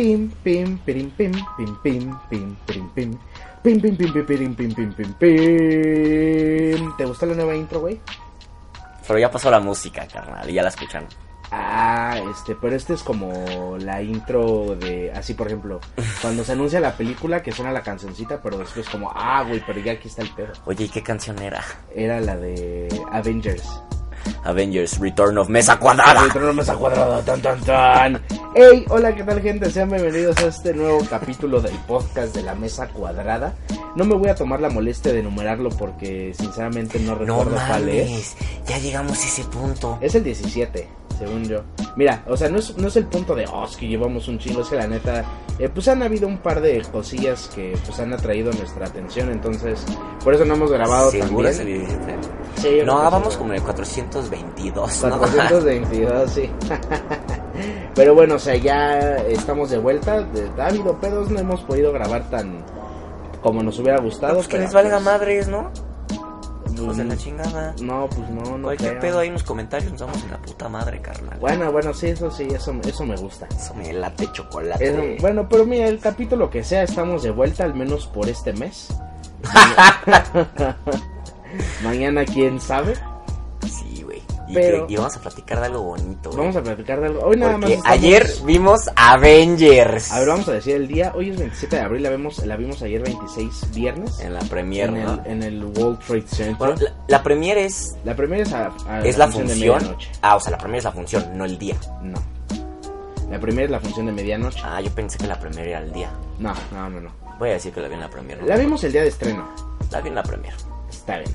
[0.00, 3.18] Pim, pim, pirim, pim, pim, pim, pim, pirim, pim.
[3.62, 6.96] Pim, pim, pim, pim, pirim, pim, pim, pim, pim.
[6.96, 8.00] ¿Te gusta la nueva intro, güey?
[9.06, 11.06] Pero ya pasó la música, carnal, y ya la escucharon.
[11.50, 15.80] Ah, este, pero este es como la intro de, así por ejemplo,
[16.22, 19.80] cuando se anuncia la película que suena la cancioncita, pero después como, ah, güey, pero
[19.80, 20.54] ya aquí está el pedo.
[20.64, 21.62] Oye, ¿y qué canción era?
[21.94, 23.68] Era la de Avengers.
[24.44, 26.22] Avengers Return of Mesa Cuadrada.
[26.22, 28.22] Return of Mesa Cuadrada, tan tan tan.
[28.54, 29.70] Hey, hola, ¿qué tal gente?
[29.70, 33.54] Sean bienvenidos a este nuevo capítulo del podcast de la Mesa Cuadrada.
[33.96, 37.88] No me voy a tomar la molestia de enumerarlo porque sinceramente no No recuerdo cuál
[37.88, 38.08] es.
[38.08, 38.36] mames,
[38.66, 39.98] ya llegamos a ese punto.
[40.00, 40.88] Es el 17,
[41.20, 41.60] según yo.
[41.96, 44.38] Mira, o sea, no es, no es el punto de, oh, es que llevamos un
[44.38, 45.22] chingo, es que la neta,
[45.58, 49.84] eh, pues han habido un par de cosillas que pues han atraído nuestra atención, entonces,
[50.24, 51.82] por eso no hemos grabado ¿Seguro también.
[51.82, 52.18] el 17?
[52.56, 55.18] Sí, No, vamos como el 422, ¿no?
[55.18, 56.50] 422, sí.
[57.94, 60.26] Pero bueno, o sea, ya estamos de vuelta.
[60.58, 62.64] Ha habido pedos, no hemos podido grabar tan
[63.42, 64.34] como nos hubiera gustado.
[64.36, 65.70] Pues que les valga pues, madres, ¿no?
[66.86, 67.74] Pues de la chingada.
[67.82, 68.64] No, pues no, no.
[68.64, 69.00] Cualquier creo.
[69.02, 71.38] pedo ahí en los comentarios nos vamos en la puta madre, carnal.
[71.38, 73.46] Bueno, bueno, sí, eso sí, eso, eso me gusta.
[73.56, 74.88] Eso me late chocolate.
[74.88, 78.52] Eso- bueno, pero mira, el capítulo que sea, estamos de vuelta, al menos por este
[78.52, 78.88] mes.
[81.82, 82.94] Mañana, quién sabe.
[84.50, 86.30] Y, Pero- que- y vamos a platicar de algo bonito.
[86.32, 87.20] Vamos a platicar de algo.
[87.22, 87.70] Hoy nada más.
[87.70, 90.10] Estamos- ayer vimos Avengers.
[90.12, 91.12] A ver, vamos a decir el día.
[91.14, 94.18] Hoy es 27 de abril, la, vemos, la vimos ayer 26 viernes.
[94.20, 95.14] En la premier, en, ¿no?
[95.24, 96.56] el, en el World Trade Center.
[96.56, 99.58] Bueno, la, la premier es, La primera es, a- a es la de función.
[99.58, 100.08] medianoche.
[100.22, 101.76] Ah, o sea, la premier es la función, no el día.
[102.02, 102.18] No.
[103.30, 104.60] La primera es la función de medianoche.
[104.64, 106.10] Ah, yo pensé que la premier era el día.
[106.40, 107.10] No, no, no, no.
[107.38, 108.40] Voy a decir que la vi en la premier.
[108.40, 108.46] ¿no?
[108.46, 109.48] La vimos el día de estreno.
[109.92, 110.52] La vi en la premier.
[110.90, 111.30] Está bien.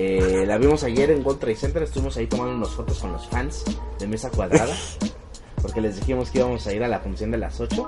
[0.00, 1.82] Eh, la vimos ayer en World Trade Center.
[1.82, 3.64] Estuvimos ahí tomando unas fotos con los fans
[3.98, 4.72] de Mesa Cuadrada.
[5.62, 7.84] Porque les dijimos que íbamos a ir a la función de las 8.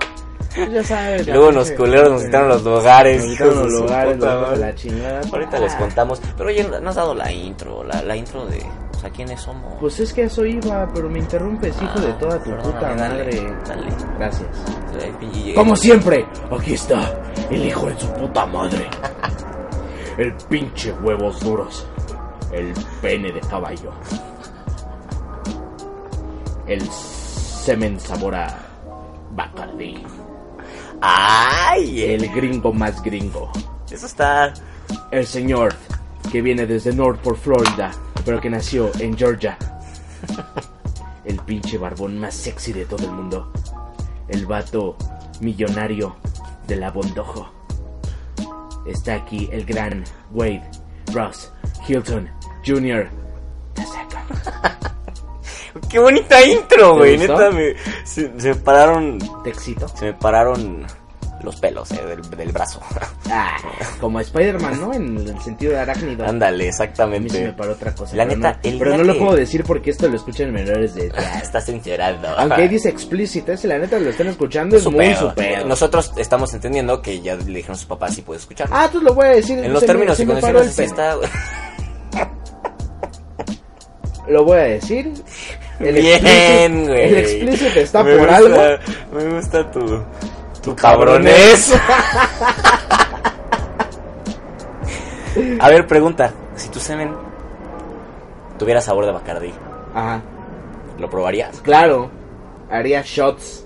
[0.53, 1.25] Pues ya sabes.
[1.27, 3.21] Luego los culeros nos quitaron los lugares.
[3.23, 5.21] Nos quitaron los lugares, puta los la chingada.
[5.31, 6.21] Ahorita Ah, les contamos.
[6.35, 7.81] Pero oye, no has dado la intro.
[7.85, 8.57] La, la intro de.
[8.93, 9.73] O sea, ¿quiénes somos?
[9.79, 13.53] Pues es que eso iba, pero me interrumpes, hijo de toda tu puta dale, madre.
[13.65, 13.87] Dale.
[14.19, 14.49] Gracias.
[15.55, 17.17] Como siempre, aquí está
[17.49, 18.85] el hijo de su puta madre.
[20.17, 21.87] El pinche huevos duros.
[22.51, 23.91] El pene de caballo.
[26.67, 28.57] El semen sabor a
[29.31, 30.03] Bacardi.
[31.01, 32.03] ¡Ay!
[32.03, 33.51] El gringo más gringo.
[33.89, 34.53] Eso está.
[35.11, 35.73] El señor
[36.31, 37.91] que viene desde Northport, Florida,
[38.25, 39.57] pero que nació en Georgia.
[41.25, 43.51] El pinche barbón más sexy de todo el mundo.
[44.27, 44.97] El vato
[45.39, 46.15] millonario
[46.67, 47.49] de la Bondojo.
[48.85, 50.63] Está aquí el gran Wade
[51.13, 51.51] Ross
[51.87, 52.29] Hilton
[52.65, 53.09] Jr.
[55.89, 57.17] ¡Qué bonita intro, güey!
[57.17, 57.73] Neta, me,
[58.03, 59.17] se, se me pararon.
[59.43, 59.87] ¿Te excito?
[59.89, 60.85] Se me pararon
[61.43, 62.79] los pelos eh, del, del brazo.
[63.29, 63.57] Ah,
[63.99, 64.93] como Spider-Man, ¿no?
[64.93, 66.25] En el sentido de arácnido.
[66.25, 67.53] Ándale, A mí se me exactamente.
[67.53, 68.15] paró otra cosa.
[68.15, 70.93] La pero neta, no, el pero no lo puedo decir porque esto lo escuchan menores
[70.93, 71.41] de edad.
[71.41, 71.67] Estás.
[72.37, 75.29] Aunque ahí dice explícito, si la neta lo están escuchando es Su muy pedo.
[75.29, 75.65] su pedo.
[75.65, 78.67] Nosotros estamos entendiendo que ya le dijeron a sus papás si puede escuchar.
[78.71, 79.57] Ah, tú lo voy a decir.
[79.59, 81.15] en los términos y condiciones está.
[84.31, 85.11] Lo voy a decir.
[85.79, 87.03] El Bien, güey.
[87.03, 88.57] El explícito está Me por gusta- algo.
[89.13, 90.03] Me gusta tu.
[90.63, 91.73] Tu cabronés.
[95.59, 96.33] A ver, pregunta.
[96.55, 97.13] Si tu semen
[98.59, 99.51] tuviera sabor de Bacardi,
[99.93, 100.21] Ajá,
[100.99, 101.59] ¿lo probarías?
[101.61, 102.11] claro.
[102.69, 103.65] Haría shots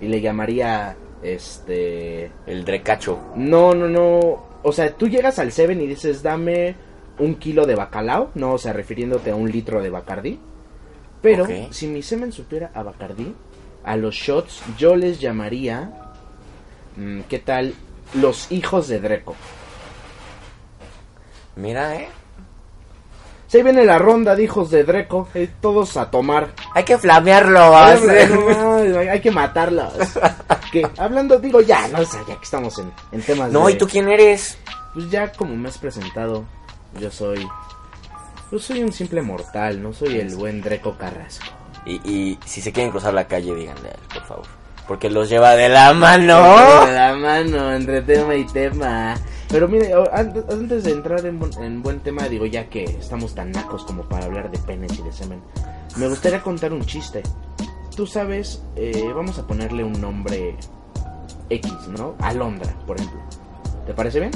[0.00, 2.30] y le llamaría este.
[2.46, 3.18] El drecacho.
[3.34, 4.46] No, no, no.
[4.62, 6.74] O sea, tú llegas al Seven y dices, dame
[7.18, 8.30] un kilo de bacalao.
[8.34, 10.38] No, o sea, refiriéndote a un litro de Bacardí.
[11.22, 13.34] Pero si mi semen supiera a Bacardí,
[13.84, 15.90] a los shots yo les llamaría.
[16.96, 17.74] mm, ¿Qué tal?
[18.14, 19.34] Los hijos de Dreco.
[21.56, 22.08] Mira, eh.
[23.48, 25.28] Se viene la ronda de hijos de Dreco.
[25.34, 26.50] eh, todos a tomar.
[26.74, 27.76] Hay que flamearlo.
[27.76, 29.92] Hay hay que matarlos.
[30.72, 33.72] que hablando, digo, ya, no, o sea, ya que estamos en, en temas No, de-
[33.72, 34.58] ¿y tú quién eres?
[34.94, 36.44] Pues ya como me has presentado,
[36.98, 37.46] yo soy...
[38.50, 41.46] Yo soy un simple mortal, no soy el buen Dreco Carrasco.
[41.84, 44.46] Y, y si se quieren cruzar la calle, díganle a él, por favor.
[44.86, 46.86] Porque los lleva de la mano.
[46.86, 49.16] De la mano, entre tema y tema.
[49.48, 53.84] Pero mire, antes de entrar en, en buen tema, digo, ya que estamos tan nacos
[53.84, 55.40] como para hablar de penes y de semen,
[55.96, 57.22] me gustaría contar un chiste.
[57.96, 60.56] Tú sabes, eh, vamos a ponerle un nombre
[61.50, 62.14] X, ¿no?
[62.20, 63.20] Alondra, por ejemplo.
[63.86, 64.32] ¿Te parece bien?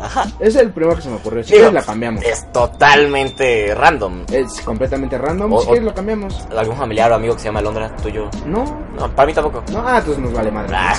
[0.00, 0.26] Ajá.
[0.40, 1.42] Es el primero que se me ocurrió.
[1.44, 2.24] Si Digo, quieres la cambiamos.
[2.24, 4.24] Es totalmente random.
[4.32, 5.52] Es completamente random.
[5.52, 6.46] O- si o- quieres lo cambiamos.
[6.56, 8.28] ¿Algún familiar o amigo que se llama Londra, tuyo?
[8.46, 8.64] No.
[8.98, 9.62] No, para mí tampoco.
[9.72, 10.74] No, ah, entonces nos vale madre.
[10.76, 10.94] Ah,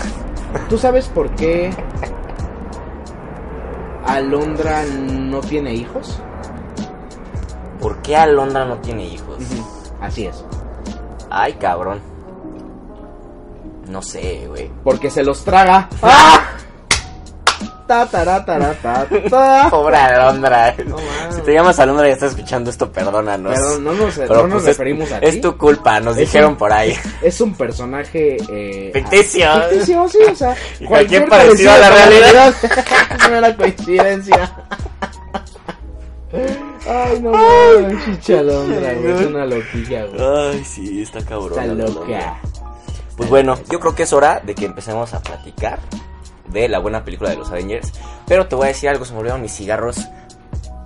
[0.70, 1.72] ¿Tú sabes por qué
[4.06, 6.20] Alondra no tiene hijos?
[7.80, 9.38] ¿Por qué Alondra no tiene hijos?
[10.02, 10.44] Así es.
[11.30, 12.00] Ay, cabrón.
[13.90, 14.72] No sé, güey.
[14.84, 15.90] Porque se los traga.
[16.02, 16.42] ¡Ah!
[17.86, 19.68] Ta, ta, ta.
[19.70, 20.74] Pobre Alondra.
[20.86, 20.98] No
[21.32, 23.54] si te llamas Alondra y estás escuchando esto, perdónanos.
[23.54, 25.42] Perdón, no nos, Pero, no nos pues, es- referimos a Es ti.
[25.42, 26.96] tu culpa, nos Es dijeron un- por ahí.
[27.22, 28.38] Es un personaje...
[28.50, 29.48] Eh, Ficticio.
[29.70, 30.56] Ficticio, sí, o sea...
[30.80, 32.54] Y cualquier parecido parecido a la realidad.
[33.30, 34.56] no era coincidencia.
[36.88, 39.12] Ay, no mames, chicha Alondra, güey.
[39.12, 40.22] Es una loquilla, güey.
[40.22, 41.60] Ay, sí, está cabrón.
[41.60, 42.40] Está loca.
[43.18, 45.78] Pues bueno, yo creo que es hora de que empecemos a platicar
[46.48, 47.92] de la buena película de los Avengers.
[48.28, 49.98] Pero te voy a decir algo, se me olvidaron mis cigarros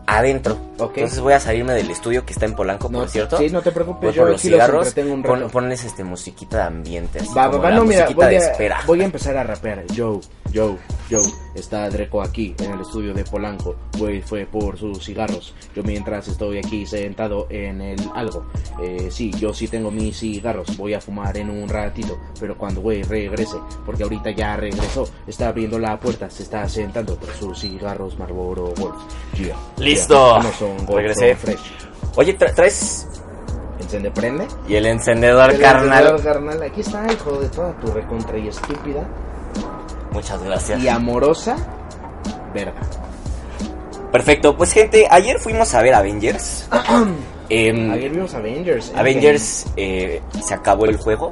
[0.07, 0.57] adentro.
[0.79, 0.93] Ok.
[0.97, 3.37] Entonces voy a salirme del estudio que está en Polanco, No, por cierto.
[3.37, 5.51] Sí, no te preocupes, Voy yo por los los cigarros, entretengo un pon- rato.
[5.51, 8.41] ponles este musiquita de ambiente, así Va, como va, la no, mira, musiquita voy de
[8.45, 8.79] a, espera.
[8.85, 9.83] voy a empezar a rapear.
[9.95, 10.19] Joe,
[10.53, 10.77] Joe,
[11.09, 11.21] Joe.
[11.55, 13.75] Está Dreco aquí en el estudio de Polanco.
[13.97, 15.55] Güey, fue por sus cigarros.
[15.75, 18.45] Yo mientras estoy aquí sentado en el algo.
[18.81, 20.77] Eh, sí, yo sí tengo mis cigarros.
[20.77, 22.17] Voy a fumar en un ratito.
[22.39, 25.09] Pero cuando güey regrese, porque ahorita ya regresó.
[25.25, 28.95] Está abriendo la puerta, se está sentando por sus cigarros Marlboro Wolf.
[29.35, 29.55] Yeah,
[29.97, 30.39] Listo.
[30.89, 31.35] Regresé.
[31.35, 31.59] fresh.
[32.15, 33.07] Oye, tra- traes
[33.79, 34.47] Encende, prende.
[34.67, 36.03] y el encendedor, El carnal.
[36.07, 36.63] encendedor, carnal.
[36.63, 39.07] Aquí está, hijo de toda tu recontra y estúpida.
[40.11, 40.79] Muchas gracias.
[40.81, 41.55] y amorosa
[42.53, 42.81] verga.
[44.11, 46.67] Perfecto, pues gente, ayer fuimos a ver Avengers.
[47.49, 48.91] Em, Ayer vimos Avengers.
[48.95, 51.31] Avengers eh, se acabó el juego.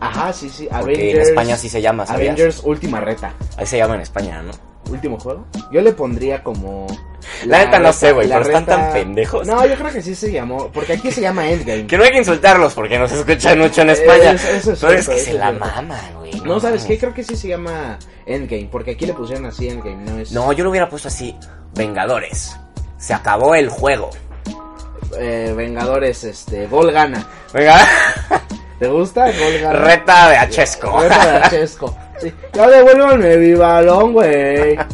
[0.00, 0.68] Ajá, sí, sí.
[0.70, 1.14] Porque Avengers.
[1.14, 2.32] en España sí se llama, ¿sabías?
[2.34, 3.34] Avengers Última Reta.
[3.56, 4.52] Ahí se llama en España, ¿no?
[4.88, 5.46] Último juego.
[5.70, 6.86] Yo le pondría como.
[7.44, 9.46] La neta no sé, güey, pero están tan pendejos.
[9.46, 10.68] No, yo creo que sí se llamó.
[10.72, 11.86] Porque aquí se llama Endgame.
[11.86, 14.32] Que no hay que insultarlos porque nos escuchan mucho en España.
[14.32, 16.32] Eso- eso es pero es que eso se es la maman, güey.
[16.40, 16.98] No, ¿sabes qué?
[16.98, 18.68] Creo que sí se llama Endgame.
[18.72, 19.96] Porque aquí le pusieron así Endgame.
[20.10, 20.32] No es.
[20.32, 21.36] No, yo lo hubiera puesto así.
[21.74, 22.56] Vengadores.
[22.96, 24.10] Se acabó el juego.
[25.18, 26.66] Eh, Vengadores, este.
[26.66, 27.26] Gol gana.
[27.52, 27.78] Venga.
[28.78, 29.26] ¿Te gusta?
[29.26, 29.78] Gol gana.
[29.78, 31.00] Reta de Achesco.
[31.00, 31.96] Reta de Chesco.
[32.20, 32.32] Sí.
[32.52, 34.76] Ya devuélvanme mi balón, güey.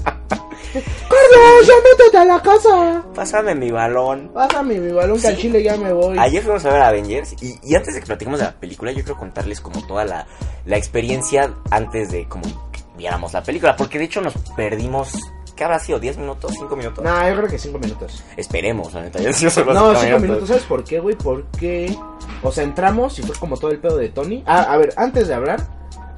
[0.75, 3.05] Carlos, ya métete a la casa.
[3.15, 4.31] Pásame mi balón.
[4.35, 6.19] Pásame mi balón que al chile ya me voy.
[6.19, 9.05] Ayer fuimos a ver Avengers y, y antes de que platiquemos de la película, yo
[9.05, 10.27] quiero contarles como toda la,
[10.67, 15.13] la experiencia antes de como que viéramos la película, porque de hecho nos perdimos,
[15.55, 16.01] ¿qué habrá sido?
[16.01, 16.53] ¿10 minutos?
[16.59, 17.05] ¿5 minutos?
[17.05, 18.25] No, yo creo que cinco minutos.
[18.37, 19.21] Esperemos, la neta.
[19.21, 20.49] No, de cinco minutos.
[20.49, 21.15] ¿Sabes por qué, güey?
[21.17, 21.97] Porque,
[22.43, 24.43] o sea, entramos y fue como todo el pedo de Tony.
[24.47, 25.61] Ah, a ver, antes de hablar,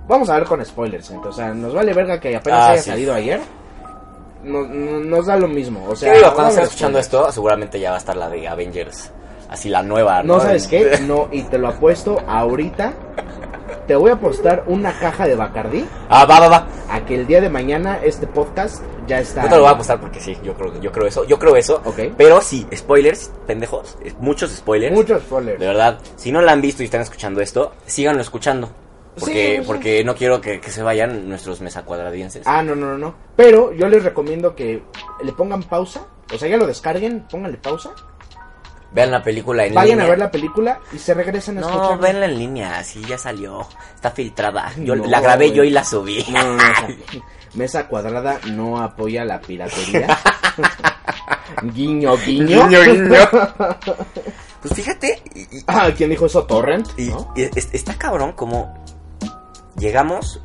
[0.09, 1.09] vamos a ver con spoilers.
[1.09, 1.29] gente.
[1.29, 2.91] O sea, nos vale verga que apenas Ah, haya sí.
[2.91, 3.41] salido ayer.
[4.45, 5.85] No- no- nos da lo mismo.
[5.89, 9.11] O sea, Cuando ver escuchando esto, seguramente ya va a estar la de Avengers.
[9.49, 10.35] Así la nueva, ¿no?
[10.37, 10.99] No, ¿sabes qué?
[11.07, 12.93] No, y te lo apuesto ahorita.
[13.87, 16.67] Te voy a apostar una caja de Bacardí Ah, va, va, va.
[16.91, 19.43] a que el día de mañana este podcast ya está.
[19.45, 21.55] Yo te lo voy a apostar porque sí, yo creo, yo creo eso, yo creo
[21.57, 21.81] eso.
[21.85, 22.01] Ok.
[22.17, 24.93] Pero sí, spoilers, pendejos, muchos spoilers.
[24.95, 25.61] Muchos spoilers.
[25.61, 28.71] De verdad, si no la han visto y están escuchando esto, síganlo escuchando.
[29.19, 29.67] Porque, Sí, sí.
[29.67, 32.43] porque no quiero que, que se vayan nuestros mesacuadradienses.
[32.47, 33.15] Ah, no, no, no, no.
[33.35, 34.83] Pero yo les recomiendo que
[35.23, 36.03] le pongan pausa.
[36.35, 37.91] O sea, ya lo descarguen, pónganle pausa.
[38.93, 40.07] Vean la película en Vayan línea.
[40.07, 41.99] a ver la película y se regresen a No, escuchar.
[41.99, 43.67] venla en línea, sí, ya salió.
[43.95, 44.73] Está filtrada.
[44.79, 46.25] Yo No, la grabé yo y la subí.
[46.31, 46.63] No, no, no,
[47.55, 50.07] Mesa cuadrada no apoya la piratería.
[51.75, 52.69] guiño, guiño.
[52.69, 53.19] Guiño, guiño.
[54.63, 56.45] Pues fíjate, y, y- ah, ¿quién dijo eso?
[56.45, 56.89] Torrent.
[56.99, 57.33] y- ¿no?
[57.37, 58.75] y es- está cabrón como
[59.79, 60.41] llegamos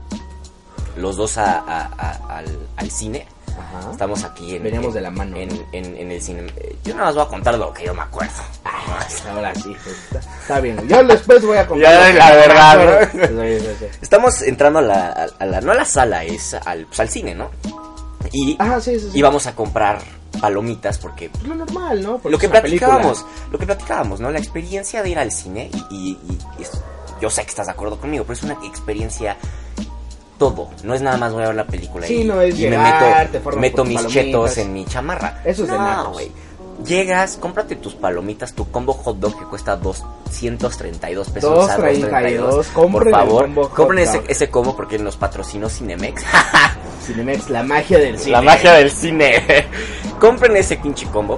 [0.97, 3.25] los dos a- a- a- al, al cine.
[3.51, 3.91] Ajá.
[3.91, 5.35] Estamos aquí en, Veníamos en- de la mano.
[5.37, 6.45] En, en- en el cine.
[6.83, 8.31] Yo nada más voy a contar lo que yo me acuerdo.
[8.65, 8.99] Ah,
[9.33, 10.87] Ahora sí, pues, está, está bien.
[10.87, 12.13] Yo después voy a contar.
[12.13, 13.09] Ya, la verdad.
[14.01, 17.09] Estamos entrando a la, a- a la- no a la sala, es al, pues, al
[17.09, 17.49] cine, ¿no?
[18.31, 19.17] Y Ajá, sí, sí, sí.
[19.19, 19.99] íbamos a comprar
[20.39, 22.13] palomitas porque Pues lo normal, ¿no?
[22.19, 22.61] Porque lo que película.
[22.91, 24.31] platicábamos, lo que platicábamos, ¿no?
[24.31, 26.71] La experiencia de ir al cine y, y- y es-
[27.21, 29.37] yo sé que estás de acuerdo conmigo, pero es una experiencia
[30.37, 32.63] todo, no es nada más voy a ver la película Sí, y, no es y
[32.63, 34.11] me llegar, meto, meto mis palomitas.
[34.11, 35.41] chetos en mi chamarra.
[35.45, 36.13] Eso es de nacos.
[36.13, 36.31] güey.
[36.83, 41.51] Llegas, cómprate tus palomitas, tu combo hot dog que cuesta 232 pesos.
[41.51, 46.23] o sea, 232, Por el favor, combo compren ese combo porque nos patrocinó Cinemex.
[47.05, 48.31] Cinemex, la magia del cine.
[48.31, 49.43] La magia del cine.
[50.19, 51.37] Compren ese pinche combo.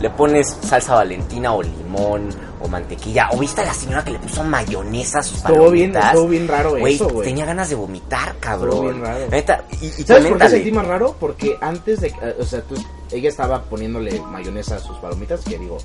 [0.00, 2.28] Le pones salsa valentina o limón
[2.60, 3.28] o mantequilla.
[3.32, 6.14] ¿O viste a la señora que le puso mayonesa a sus Estuvo bien, palomitas?
[6.14, 7.28] estuvo bien raro eso, güey.
[7.28, 8.70] tenía ganas de vomitar, cabrón.
[8.70, 9.28] Estuvo bien raro.
[9.30, 11.16] Neta, y, y ¿Sabes por qué sentí más raro?
[11.18, 12.74] Porque antes de, eh, o sea, tú,
[13.10, 15.78] ella estaba poniéndole mayonesa a sus palomitas, que digo,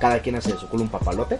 [0.00, 1.38] cada quien hace de su culo un papalote.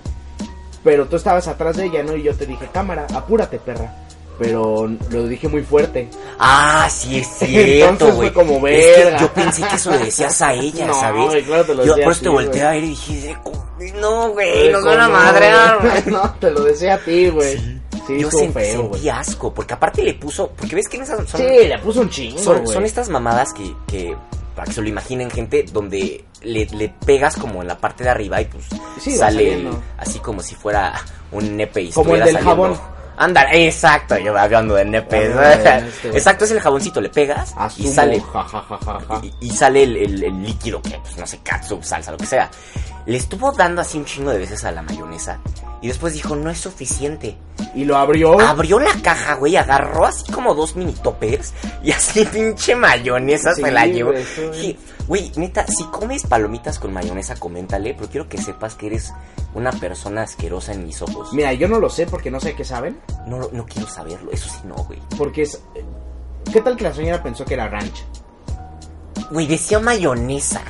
[0.82, 2.14] Pero tú estabas atrás de ella, ¿no?
[2.14, 4.03] Y yo te dije, cámara, apúrate, perra.
[4.38, 6.08] Pero lo dije muy fuerte.
[6.38, 8.30] Ah, sí es cierto, güey.
[8.30, 9.18] fue como Es que verga.
[9.20, 11.24] yo pensé que eso le decías a ella, No, ¿sabes?
[11.26, 13.36] güey, claro, te lo yo por eso te volteé a ver y dije,
[14.00, 16.02] no, güey, nos van a no, madrear.
[16.06, 17.56] No, te lo decía a ti, güey.
[18.06, 21.40] Sí, yo feo, sentí asco, porque aparte le puso, porque ves que en esas son,
[21.40, 24.14] Sí, le puso un chingo, son, estas mamadas que, que,
[24.54, 28.10] para que se lo imaginen gente, donde le, le pegas como en la parte de
[28.10, 28.64] arriba y pues
[29.00, 30.92] Sí, sale el- así como si fuera
[31.32, 32.78] un nepe y Como el del jabón.
[33.16, 35.34] Anda, exacto, yo hablando de nepes.
[35.36, 39.20] Ah, este, exacto, es el jaboncito, le pegas y sale ja, ja, ja, ja, ja.
[39.22, 42.26] y, y sale el, el- el líquido que, pues, no sé, catsup, salsa, lo que
[42.26, 42.50] sea.
[43.06, 45.38] Le estuvo dando así un chingo de veces a la mayonesa.
[45.82, 47.36] Y después dijo, no es suficiente.
[47.74, 48.40] Y lo abrió.
[48.40, 51.52] Abrió la caja, güey, agarró así como dos mini toppers.
[51.82, 54.12] Y así pinche mayonesa Sí, se la llevó.
[55.06, 57.94] Güey, neta, si comes palomitas con mayonesa, coméntale.
[57.94, 59.12] Pero quiero que sepas que eres
[59.54, 61.32] una persona asquerosa en mis ojos.
[61.32, 63.00] Mira, yo no lo sé porque no sé qué saben.
[63.26, 65.00] No, no quiero saberlo, eso sí no, güey.
[65.18, 65.62] Porque es.
[66.52, 68.04] ¿Qué tal que la señora pensó que era ranch?
[69.30, 70.62] Güey, decía mayonesa.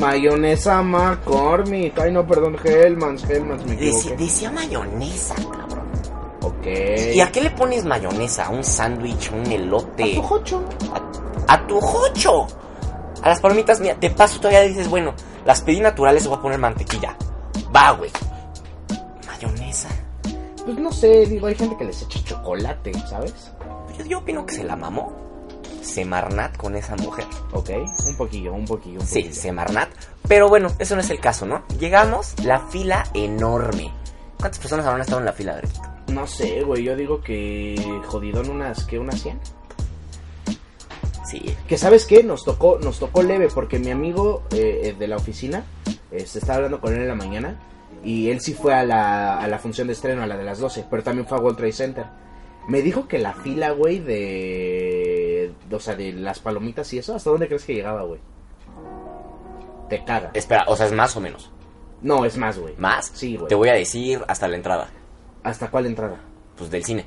[0.00, 1.98] Mayonesa McCormick.
[1.98, 5.86] Ay, no, perdón, Hellmans, Hellmans, me Deci- decía mayonesa, cabrón.
[6.42, 6.66] Ok.
[7.14, 8.46] ¿Y a qué le pones mayonesa?
[8.46, 9.32] ¿A un sándwich?
[9.32, 10.12] ¿Un elote?
[10.12, 10.64] A tu jocho.
[11.48, 12.46] A, a tu jocho.
[13.26, 15.12] A las palomitas, mira, de paso todavía dices, bueno,
[15.44, 17.16] las pedí naturales, le voy a poner mantequilla.
[17.74, 18.08] Va, güey.
[19.26, 19.88] Mayonesa.
[20.64, 23.50] Pues no sé, digo, hay gente que les echa chocolate, ¿sabes?
[23.98, 25.12] Yo, yo opino que se la mamó.
[25.82, 27.26] Semarnat con esa mujer.
[27.52, 27.70] Ok,
[28.06, 29.40] un poquillo, un poquillo, un Sí, poquillo.
[29.40, 29.88] Semarnat.
[30.28, 31.64] Pero bueno, eso no es el caso, ¿no?
[31.80, 33.92] Llegamos, la fila enorme.
[34.38, 35.82] ¿Cuántas personas habrán estado en la fila, Berquito?
[36.12, 37.74] No sé, güey, yo digo que
[38.06, 39.40] jodidón unas, que unas 100.
[41.26, 41.56] Sí.
[41.66, 45.64] Que sabes qué, nos tocó, nos tocó leve porque mi amigo eh, de la oficina,
[46.10, 47.60] eh, se estaba hablando con él en la mañana
[48.04, 50.60] y él sí fue a la, a la función de estreno, a la de las
[50.60, 52.06] 12, pero también fue a World Trade Center.
[52.68, 57.30] Me dijo que la fila, güey, de, o sea, de las palomitas y eso, ¿hasta
[57.30, 58.20] dónde crees que llegaba, güey?
[59.88, 60.30] Te caga.
[60.34, 61.50] Espera, o sea, es más o menos.
[62.02, 62.74] No, es más, güey.
[62.76, 63.10] ¿Más?
[63.14, 63.48] Sí, güey.
[63.48, 64.88] Te voy a decir hasta la entrada.
[65.44, 66.20] ¿Hasta cuál entrada?
[66.56, 67.06] Pues del cine.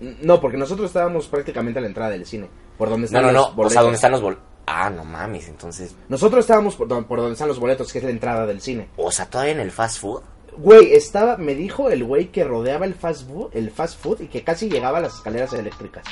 [0.00, 2.48] No, porque nosotros estábamos prácticamente a la entrada del cine,
[2.78, 3.48] por donde No, están no, los no.
[3.48, 3.72] O boletos.
[3.72, 4.38] sea, ¿dónde están los bol...
[4.66, 5.94] Ah, no mames, entonces...
[6.08, 8.88] Nosotros estábamos por, don- por donde están los boletos, que es la entrada del cine.
[8.96, 10.22] O sea, todavía en el fast food.
[10.58, 14.26] Güey, estaba, me dijo el güey que rodeaba el fast food, el fast food y
[14.28, 16.04] que casi llegaba a las escaleras eléctricas.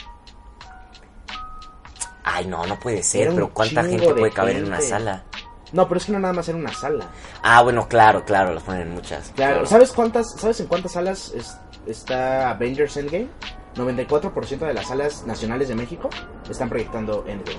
[2.23, 3.23] Ay, no, no puede ser.
[3.23, 4.91] Era un Pero ¿cuánta chingo gente de puede caber en una gente.
[4.91, 5.25] sala?
[5.73, 7.09] No, pero es que no nada más era una sala.
[7.43, 9.31] Ah, bueno, claro, claro, los ponen en muchas.
[9.35, 13.29] Claro, ¿sabes cuántas, sabes en cuántas salas es- está Avengers Endgame?
[13.75, 16.09] 94% de las salas nacionales de México
[16.49, 17.59] están proyectando Endgame.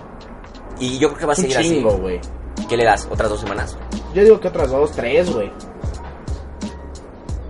[0.79, 1.99] Y yo creo que va a seguir chingo, así.
[2.01, 2.19] güey.
[2.69, 3.07] ¿Qué le das?
[3.11, 3.77] ¿Otras dos semanas?
[4.13, 5.51] Yo digo que otras dos, tres, güey.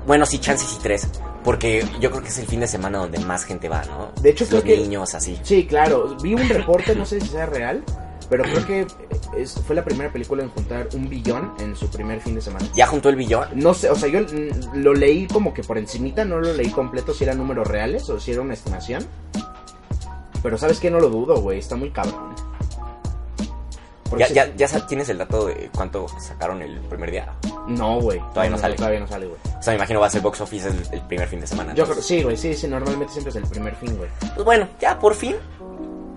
[0.06, 1.08] Bueno, sí, chances y tres.
[1.44, 4.12] Porque yo creo que es el fin de semana donde más gente va, ¿no?
[4.22, 5.40] De hecho, creo los que- niños, así.
[5.44, 6.16] Sí, claro.
[6.22, 7.84] Vi un reporte, no sé si sea real,
[8.30, 8.88] pero creo que
[9.38, 12.68] es, fue la primera película en juntar un billón en su primer fin de semana.
[12.76, 13.48] ¿Ya juntó el billón?
[13.56, 14.22] No sé, o sea, yo
[14.74, 18.20] lo leí como que por encimita, no lo leí completo si eran números reales o
[18.20, 19.06] si era una estimación.
[20.42, 22.36] Pero sabes que no lo dudo, güey, está muy cabrón.
[24.18, 27.34] ¿Ya, ya, ya tienes el dato de cuánto sacaron el primer día?
[27.68, 28.20] No, güey.
[28.30, 28.76] Todavía no sale.
[28.76, 29.40] Todavía no sale, güey.
[29.60, 31.74] O sea, me imagino va a ser box office el, el primer fin de semana.
[31.74, 34.10] Yo creo, sí, güey, sí, sí, normalmente siempre es el primer fin, güey.
[34.36, 35.36] Pues bueno, ya por fin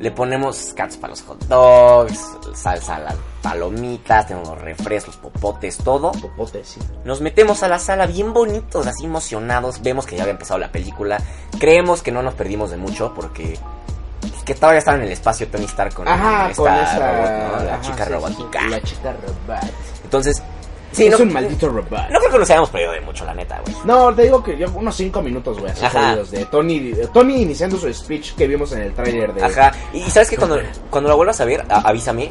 [0.01, 2.21] le ponemos cats para los hot dogs,
[2.55, 6.13] salsa a las palomitas, tenemos los refrescos, popotes, todo.
[6.13, 6.81] Popote, sí.
[7.05, 9.83] Nos metemos a la sala bien bonitos, así emocionados.
[9.83, 11.19] Vemos que ya había empezado la película.
[11.59, 13.59] Creemos que no nos perdimos de mucho porque
[14.21, 16.99] pues, que todavía estaba en el espacio Tony Stark con Ajá, esta con esa...
[16.99, 17.65] robot, ¿no?
[17.65, 18.61] La ajá, chica sí, robótica.
[18.61, 19.63] sí, La chica robot.
[20.05, 20.43] Entonces,
[20.93, 22.09] sí, es no, un maldito robot.
[22.11, 23.77] no creo que nos hayamos perdido de mucho, la neta, güey.
[23.85, 26.11] No, te digo que yo unos 5 minutos, güey, así Ajá.
[26.11, 29.45] jodidos de Tony, Tony iniciando su speech que vimos en el tráiler de...
[29.45, 29.73] Ajá.
[29.93, 30.59] Y, y sabes que cuando,
[30.91, 32.31] cuando la vuelvas a ver, a- avísame.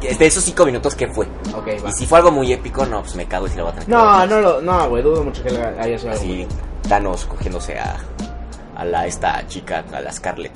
[0.00, 1.26] que De esos cinco minutos, ¿qué fue?
[1.54, 1.90] Ok, va.
[1.90, 3.74] Y si fue algo muy épico, no, pues me cago y si lo voy a
[3.74, 4.28] tener que No, ver.
[4.30, 6.48] no, lo- no, güey, dudo mucho que haya sido algo Así, muy-
[6.88, 7.96] Thanos cogiéndose a,
[8.76, 10.52] a la esta chica, a la Scarlett.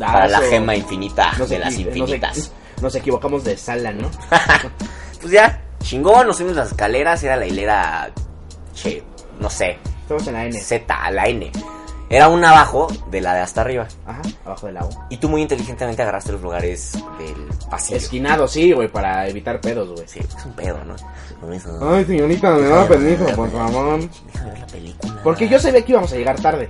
[0.00, 2.52] Ah, Para la gema infinita de las nos infinitas.
[2.80, 4.08] Nos equivocamos de sala, ¿no?
[5.20, 8.10] Pues ya, chingón, nos subimos las escaleras, era la hilera,
[8.74, 9.02] che,
[9.38, 9.78] no sé,
[10.10, 10.60] Estamos en la N.
[10.60, 11.52] Z, a la N.
[12.08, 13.86] Era una abajo de la de hasta arriba.
[14.04, 15.06] Ajá, abajo del agua.
[15.08, 17.36] Y tú muy inteligentemente agarraste los lugares del
[17.70, 17.98] pasillo.
[17.98, 20.08] Esquinado, sí, güey, para evitar pedos, güey.
[20.08, 20.96] Sí, es un pedo, ¿no?
[21.80, 24.00] Ay, señorita, me da permiso, por favor.
[24.00, 25.20] Déjame ver la película.
[25.22, 26.68] Porque yo sabía que íbamos a llegar tarde.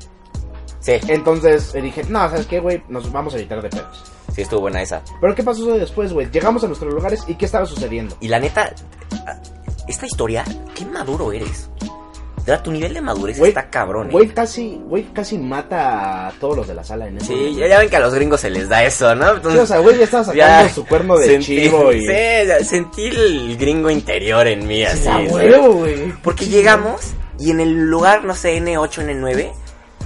[0.81, 2.83] Sí, Entonces eh, dije, no, ¿sabes qué, güey?
[2.89, 4.13] Nos vamos a evitar de pedos.
[4.35, 5.03] Sí estuvo buena esa.
[5.21, 6.31] Pero ¿qué pasó después, güey?
[6.31, 8.17] Llegamos a nuestros lugares y ¿qué estaba sucediendo?
[8.21, 8.73] Y la neta,
[9.89, 10.45] esta historia,
[10.75, 11.69] qué maduro eres.
[12.47, 14.13] De tu nivel de madurez está cabrón, ¿eh?
[14.13, 17.67] Güey casi, güey casi mata a todos los de la sala en ese Sí, momento.
[17.67, 19.27] ya, ven que a los gringos se les da eso, ¿no?
[19.29, 22.01] Sí, Entonces, o sea, güey ya estaba sacando ya su cuerno de sentí- chivo y...
[22.01, 25.03] Sí, sentí el gringo interior en mí, así.
[25.05, 26.13] Sí, güey.
[26.25, 29.53] Porque llegamos y en el lugar, no sé, N8, N9,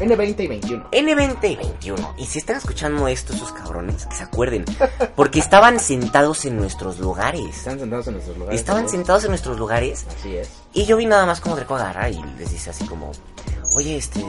[0.00, 0.90] N20 y 21.
[0.90, 2.14] N20 y 21.
[2.18, 4.64] Y si están escuchando esto, esos cabrones, que se acuerden.
[5.14, 7.56] Porque estaban sentados en nuestros lugares.
[7.56, 8.60] Están sentados en nuestros lugares.
[8.60, 8.98] Estaban también.
[8.98, 10.06] sentados en nuestros lugares.
[10.18, 10.50] Así es.
[10.72, 13.12] Y yo vi nada más como Greco agarrar y les dice así como,
[13.76, 14.20] oye, este,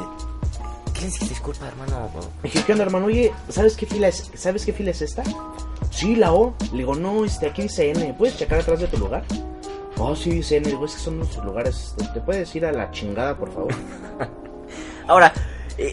[0.94, 1.30] ¿qué les dices?
[1.30, 2.10] Disculpa, hermano.
[2.44, 3.08] Me dije, ¿qué onda, hermano?
[3.08, 5.24] Oye, ¿sabes qué fila es, ¿sabes qué fila es esta?
[5.90, 6.54] Sí, la O.
[6.72, 8.14] Le digo, no, este, aquí dice N.
[8.16, 9.24] ¿Puedes checar atrás de tu lugar?
[9.98, 10.68] Oh, sí, dice N.
[10.68, 11.96] Digo, es que son nuestros lugares.
[12.14, 13.74] ¿Te puedes ir a la chingada, por favor?
[15.08, 15.34] Ahora,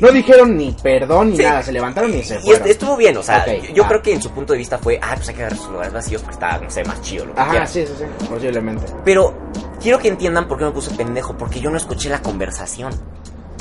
[0.01, 1.43] No dijeron ni perdón ni Sí.
[1.43, 1.63] nada.
[1.63, 2.69] Se levantaron y se y fueron.
[2.69, 5.29] estuvo bien, o sea, yo, creo que en su punto de vista fue, ah, pues
[5.29, 7.67] hay que agarrar sus lugares vacíos porque está, no sé, más chido lo que Ajá,
[7.67, 8.05] sí, sí, sí.
[8.29, 8.85] Posiblemente.
[9.05, 9.35] Pero
[9.81, 12.93] quiero que entiendan por qué me puse pendejo, porque yo no escuché la conversación.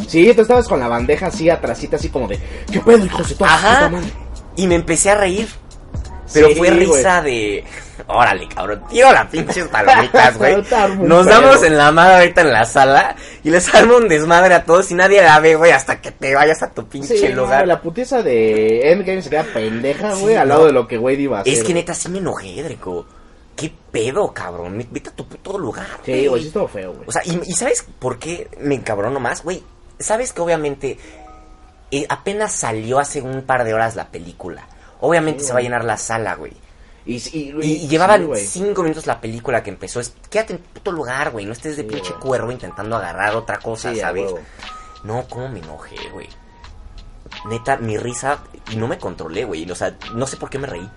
[0.07, 2.39] Sí, tú estabas con la bandeja así atrásita, así como de,
[2.71, 3.73] ¿qué pedo, toda su Ajá.
[3.75, 4.07] puta madre?"
[4.57, 5.47] Y me empecé a reír.
[6.33, 6.79] Pero Sí, fue güey.
[6.85, 7.63] risa de.
[8.07, 8.83] Órale, cabrón.
[8.89, 10.55] Tío, las pinches palomitas, güey.
[10.99, 13.15] Nos damos en la madre ahorita en la sala.
[13.43, 14.89] Y les armo un desmadre a todos.
[14.91, 17.67] Y nadie la ve, güey, hasta que te vayas a tu pinche Sí, no, lugar.
[17.67, 20.53] la putiza de Endgame se queda pendeja, güey, Sí, al no.
[20.55, 21.53] lado de lo que Wade iba a hacer.
[21.53, 21.73] es que güey.
[21.75, 23.05] neta, sí me enojé, Dreco.
[23.55, 24.83] ¿Qué pedo, cabrón?
[24.89, 25.85] Vete a tu puto lugar.
[26.05, 27.03] Sí, güey, sí estuvo feo, güey.
[27.07, 29.43] O sea, ¿y, y sabes por qué me encabrono más?
[29.43, 29.61] Güey,
[29.99, 30.97] sabes que obviamente
[31.91, 34.65] eh, apenas salió hace un par de horas la película.
[35.01, 36.53] Obviamente Sí, se va a llenar la sala, güey.
[37.05, 39.99] Y, y, Y, y llevaban sí, cinco minutos la película que empezó.
[39.99, 41.45] Es, quédate en puto lugar, güey.
[41.45, 42.21] No estés de Sí, pinche güey.
[42.21, 44.31] cuervo intentando agarrar otra cosa, Sí, ¿sabes?
[45.03, 46.29] No, cómo me enojé, güey.
[47.49, 48.39] Neta, mi risa.
[48.71, 49.69] Y no me controlé, güey.
[49.69, 50.87] O sea, no sé por qué me reí.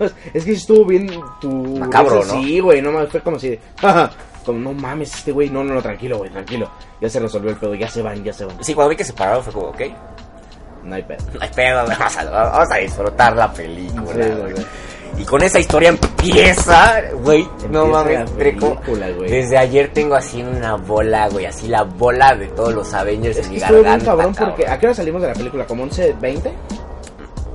[0.34, 1.08] Es que estuvo bien
[1.40, 1.50] tu...
[1.78, 2.42] Macabro, risa, ¿no?
[2.42, 3.58] Sí, güey, no fue como si...
[4.44, 6.70] como, no mames, este güey, no, no, no, tranquilo, güey, tranquilo.
[7.00, 8.64] Ya se resolvió el pedo, ya se van, ya se van.
[8.64, 9.80] Sí, cuando vi que se pararon fue como, ok.
[10.88, 11.18] No hay pedo.
[11.34, 14.52] No hay pedo, vamos a, vamos a disfrutar la película, Sí, güey.
[14.52, 14.66] güey.
[15.18, 17.48] Y con esa historia empieza, güey.
[17.70, 18.78] No mames, Treco.
[19.26, 21.46] Desde ayer tengo así una bola, güey.
[21.46, 24.10] Así la bola de todos los Avengers Es en que mi estuvo bien garganta.
[24.12, 24.68] cabrón porque...
[24.68, 25.66] ¿A qué hora salimos de la película?
[25.66, 26.52] ¿Como 11, 20?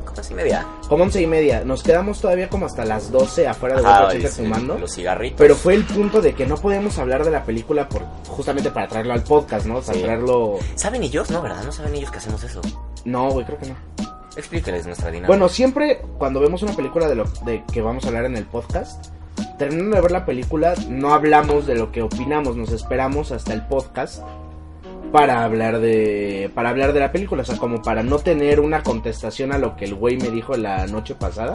[0.05, 0.65] ¿Cómo así media?
[0.89, 1.63] Como 11 y media.
[1.63, 4.77] Nos quedamos todavía como hasta las 12 afuera de Ajá, y- Center fumando.
[4.77, 5.37] Los cigarritos.
[5.39, 8.87] Pero fue el punto de que no podíamos hablar de la película por justamente para
[8.89, 9.81] traerlo al podcast, ¿no?
[9.81, 10.01] Sí.
[10.01, 10.59] traerlo...
[10.75, 11.29] ¿Saben ellos?
[11.31, 11.63] No, ¿verdad?
[11.63, 12.59] No saben ellos que hacemos eso.
[13.05, 13.75] No, güey, creo que no.
[14.35, 15.27] Explíqueles nuestra dinámica.
[15.27, 18.45] Bueno, siempre cuando vemos una película de lo de que vamos a hablar en el
[18.45, 19.07] podcast,
[19.57, 23.65] terminando de ver la película, no hablamos de lo que opinamos, nos esperamos hasta el
[23.67, 24.23] podcast
[25.11, 28.81] para hablar de para hablar de la película, o sea, como para no tener una
[28.81, 31.53] contestación a lo que el güey me dijo la noche pasada,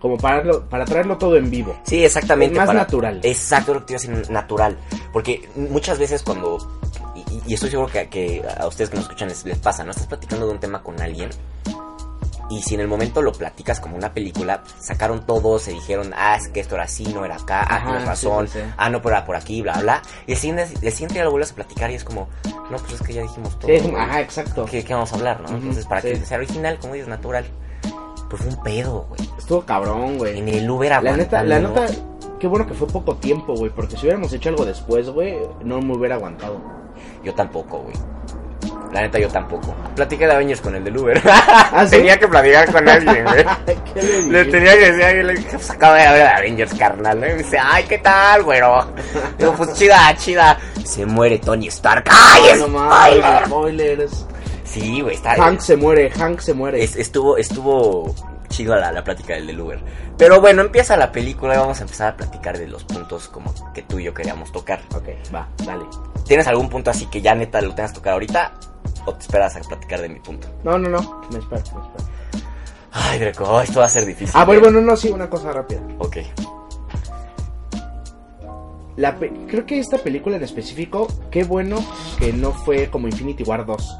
[0.00, 1.76] como para para traerlo todo en vivo.
[1.82, 2.56] Sí, exactamente.
[2.56, 3.20] Más natural.
[3.24, 4.78] Exacto, lo que te iba a decir, natural.
[5.12, 6.58] Porque muchas veces cuando...
[7.30, 9.90] Y, y estoy seguro que, que a ustedes que nos escuchan les, les pasa, ¿no?
[9.90, 11.30] Estás platicando de un tema con alguien
[12.50, 16.34] y si en el momento lo platicas como una película, sacaron todo, se dijeron, ah,
[16.34, 18.74] es que esto era así, no era acá, ah, tienes razón, sí, sí, sí.
[18.76, 20.02] ah, no, pero era por aquí, bla, bla.
[20.26, 22.28] Y el siguiente, el siguiente día lo vuelves a platicar y es como,
[22.68, 23.70] no, pues es que ya dijimos todo.
[23.70, 24.64] Sí, ajá, exacto.
[24.64, 25.48] ¿Qué, qué vamos a hablar, no?
[25.48, 27.46] Entonces, para que sea original, como dices, natural.
[28.28, 29.30] Pues fue un pedo, güey.
[29.38, 30.38] Estuvo cabrón, güey.
[30.38, 31.86] En el Uber La neta, la neta,
[32.40, 35.80] qué bueno que fue poco tiempo, güey, porque si hubiéramos hecho algo después, güey, no
[35.80, 36.79] me hubiera aguantado.
[37.22, 37.94] Yo tampoco, güey.
[38.92, 39.72] La neta, yo tampoco.
[39.94, 41.20] Platiqué de Avengers con el del Uber.
[41.26, 41.96] ¿Ah, sí?
[41.96, 43.44] Tenía que platicar con alguien, güey.
[43.94, 47.18] ¿Qué le tenía que decir, a alguien, le dije, pues acabo de ver Avengers, carnal.
[47.18, 48.86] Y me dice, ay, ¿qué tal, güero?
[49.38, 50.58] Digo, pues chida, chida.
[50.84, 52.04] Se muere Tony Stark.
[52.10, 53.46] ¡Ay, Ay, no spoiler!
[53.46, 54.26] spoilers.
[54.64, 55.34] Sí, güey, está.
[55.34, 56.82] Hank se muere, Hank se muere.
[56.82, 58.12] es- estuvo, estuvo
[58.50, 59.80] chido la, la plática del del Uber.
[60.18, 63.54] Pero bueno, empieza la película y vamos a empezar a platicar de los puntos como
[63.72, 64.80] que tú y yo queríamos tocar.
[64.94, 65.84] Ok, va, dale.
[66.26, 68.52] ¿Tienes algún punto así que ya neta lo tengas que tocar ahorita?
[69.06, 70.48] ¿O te esperas a platicar de mi punto?
[70.62, 72.10] No, no, no, me espero, me espero.
[72.92, 74.34] Ay, Dreco, esto va a ser difícil.
[74.34, 74.72] Ah, bueno, güey.
[74.72, 75.80] bueno, no, sí, una cosa rápida.
[75.98, 76.18] Ok.
[78.96, 81.82] La creo que esta película en específico, qué bueno
[82.18, 83.96] que no fue como Infinity War 2.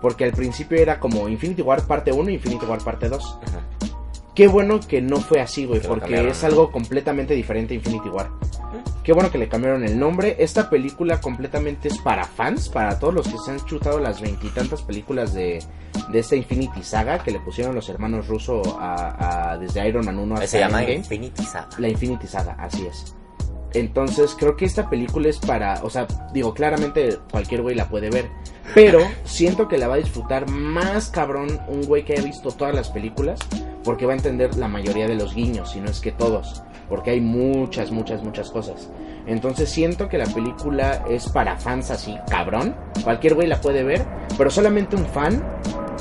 [0.00, 3.38] Porque al principio era como Infinity War parte 1 y Infinity War parte 2.
[3.46, 3.60] Ajá.
[4.34, 8.30] Qué bueno que no fue así, güey, porque es algo completamente diferente a Infinity War.
[9.02, 10.36] Qué bueno que le cambiaron el nombre.
[10.38, 14.82] Esta película completamente es para fans, para todos los que se han chutado las veintitantas
[14.82, 15.62] películas de,
[16.10, 20.18] de esta Infinity Saga que le pusieron los hermanos Russo a, a- desde Iron Man
[20.18, 20.98] 1 hasta Se llama Endgame.
[21.00, 21.68] Infinity Saga.
[21.78, 23.14] La Infinity Saga, así es.
[23.72, 28.10] Entonces creo que esta película es para, o sea, digo, claramente cualquier güey la puede
[28.10, 28.28] ver,
[28.74, 32.74] pero siento que la va a disfrutar más cabrón un güey que haya visto todas
[32.74, 33.38] las películas,
[33.84, 37.10] porque va a entender la mayoría de los guiños, si no es que todos, porque
[37.10, 38.90] hay muchas, muchas, muchas cosas.
[39.26, 44.06] Entonces siento que la película es para fans así, cabrón, cualquier güey la puede ver,
[44.36, 45.42] pero solamente un fan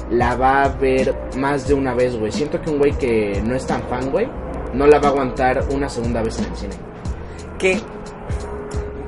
[0.10, 2.32] la va a ver más de una vez, güey.
[2.32, 4.28] Siento que un güey que no es tan fan, güey,
[4.74, 6.76] no la va a aguantar una segunda vez en el cine.
[7.58, 7.80] Que.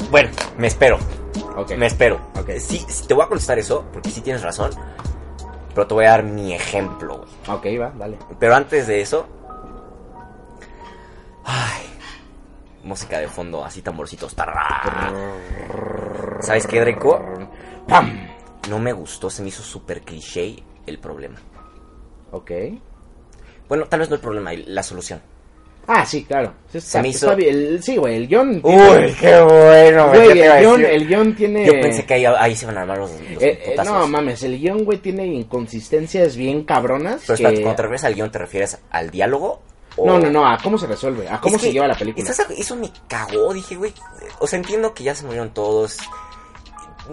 [0.10, 0.98] Bueno, me espero.
[1.56, 1.72] Ok.
[1.78, 2.20] Me espero.
[2.40, 2.52] Ok.
[2.60, 4.72] Sí, te voy a contestar eso, porque sí tienes razón.
[5.74, 7.30] Pero te voy a dar mi ejemplo, güey.
[7.58, 8.18] Ok, va, dale.
[8.40, 9.28] Pero antes de eso.
[11.46, 11.86] Ay.
[12.84, 14.36] Música de fondo, así tamborcitos.
[16.42, 17.24] ¿Sabes qué, Draco?
[17.88, 18.28] ¡Pam!
[18.70, 21.40] No me gustó, se me hizo súper cliché el problema.
[22.32, 22.52] Ok.
[23.68, 25.22] Bueno, tal vez no el problema, la solución.
[25.88, 26.54] Ah, sí, claro.
[26.72, 27.56] Se está- me hizo- está bien.
[27.56, 28.62] El- Sí, güey, el guion...
[28.63, 30.96] Uy, qué bueno, Güey, ¿qué te iba a el guion, decir?
[30.96, 31.65] el guion tiene...
[31.65, 34.44] Yo pensé que ahí, ahí se van a armar los, los Eh, eh, no mames,
[34.44, 37.24] el guion, güey, tiene inconsistencias bien cabronas.
[37.26, 39.62] Pero que- espérate, cuando te refieres al guion, ¿te refieres al diálogo?
[39.98, 41.96] o- No, no, no, a cómo se resuelve, a cómo Es se que lleva la
[41.96, 42.30] película.
[42.30, 43.94] estás- Eso me cagó, dije, güey.
[44.39, 45.98] O sea, entiendo que ya se murieron todos.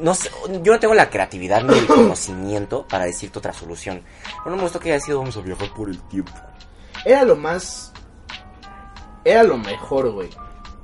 [0.00, 0.30] No sé,
[0.62, 4.02] yo no tengo la creatividad ni el conocimiento para decirte otra solución.
[4.44, 6.30] Pero no me gustó que haya sido vamos a viajar por el tiempo.
[7.04, 7.92] Era lo más.
[9.30, 10.28] Era lo mejor, güey.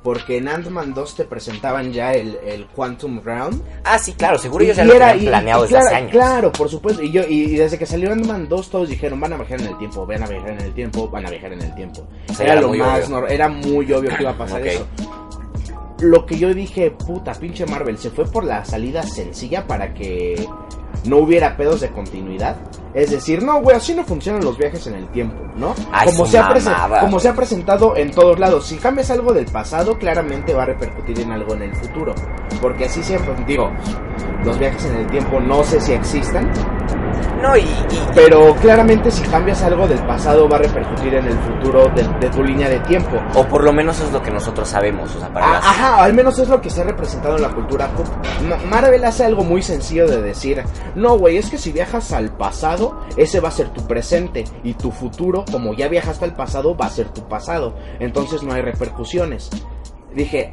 [0.02, 3.62] Porque en Ant-Man 2 te presentaban ya el, el Quantum Realm.
[3.84, 6.10] Ah, sí, claro, seguro ellos ya lo era- tenían planeado y desde claro, hace años.
[6.10, 7.02] Claro, por supuesto.
[7.02, 9.68] Y, yo, y, y desde que salió Ant-Man 2, todos dijeron: van a viajar en
[9.68, 12.06] el tiempo, van a viajar en el tiempo, van a viajar en el tiempo.
[12.28, 13.08] O sea, era, era lo más.
[13.10, 13.26] obvio.
[13.28, 14.86] Era muy obvio que iba a pasar eso.
[16.00, 20.46] Lo que yo dije, puta, pinche Marvel, se fue por la salida sencilla para que
[21.06, 22.56] no hubiera pedos de continuidad.
[22.94, 25.74] Es decir, no, güey, así no funcionan los viajes en el tiempo, ¿no?
[25.92, 26.42] Ay, como se, ha
[27.00, 28.66] como se ha presentado en todos lados.
[28.66, 32.14] Si cambias algo del pasado, claramente va a repercutir en algo en el futuro.
[32.62, 33.70] Porque así siempre, digo,
[34.44, 36.50] los viajes en el tiempo no sé si existan,
[37.42, 41.38] No, y, y- pero claramente si cambias algo del pasado va a repercutir en el
[41.40, 43.20] futuro de, de tu línea de tiempo.
[43.34, 45.14] o por lo menos es lo que nosotros sabemos.
[45.14, 47.42] O sea, para Ah, las- Ajá, al menos es lo que se ha representado en
[47.42, 48.06] la cultura pop.
[48.68, 50.62] Marvel hace algo muy sencillo de decir,
[50.94, 52.83] no, güey, es que si viajas al pasado,
[53.16, 56.86] ese va a ser tu presente y tu futuro, como ya viajaste al pasado, va
[56.86, 57.74] a ser tu pasado.
[58.00, 59.50] Entonces no hay repercusiones.
[60.14, 60.50] Dije,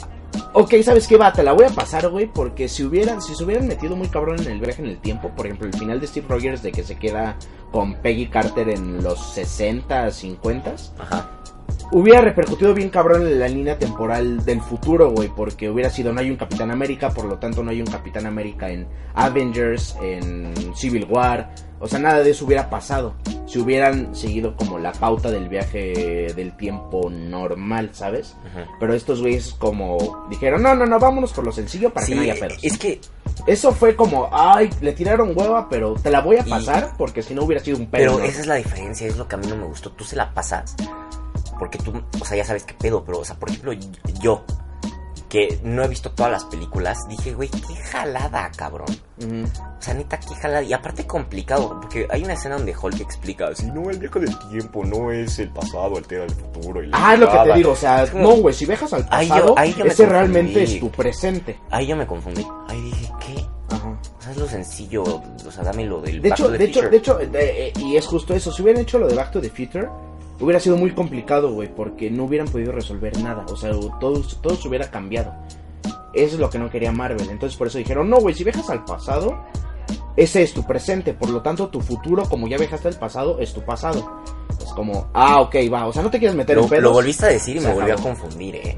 [0.54, 1.32] ok, ¿sabes qué va?
[1.34, 4.40] Te la voy a pasar, güey, porque si hubieran, si se hubieran metido muy cabrón
[4.42, 6.84] en el viaje en el tiempo, por ejemplo, el final de Steve Rogers de que
[6.84, 7.38] se queda
[7.72, 11.30] con Peggy Carter en los 60, 50, Ajá.
[11.92, 16.20] hubiera repercutido bien cabrón en la línea temporal del futuro, güey, porque hubiera sido no
[16.20, 20.54] hay un Capitán América, por lo tanto no hay un Capitán América en Avengers, en
[20.76, 23.14] Civil War, o sea, nada de eso hubiera pasado
[23.48, 28.36] si hubieran seguido como la pauta del viaje del tiempo normal, ¿sabes?
[28.80, 32.16] Pero estos güeyes como dijeron, no, no, no, vámonos por lo sencillo para Sí, que
[32.16, 32.60] no haya pedos.
[32.62, 33.02] es que
[33.48, 37.22] Eso fue como, ay, le tiraron hueva, pero te la voy a Y- pasar porque
[37.24, 38.12] si no hubiera sido un pedo.
[38.14, 38.24] Pero ¿no?
[38.26, 39.90] esa es la diferencia, es lo que a mí no me gustó.
[39.92, 40.76] Tú se la pasas
[41.58, 41.92] porque tú,
[42.22, 43.74] o sea, ya sabes qué pedo, pero, o sea, por ejemplo,
[44.22, 44.44] yo,
[45.32, 48.90] que no he visto todas las películas, dije, güey, qué jalada, cabrón.
[49.18, 50.62] O sea, neta, qué jalada.
[50.62, 54.38] Y aparte complicado, porque hay una escena donde Hulk explica, así, no, el viaje del
[54.50, 56.84] tiempo no es el pasado, altera el futuro.
[56.84, 57.56] Y Ah, es lo que te chingada".
[57.56, 59.92] digo, o sea, como- no, güey, si viajas al Ahí yo- pasado, ahí yo me
[59.92, 61.60] ese realmente es tu presente.
[61.70, 62.46] Ahí yo me confundí.
[62.68, 63.46] Ahí dije, ¿qué?
[63.74, 63.90] Ajá.
[64.20, 66.58] O sea, es lo sencillo, o sea, dame lo del De Back hecho, to the
[66.58, 66.90] de hecho, Future.
[66.92, 69.40] de hecho, de- eh, y es justo eso, si hubieran hecho lo de Back to
[69.40, 69.88] the Future,
[70.42, 74.56] hubiera sido muy complicado, güey, porque no hubieran podido resolver nada, o sea, todo, todo
[74.56, 75.34] se hubiera cambiado.
[76.14, 78.70] Eso es lo que no quería Marvel, entonces por eso dijeron, no, güey, si viajas
[78.70, 79.46] al pasado,
[80.16, 83.54] ese es tu presente, por lo tanto tu futuro, como ya viajaste al pasado, es
[83.54, 84.22] tu pasado.
[84.60, 86.84] Es como, ah, ok, va, o sea, no te quieres meter Lo, en pedos.
[86.84, 88.78] lo volviste a decir y me volvió a confundir, eh.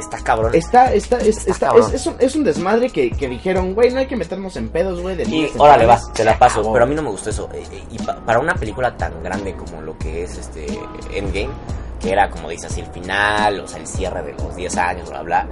[0.00, 0.54] Está cabrón.
[0.54, 1.88] Está, está, es, Está está- cabrón.
[1.88, 4.68] es, es un, es un desmadre que, que dijeron, güey, no hay que meternos en
[4.68, 5.16] pedos, güey.
[5.16, 6.12] de Y órale, va, temporales".
[6.14, 6.72] te la Se paso.
[6.72, 7.48] Pero a mí no me gustó eso.
[7.52, 10.66] Eh, eh, Y pa- para una película tan grande como lo que es este
[11.12, 11.50] Endgame,
[12.00, 15.08] que era como dice así el final, o sea, el cierre de los 10 años,
[15.10, 15.48] bla, bla.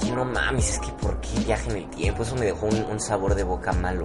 [0.00, 2.22] Dije, no mames, es que ¿por qué viaje en el tiempo?
[2.22, 4.04] Eso me dejó un, un sabor de boca malo.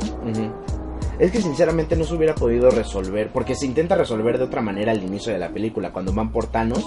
[1.20, 4.92] Es que sinceramente no se hubiera podido resolver, porque se intenta resolver de otra manera
[4.92, 6.84] al inicio de la película, cuando van por Thanos,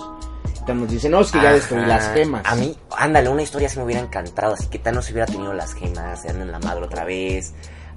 [0.66, 2.42] Thanos dice, no, es que ya destruí las gemas.
[2.44, 4.54] A mí, ándale, una historia sí me hubiera encantado.
[4.54, 7.54] Así que Thanos hubiera tenido las gemas, se dan en la madre otra vez,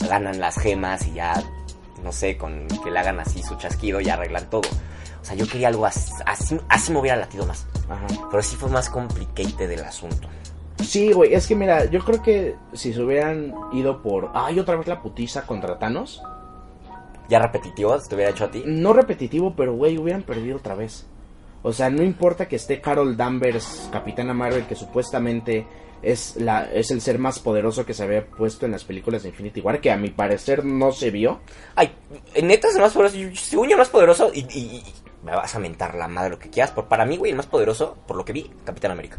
[0.07, 1.43] ganan las gemas y ya,
[2.03, 4.69] no sé, con que le hagan así su chasquido y arreglan todo.
[5.21, 7.65] O sea, yo quería algo así, así, así me hubiera latido más.
[7.89, 8.07] Ajá.
[8.29, 10.27] Pero sí fue más complicated el asunto.
[10.83, 14.31] Sí, güey, es que mira, yo creo que si se hubieran ido por.
[14.33, 16.21] Ay, otra vez la putiza contra Thanos.
[17.27, 18.63] Ya repetitivo, te hubiera hecho a ti.
[18.65, 21.05] No repetitivo, pero güey, hubieran perdido otra vez.
[21.63, 25.67] O sea, no importa que esté Carol Danvers, Capitana Marvel, que supuestamente
[26.01, 29.29] es, la, es el ser más poderoso que se había puesto en las películas de
[29.29, 31.41] Infinity War, que a mi parecer no se vio.
[31.75, 31.91] Ay,
[32.41, 33.17] neta es el más poderoso.
[33.35, 34.31] Según yo, más poderoso.
[34.33, 34.83] Y, y- y-
[35.21, 36.71] me vas a mentar la madre lo que quieras.
[36.73, 39.17] Pero para mí, güey, el más poderoso, por lo que vi, Capitán América.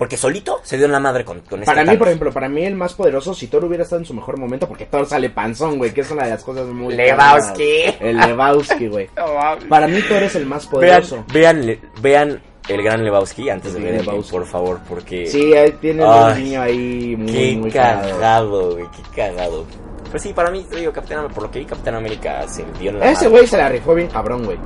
[0.00, 2.48] Porque solito se dio en la madre con, con este Para mí, por ejemplo, para
[2.48, 5.28] mí el más poderoso, si Thor hubiera estado en su mejor momento, porque Thor sale
[5.28, 6.94] panzón, güey, que es una de las cosas muy...
[6.96, 7.82] Lebowski.
[8.00, 9.10] El Lebowski, güey.
[9.16, 9.68] No.
[9.68, 11.22] Para mí Thor es el más poderoso.
[11.32, 14.30] vean, le- vean el gran Lebowski antes de ver el Lebowski.
[14.32, 15.26] por favor, porque...
[15.26, 18.10] Sí, ahí tiene Ay, un niño ahí muy, Qué muy cagado.
[18.12, 19.66] cagado, güey, qué cagado.
[20.10, 22.64] Pues sí, para mí, te digo, Capitán América, por lo que vi, Capitán América se
[22.80, 24.58] dio en la Ese güey se la rifó bien cabrón, güey.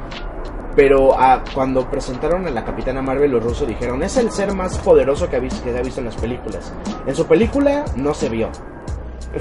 [0.76, 4.76] Pero ah, cuando presentaron a la Capitana Marvel, los rusos dijeron, es el ser más
[4.78, 6.72] poderoso que, ha visto, que se ha visto en las películas.
[7.06, 8.50] En su película no se vio.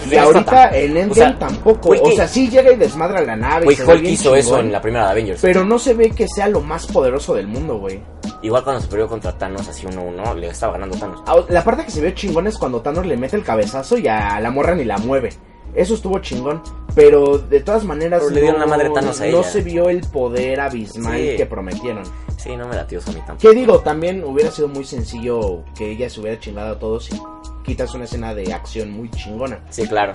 [0.09, 1.89] Y ahorita tan- en Endgame o sea, tampoco.
[2.01, 3.61] o sea, sí llega y desmadra la nave.
[3.61, 5.41] y Güey, se ve Hulk hizo eso en la primera de Avengers.
[5.41, 8.01] Pero no se ve que sea lo más poderoso del mundo, güey.
[8.41, 11.21] Igual cuando se perdió contra Thanos, así uno a uno, le estaba ganando Thanos.
[11.49, 14.39] La parte que se ve chingón es cuando Thanos le mete el cabezazo y a
[14.39, 15.29] la morra ni la mueve.
[15.75, 16.61] Eso estuvo chingón.
[16.95, 18.21] Pero de todas maneras.
[18.21, 21.35] Pero le dieron la madre Thanos a no se vio el poder abismal Sí.
[21.37, 22.03] que prometieron.
[22.37, 23.39] Sí, no me latió eso a mí tampoco.
[23.49, 23.79] ¿Qué digo?
[23.79, 27.19] También hubiera sido muy sencillo que ella se hubiera chingado a todos y
[27.63, 29.59] quitas una escena de acción muy chingona.
[29.69, 30.11] Sí, claro.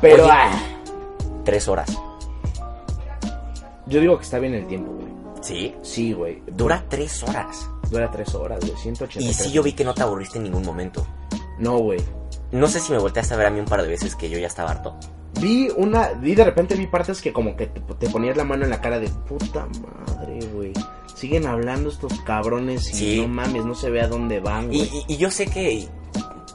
[0.00, 0.58] Pero Oye, ah,
[1.44, 1.96] Tres horas.
[3.86, 5.06] yo digo que está bien el tiempo, güey.
[5.42, 5.74] Sí.
[5.82, 6.42] Sí, güey.
[6.48, 7.70] Dura tres horas.
[7.90, 8.72] Dura tres horas, güey.
[8.76, 9.24] 180.
[9.30, 11.06] Y sí yo vi que no te aburriste en ningún momento.
[11.58, 12.00] No, güey.
[12.52, 14.38] No sé si me volteaste a ver a mí un par de veces que yo
[14.38, 14.96] ya estaba harto.
[15.40, 16.10] Vi una.
[16.12, 18.80] Vi de repente vi partes que como que te, te ponías la mano en la
[18.80, 19.66] cara de puta
[20.06, 20.72] madre, güey.
[21.14, 23.20] Siguen hablando estos cabrones y Sí.
[23.22, 25.04] no mames, no se ve a dónde van, Y, güey.
[25.08, 25.88] y- y yo sé que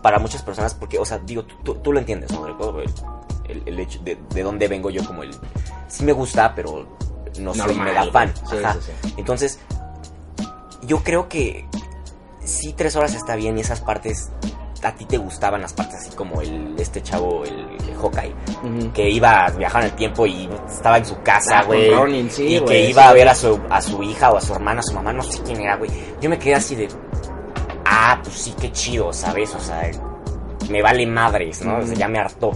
[0.02, 2.48] para muchas personas, porque, o sea, digo, tú, tú- tú lo entiendes, ¿no?
[2.48, 5.32] El, el- hecho de, de dónde vengo yo como el...
[5.88, 6.88] Sí me gusta, pero
[7.40, 8.34] no soy Normal, mega fan.
[8.46, 8.58] güey.
[8.60, 8.74] Sí, Ajá.
[8.82, 9.14] sí, sí.
[9.18, 9.60] Entonces,
[10.88, 11.66] yo creo que
[12.44, 14.30] sí tres horas está bien y esas partes...
[14.84, 18.34] A ti te gustaban las partes así como el este chavo, el, el Hawkeye,
[18.94, 22.30] que iba a viajar en el tiempo y estaba en su casa, Ah, güey.
[22.30, 24.54] Sí, y que sí, iba a ver a su, a su hija o a su
[24.54, 25.92] hermana, a su mamá, no sé quién era, güey.
[26.20, 26.88] Yo me quedé así de,
[27.86, 29.54] ah, pues sí, qué chido, ¿sabes?
[29.54, 29.92] O sea,
[30.70, 31.78] me vale madres, ¿no?
[31.78, 32.52] O sea, ya me hartó.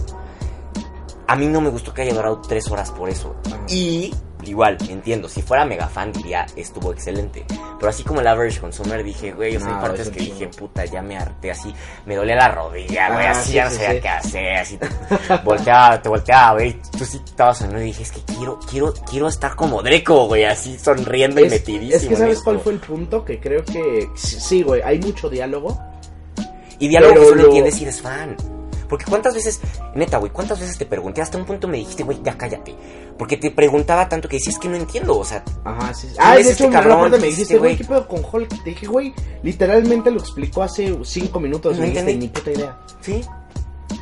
[1.28, 3.36] A mí no me gustó que haya durado tres horas por eso.
[3.68, 4.12] Y,
[4.50, 7.44] igual, entiendo, si fuera mega fan diría, estuvo excelente.
[7.78, 10.20] Pero así como el average consumer dije, güey, o sea, hay No, partes eso que
[10.20, 11.74] dije, puta, ya me harté así.
[12.06, 14.00] Me dolía la rodilla, güey, Ah, así sí, ya no sí, sabía sí.
[14.00, 14.76] qué hacer, así.
[14.78, 14.88] te-
[15.44, 19.28] volteaba, te volteaba, güey, tú sí estabas sonriendo y dije, es que quiero, quiero, quiero
[19.28, 21.94] estar como Dreco, güey, así sonriendo y metidísimo.
[21.96, 25.78] es que sabes cuál fue el punto que creo que sí, güey, hay mucho diálogo.
[26.78, 28.36] Y diálogo que solo lo- entiendes si eres fan.
[28.88, 29.60] Porque cuántas veces,
[29.94, 32.74] neta, güey, cuántas veces te pregunté, hasta un punto me dijiste, güey, ya cállate.
[33.18, 36.08] Porque te preguntaba tanto que decías que no entiendo, o sea, Ajá, sí.
[36.08, 36.16] sí.
[36.18, 37.10] Ah, de este hecho, una cabrón?
[37.10, 37.76] me Dijiste, güey.
[37.76, 38.62] ¿qué pedo con Hulk?
[38.62, 41.76] Te dije, güey, literalmente lo explicó hace cinco minutos.
[41.76, 42.78] No me dijiste, ni puta idea.
[43.00, 43.24] ¿sí?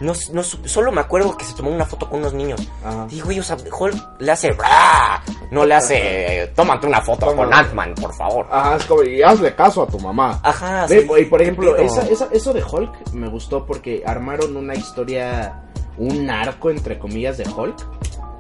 [0.05, 2.61] No, no, solo me acuerdo que se tomó una foto con unos niños.
[2.85, 3.07] Ajá.
[3.09, 7.53] Dije, güey, o sea, Hulk le hace, "Bra", no le hace, tómate una foto con
[7.53, 8.47] Ant-Man, por favor.
[8.51, 10.41] Ajá, es como, y hazle caso a tu mamá.
[10.43, 14.57] Ajá, sí, y por ¿qué ejemplo, esa, esa- eso de Hulk me gustó porque armaron
[14.57, 15.63] una historia,
[15.97, 17.77] un arco entre comillas de Hulk,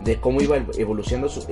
[0.00, 1.46] de cómo iba evolucionando su,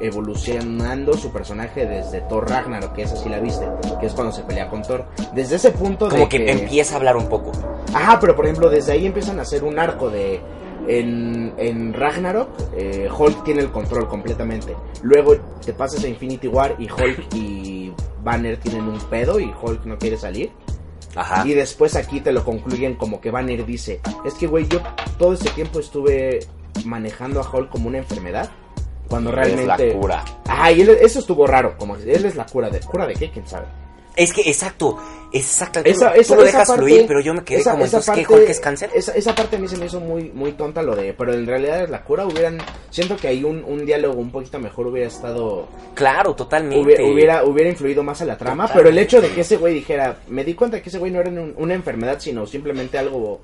[0.00, 3.68] evolucionando su personaje desde Thor Ragnarok, que esa sí la viste,
[4.00, 5.06] que es cuando se pelea con Thor.
[5.34, 7.52] Desde ese punto Como de que, empieza a hablar un poco.
[7.94, 10.40] Ajá, pero por ejemplo, desde ahí empiezan a hacer un arco de.
[10.86, 14.74] En, en Ragnarok, eh, Hulk tiene el control completamente.
[15.02, 19.84] Luego te pasas a Infinity War y Hulk y Banner tienen un pedo y Hulk
[19.84, 20.50] no quiere salir.
[21.14, 21.46] Ajá.
[21.46, 24.80] Y después aquí te lo concluyen como que Banner dice: Es que, güey, yo
[25.18, 26.40] todo este tiempo estuve
[26.86, 28.48] manejando a Hulk como una enfermedad.
[29.08, 29.94] Cuando Es realmente.
[29.94, 30.24] la cura.
[30.46, 31.76] Ajá, y él- eso estuvo raro.
[31.76, 32.80] Como él es la cura de.
[32.80, 33.30] ¿Cura de qué?
[33.30, 33.66] ¿Quién sabe?
[34.18, 34.98] Es que, exacto,
[35.32, 35.80] exacto.
[35.84, 37.98] Esa, tú, esa, tú lo dejas parte- fluir, pero yo me quedé esa- como, esa
[37.98, 38.90] entonces, ¿qué, parte- Hulk es cáncer?
[38.94, 41.14] Esa, esa parte a mí se me hizo muy, muy tonta lo de...
[41.14, 42.58] Pero en realidad es la cura hubieran...
[42.90, 45.68] Siento que ahí un, un diálogo un poquito mejor hubiera estado...
[45.94, 46.84] Claro, totalmente.
[46.84, 48.64] Hubiera, hubiera, hubiera influido más a la trama.
[48.66, 48.78] Totalmente.
[48.78, 50.18] Pero el hecho de que ese güey dijera...
[50.28, 53.40] Me di cuenta que ese güey no era un- una enfermedad, sino simplemente algo...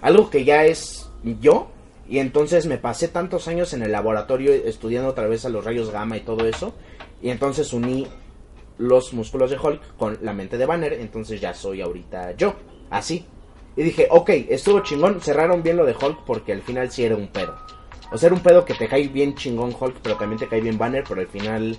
[0.00, 1.08] Algo que ya es
[1.40, 1.68] yo.
[2.08, 5.90] Y entonces me pasé tantos años en el laboratorio estudiando otra vez a los rayos
[5.90, 6.74] gamma y todo eso.
[7.22, 8.06] Y entonces uní
[8.78, 12.54] los músculos de Hulk con la mente de Banner, entonces ya soy ahorita yo,
[12.90, 13.26] así.
[13.76, 17.16] Y dije, ok, estuvo chingón, cerraron bien lo de Hulk porque al final sí era
[17.16, 17.56] un pedo.
[18.12, 20.60] O sea, era un pedo que te cae bien chingón Hulk, pero también te cae
[20.60, 21.76] bien Banner, pero al final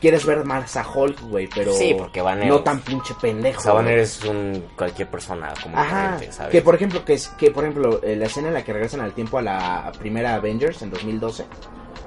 [0.00, 3.60] quieres ver más a Hulk, güey, pero Sí, porque Banner- no tan pinche pendejo.
[3.60, 6.52] O sea, Banner es un cualquier persona como Ajá, ¿sabes?
[6.52, 9.00] que por ejemplo, que, es, que por ejemplo, eh, la escena en la que regresan
[9.00, 11.46] al tiempo a la primera Avengers en 2012,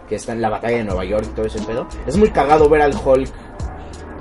[0.07, 2.69] que está en la batalla de Nueva York y todo ese pedo, es muy cagado
[2.69, 3.31] ver al Hulk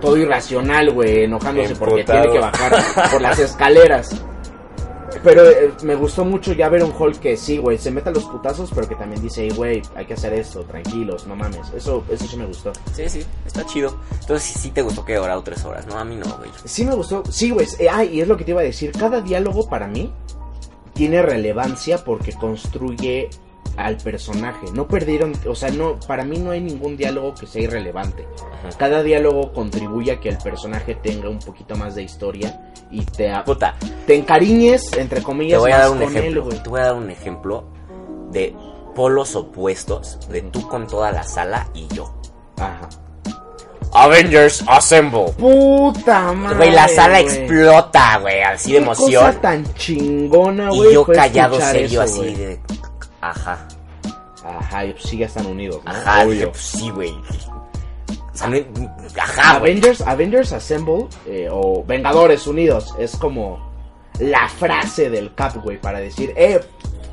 [0.01, 2.73] todo irracional, güey, enojándose porque tiene que bajar
[3.13, 4.11] por las escaleras.
[5.25, 8.13] Pero eh, me gustó mucho ya ver un Hulk que sí, güey, se mete a
[8.13, 11.73] los putazos, pero que también dice, "Ey, güey, hay que hacer esto, tranquilos, no mames.
[11.75, 12.73] Eso, eso sí me gustó.
[12.93, 13.97] Sí, sí, está chido.
[14.21, 15.99] Entonces sí, sí te gustó que durara tres horas, ¿no?
[15.99, 16.51] A mí no, güey.
[16.65, 17.67] Sí me gustó, sí, güey.
[17.81, 18.93] eh, ah, y es lo que te iba a decir.
[18.93, 20.13] Cada diálogo para mí
[20.95, 23.31] tiene relevancia porque construye
[23.79, 24.67] al personaje.
[24.75, 28.27] No perdieron, o sea, no, para mí no hay ningún diálogo que sea irrelevante.
[28.37, 28.77] Ajá.
[28.77, 33.33] Cada diálogo contribuye a que el personaje tenga un poquito más de historia y te,
[33.45, 36.45] Puta, te encariñes, entre te comillas, voy a dar un él, ejemplo.
[36.45, 36.63] güey.
[36.63, 37.65] te voy a dar un ejemplo
[38.33, 38.55] de
[38.95, 42.13] polos opuestos de tú con toda la sala y yo.
[42.57, 42.89] Ajá.
[43.93, 45.31] Avengers Assemble.
[45.39, 46.57] Puta madre.
[46.57, 49.25] Güey, la sala explota, güey, así de emoción.
[49.25, 50.91] cosa tan chingona, güey.
[50.91, 52.61] Y yo callado serio eso, así de...
[53.21, 53.67] Ajá,
[54.45, 55.91] Ajá, y sí ya están unidos, ¿no?
[55.91, 56.31] ajá, Obvio.
[56.33, 57.11] dije, pues sí, güey.
[57.11, 58.57] O sea, no-
[59.21, 59.57] ajá.
[59.57, 63.69] Avengers, Avengers Assemble eh, o Vengadores Unidos es como
[64.21, 66.61] la frase del Cap, güey, para decir, eh,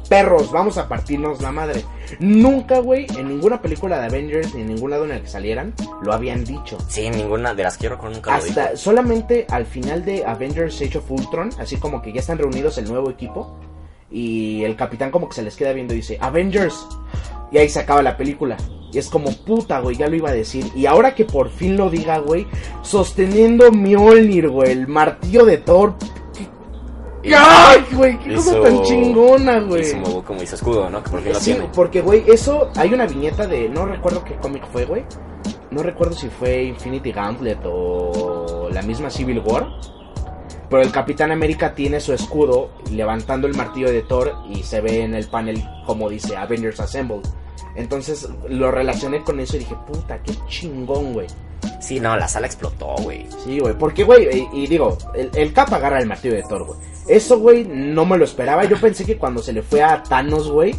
[0.07, 1.83] perros, vamos a partirnos la madre.
[2.19, 5.73] Nunca, güey, en ninguna película de Avengers ni en ningún lado en el que salieran
[6.03, 6.77] lo habían dicho.
[6.87, 8.59] Sí, ninguna de las quiero con nunca lo dijo.
[8.59, 12.77] Hasta solamente al final de Avengers Age of Ultron, así como que ya están reunidos
[12.77, 13.57] el nuevo equipo
[14.11, 16.87] y el capitán como que se les queda viendo y dice, Avengers.
[17.51, 18.57] Y ahí se acaba la película.
[18.91, 20.65] Y es como puta, güey, ya lo iba a decir.
[20.75, 22.47] Y ahora que por fin lo diga, güey,
[22.81, 25.95] sosteniendo Mjolnir, güey, el martillo de Thor.
[27.35, 28.19] ¡Ay, güey!
[28.19, 29.81] ¡Qué cosa tan chingona, güey!
[29.81, 31.03] Hizo como, como hizo escudo, ¿no?
[31.03, 31.69] Que por fin lo Sí, tiene.
[31.73, 35.03] porque, güey, eso, hay una viñeta de, no recuerdo qué cómic fue, güey.
[35.71, 39.67] No recuerdo si fue Infinity Gauntlet o la misma Civil War.
[40.69, 45.01] Pero el Capitán América tiene su escudo levantando el martillo de Thor y se ve
[45.01, 47.21] en el panel como dice Avengers Assemble.
[47.75, 51.27] Entonces lo relacioné con eso y dije, puta, qué chingón, güey.
[51.81, 53.27] Sí, no, la sala explotó, güey.
[53.43, 56.65] Sí, güey, porque, güey, y, y digo, el, el Cap agarra el martillo de Thor,
[56.65, 56.79] güey.
[57.07, 58.63] Eso, güey, no me lo esperaba.
[58.65, 60.73] Yo pensé que cuando se le fue a Thanos, güey,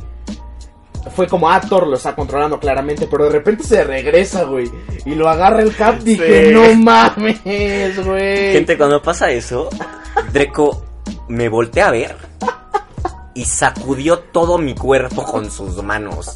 [1.15, 4.71] fue como, ah, Thor lo está controlando claramente, pero de repente se regresa, güey,
[5.05, 5.99] y lo agarra el Cap.
[6.01, 6.55] Dije, Sí.
[6.55, 8.53] no mames, güey.
[8.53, 9.69] Gente, cuando pasa eso,
[10.33, 10.85] Dreco
[11.29, 12.17] me voltea a ver
[13.35, 16.35] y sacudió todo mi cuerpo con sus manos.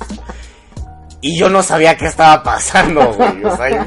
[1.22, 3.44] Y yo no sabía qué estaba pasando, güey.
[3.44, 3.87] O sea,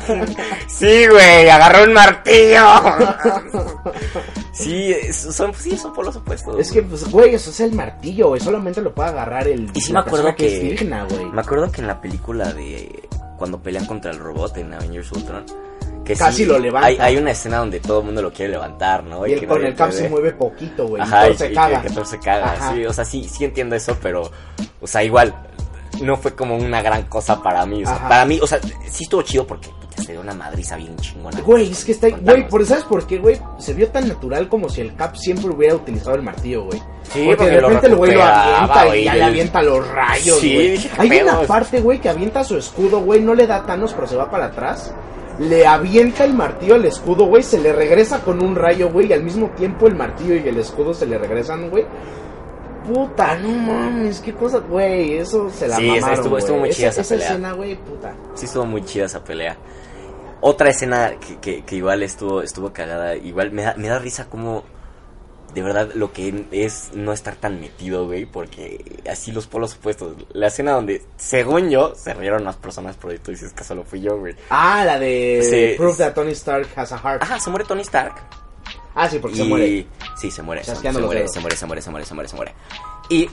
[0.67, 2.65] sí, güey, agarró un martillo.
[4.54, 6.60] Sí, son, sí, son por los opuestos.
[6.60, 9.72] Es que, pues, güey, eso es el martillo, güey, solamente lo puede agarrar el.
[9.74, 11.26] Y sí me acuerdo persona que- es digna, güey.
[11.26, 15.43] Me acuerdo que en la película de cuando pelean contra el robot en Avengers Ultron,
[16.06, 16.88] que Casi sí, lo levanta.
[16.88, 19.26] Hay, hay una escena donde todo el mundo lo quiere levantar, ¿no?
[19.26, 21.02] Y el, que con el Cap se mueve poquito, güey.
[21.02, 21.82] Ajá, y y, Thor se y caga.
[21.82, 22.74] que, que se caga.
[22.74, 24.30] Sí, o sea, sí, sí entiendo eso, pero,
[24.82, 25.34] o sea, igual,
[26.02, 27.84] no fue como una gran cosa para mí.
[27.84, 28.10] O sea, Ajá.
[28.10, 31.40] para mí, o sea, sí estuvo chido porque puta, se dio una madriza bien chingona.
[31.42, 32.10] Güey, es que está.
[32.10, 33.40] Güey, por, ¿sabes por qué, güey?
[33.60, 36.82] Se vio tan natural como si el Cap siempre hubiera utilizado el martillo, güey.
[37.12, 40.54] Sí, porque, de repente el güey lo avienta y ya le avienta los rayos, Sí,
[40.56, 40.72] güey.
[40.72, 43.94] dije, ¿qué Hay una parte, güey, que avienta su escudo, güey, no le da Thanos,
[43.94, 44.94] pero se va para atrás.
[45.40, 49.14] Le avienta el martillo al escudo, güey, se le regresa con un rayo, güey, y
[49.14, 51.86] al mismo tiempo el martillo y el escudo se le regresan, güey.
[52.86, 56.89] Puta, no mames, qué cosa, güey, eso se la Sí, mamaron, estuvo- estuvo muy chida
[56.89, 57.28] esa, esa pelea.
[57.30, 58.13] escena, güey, puta.
[58.36, 59.56] Sí estuvo muy chida esa pelea.
[60.41, 64.26] Otra escena que, que, que igual estuvo, estuvo cagada, igual me da, me da risa
[64.30, 64.63] como
[65.54, 70.15] de verdad lo que es no estar tan metido, güey, porque así los polos opuestos.
[70.34, 74.02] La escena donde, según yo, se rieron más personas, pero tú dices que solo fui
[74.02, 74.36] yo, güey.
[74.50, 75.78] Ah, la de Sí.
[75.78, 77.22] Proof that Tony Stark has a heart.
[77.22, 78.15] Ajá, se muere Tony Stark.
[78.96, 79.40] Ah, sí, porque y...
[79.40, 79.88] se muere.
[80.16, 80.64] Sí, se muere.
[80.64, 82.56] Se, se muere, se muere, se muere, se muere, se muere, se muere.
[83.10, 83.30] Y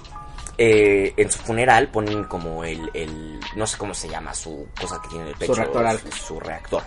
[0.58, 5.00] eh, en su funeral ponen como el, el, no sé cómo se llama, su cosa
[5.02, 5.54] que tiene en el pecho.
[5.54, 6.00] reactor.
[6.12, 6.82] Su, su reactor.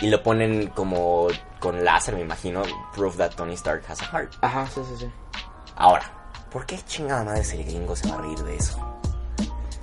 [0.00, 2.62] Y lo ponen como con láser, me imagino,
[2.94, 4.32] proof that Tony Stark has a heart.
[4.42, 5.10] Ajá, sí, sí, sí.
[5.76, 6.10] Ahora,
[6.52, 8.78] ¿por qué chingada madre el gringo se va a reír de eso?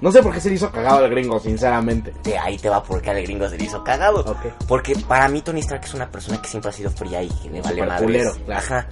[0.02, 2.14] No sé por qué se le hizo cagado al gringo, sinceramente.
[2.24, 4.24] De ahí te va porque al gringo se le hizo cagado.
[4.68, 7.50] Porque para mí Tony Stark es una persona que siempre ha sido fría y que
[7.50, 8.62] le vale culero, claro.
[8.66, 8.88] Ajá.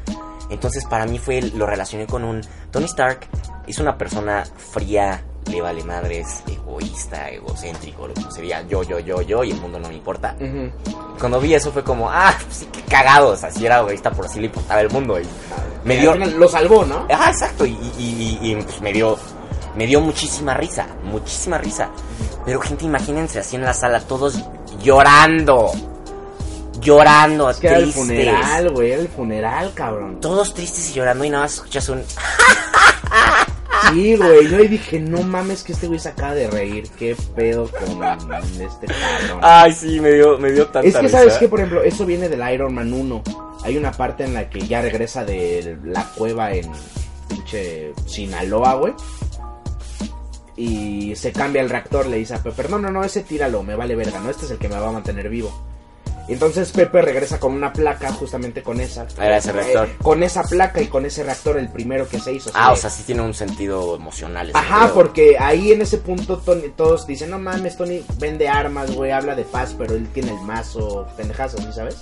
[0.50, 2.42] Entonces para mí fue, lo relacioné con un...
[2.72, 3.28] Tony Stark
[3.68, 9.22] es una persona fría, le vale madres, egoísta, egocéntrico, lo que sería yo, yo, yo,
[9.22, 10.36] yo y el mundo no me importa.
[11.20, 14.48] Cuando vi eso fue como, ah, sí, qué cagados, así era egoísta por así le
[14.48, 15.20] importaba el mundo.
[15.20, 15.24] Y
[15.84, 16.16] me dio...
[16.16, 17.08] Lo salvó, ¿no?
[17.10, 17.66] Ajá, exacto.
[17.66, 19.18] Y, y- y- y, pues, me dio.
[19.76, 20.88] Me dio muchísima risa.
[21.04, 21.90] Muchísima risa.
[22.46, 24.40] Pero gente, imagínense así en la sala, todos
[24.82, 25.72] llorando.
[26.80, 30.20] Llorando, Es que era el funeral, güey, era el funeral, cabrón.
[30.20, 32.04] Todos tristes y llorando y nada más escuchas un...
[33.92, 37.16] Sí, güey, yo ahí dije, no mames que este güey se acaba de reír, qué
[37.36, 38.02] pedo con
[38.62, 39.40] este cabrón.
[39.42, 41.18] Ay, sí, me dio, me dio tanta es que risa.
[41.20, 43.24] sabes que, por ejemplo, eso viene del Iron Man 1.
[43.64, 46.70] Hay una parte en la que ya regresa de la cueva en
[47.28, 48.94] pinche Sinaloa, güey.
[50.56, 53.76] Y se cambia el reactor, le dice a Pepper, no, no, no, ese tíralo, me
[53.76, 55.52] vale verga, no, este es el que me va a mantener vivo.
[56.26, 59.06] Y entonces Pepper regresa con una placa, justamente con esa.
[59.18, 59.88] Era ese reactor.
[59.90, 62.50] Eh, con esa placa y con ese reactor, el primero que se hizo.
[62.54, 64.52] Ah, o sea, sí tiene un sentido emocional.
[64.54, 69.12] Ajá, porque ahí en ese punto Tony- todos dicen, no mames, Tony vende armas, güey,
[69.12, 71.98] habla de paz, pero él tiene el mazo, pendejazo, ¿sí sabes?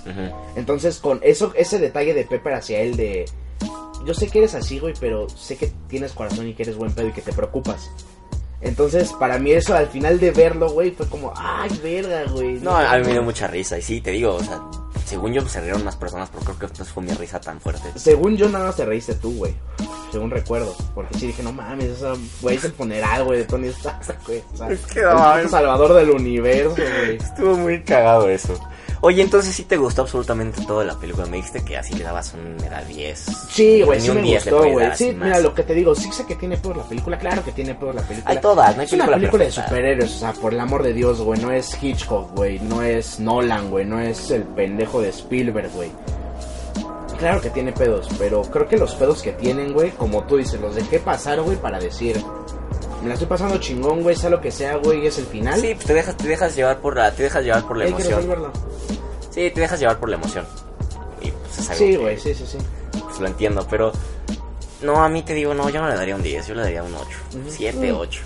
[0.54, 3.24] Entonces, con eso, ese detalle de Pepper hacia él de...
[4.06, 6.92] Yo sé que eres así, güey, pero sé que tienes corazón y que eres buen
[6.92, 7.90] pedo y que te preocupas.
[8.62, 12.54] Entonces, para mí eso, al final de verlo, güey, fue como, ay, verga, güey.
[12.60, 13.76] No, a mí me dio mucha risa.
[13.78, 14.60] Y sí, te digo, o sea,
[15.04, 17.90] según yo se rieron más personas, pero creo que esta fue mi risa tan fuerte.
[17.96, 19.52] Según yo, nada más te reíste tú, güey.
[20.12, 20.76] Según recuerdo.
[20.94, 24.42] Porque sí dije, no mames, esa, güey, es el funeral, güey, de Tony Stark, güey.
[24.52, 25.50] O sea, Es que el no mames.
[25.50, 27.16] salvador del universo, güey.
[27.16, 28.54] Estuvo muy cagado eso.
[29.04, 31.26] Oye, entonces sí te gustó absolutamente toda la película.
[31.26, 33.18] Me dijiste que así le dabas un me da 10.
[33.50, 34.88] Sí, güey, sí un me 10 le gustó, güey.
[34.94, 37.50] Sí, mira, lo que te digo, sí sé que tiene peor la película, claro que
[37.50, 38.30] tiene peor la película.
[38.32, 40.92] Hay todas, no hay Es una película de superhéroes, o sea, por el amor de
[40.92, 41.40] Dios, güey.
[41.40, 42.60] No es Hitchcock, güey.
[42.60, 43.84] No es Nolan, güey.
[43.84, 45.90] No es el pendejo de Spielberg, güey.
[47.18, 50.60] Claro que tiene pedos, pero creo que los pedos que tienen, güey, como tú dices,
[50.60, 52.20] los dejé pasar, güey, para decir,
[53.02, 55.60] me la estoy pasando chingón, güey, sea lo que sea, güey, y es el final.
[55.60, 58.52] Sí, pues te dejas, te dejas llevar por la, te dejas llevar por la emoción.
[59.30, 60.44] Sí, te dejas llevar por la emoción.
[61.20, 62.58] Y pues es algo Sí, güey, sí, sí, sí.
[62.92, 63.92] pues, lo entiendo, pero
[64.82, 66.82] no, a mí te digo, no, yo no le daría un 10, yo le daría
[66.82, 67.06] un 8,
[67.40, 67.50] Ujú.
[67.50, 67.96] 7, Mm.
[67.96, 68.20] 8.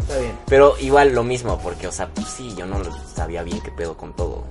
[0.00, 0.38] Está bien.
[0.46, 3.70] Pero igual lo mismo, porque, o sea, pues sí, yo no lo sabía bien qué
[3.70, 4.44] pedo con todo.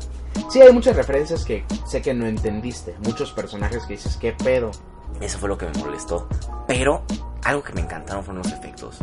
[0.50, 2.96] Sí, hay muchas referencias que sé que no entendiste.
[3.04, 4.72] Muchos personajes que dices, ¿qué pedo?
[5.20, 6.28] Eso fue lo que me molestó.
[6.68, 7.04] Pero
[7.44, 8.96] algo que me encantaron fueron los efectos.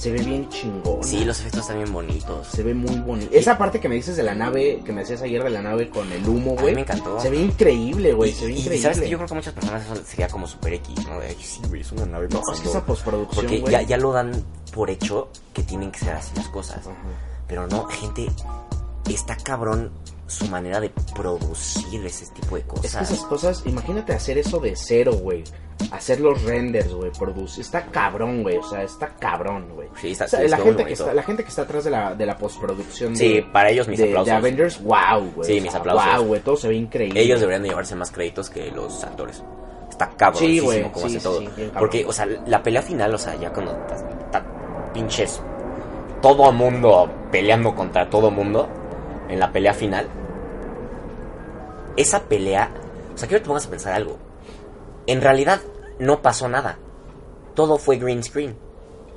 [0.00, 1.04] Se ve bien chingón.
[1.04, 2.46] Sí, los efectos están bien bonitos.
[2.46, 3.30] Se ve muy bonito.
[3.34, 5.90] Esa parte que me dices de la nave, que me decías ayer de la nave
[5.90, 6.74] con el humo, güey.
[6.74, 7.20] me encantó.
[7.20, 8.30] Se ve increíble, güey.
[8.30, 8.82] Y- Se ve y, increíble.
[8.82, 11.20] sabes que yo creo que muchas personas eso sería como super X, ¿no?
[11.20, 12.54] De, "Ay, sí, güey, es una nave No, pasando".
[12.54, 14.42] es que esa postproducción, Porque ya, ya lo dan
[14.72, 16.78] por hecho que tienen que ser así las cosas.
[16.78, 16.96] Ajá.
[17.46, 18.26] Pero no, gente,
[19.10, 19.90] está cabrón
[20.30, 23.10] su manera de producir ese tipo de Es que cosas.
[23.10, 25.44] esas cosas, imagínate hacer eso de cero, güey.
[25.92, 27.10] Hacer los renders, güey.
[27.10, 27.62] Producir.
[27.62, 28.58] Está cabrón, güey.
[28.58, 29.88] O sea, está cabrón, güey.
[30.00, 31.90] Sí, está, O sea, sí, la, gente que está, la gente que está atrás de
[31.90, 34.34] la, de la postproducción Sí, de, para ellos mis de, de aplausos.
[34.34, 35.48] Avengers, wow, güey.
[35.50, 36.16] Sí, O mis aplausos.
[36.18, 36.40] Wow, güey.
[36.42, 37.20] Todo se ve increíble.
[37.20, 39.42] Ellos deberían de llevarse más créditos que los actores.
[39.88, 41.40] Está cabrón Sí, güey, como sí, hace todo.
[41.40, 41.48] sí.
[41.78, 44.44] Porque, o sea, la pelea final, o sea, ya cuando está
[44.92, 45.40] pinches
[46.20, 48.68] todo mundo peleando contra todo mundo
[49.28, 50.06] en la pelea final.
[51.96, 52.70] Esa pelea,
[53.14, 54.18] o sea, quiero que te pongas a pensar algo.
[55.06, 55.60] En realidad
[55.98, 56.78] no pasó nada.
[57.54, 58.56] Todo fue green screen.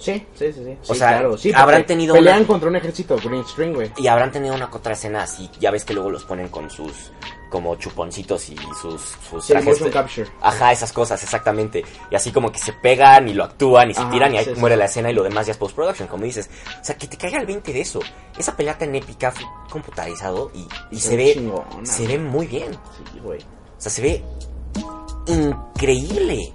[0.04, 0.64] Sí, sí, sí.
[0.66, 0.78] sí.
[0.88, 1.38] O sea, claro.
[1.38, 3.92] Sí, habrán tenido Pelean una- contra un ejército green screen, güey.
[3.98, 5.50] Y habrán tenido una otra escena así.
[5.60, 7.12] Ya ves que luego los ponen con sus
[7.50, 9.00] como chuponcitos y sus,
[9.30, 9.80] sus Sí, trajes.
[9.94, 10.28] capture.
[10.42, 11.86] Ajá, esas cosas, exactamente.
[12.10, 14.54] Y así como que se pegan y lo actúan y se Ajá, tiran y ahí
[14.58, 16.50] muere la escena y lo demás ya es post-production, como dices.
[16.82, 18.00] O sea, que te caiga el 20 de eso.
[18.38, 22.72] Esa pelea tan épica fue computarizado y, y Se ve chingona, se ve muy bien.
[23.14, 23.40] Sí, güey.
[23.40, 23.46] O
[23.82, 24.24] sea, se ve
[25.28, 26.54] increíble.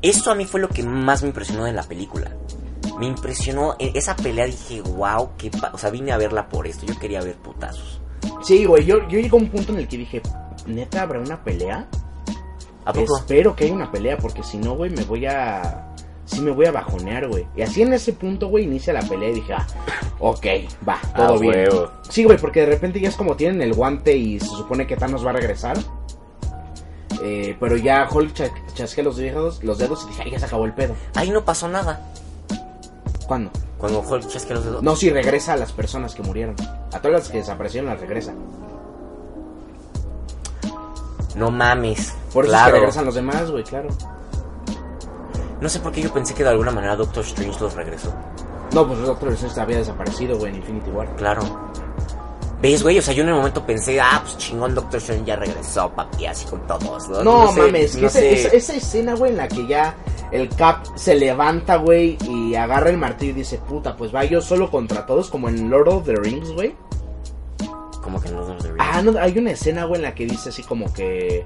[0.00, 2.30] Esto a mí fue lo que más me impresionó de la película.
[2.98, 5.70] Me impresionó e- esa pelea, dije, wow, qué pa-".
[5.72, 6.86] o sea, vine a verla por esto.
[6.86, 8.00] Yo quería ver putazos.
[8.42, 8.84] Sí, güey.
[8.84, 10.22] Yo, yo llegué a un punto en el que dije,
[10.66, 11.86] ¿neta habrá una pelea?
[12.84, 13.16] ¿A poco?
[13.16, 15.88] Espero que haya una pelea, porque si no, güey, me voy a.
[16.24, 17.46] Sí, me voy a bajonear, güey.
[17.56, 19.66] Y así en ese punto, güey, inicia la pelea y dije, ah,
[20.18, 20.46] ok,
[20.88, 21.52] va, todo Ah, bien.
[21.54, 21.90] huevo.
[22.08, 24.96] Sí, güey, porque de repente ya es como tienen el guante y se supone que
[24.96, 25.76] Thanos va a regresar.
[27.22, 30.46] Eh, pero ya Hulk cha- chasquea los dedos, los dedos y dije, ay, ya se
[30.46, 30.94] acabó el pedo.
[31.14, 32.08] Ahí no pasó nada.
[33.26, 33.50] ¿Cuándo?
[33.78, 34.82] Cuando Hulk chasquea los dedos.
[34.82, 36.54] No, sí, regresa a las personas que murieron.
[36.92, 38.32] A todas las que desaparecieron las regresa.
[41.34, 42.14] No mames.
[42.32, 42.74] Por eso es claro.
[42.74, 43.88] que regresan los demás, güey, claro.
[45.60, 48.12] No sé por qué yo pensé que de alguna manera Doctor Strange los regresó.
[48.72, 51.14] No, pues Doctor Strange había desaparecido, güey, en Infinity War.
[51.16, 51.42] Claro.
[52.62, 52.96] ¿Ves, güey?
[52.96, 56.26] O sea, yo en el momento pensé, ah, pues chingón, Doctor Strange ya regresó, papi,
[56.26, 57.08] así con todos.
[57.08, 59.96] No, No, sé, mames, no esa, esa escena, güey, en la que ya
[60.30, 64.40] el Cap se levanta, güey, y agarra el martillo y dice, puta, pues va yo
[64.40, 66.76] solo contra todos, como en Lord of the Rings, güey.
[68.00, 70.50] Como que no los de Ah, no, hay una escena, güey, en la que dice
[70.50, 71.44] así como que...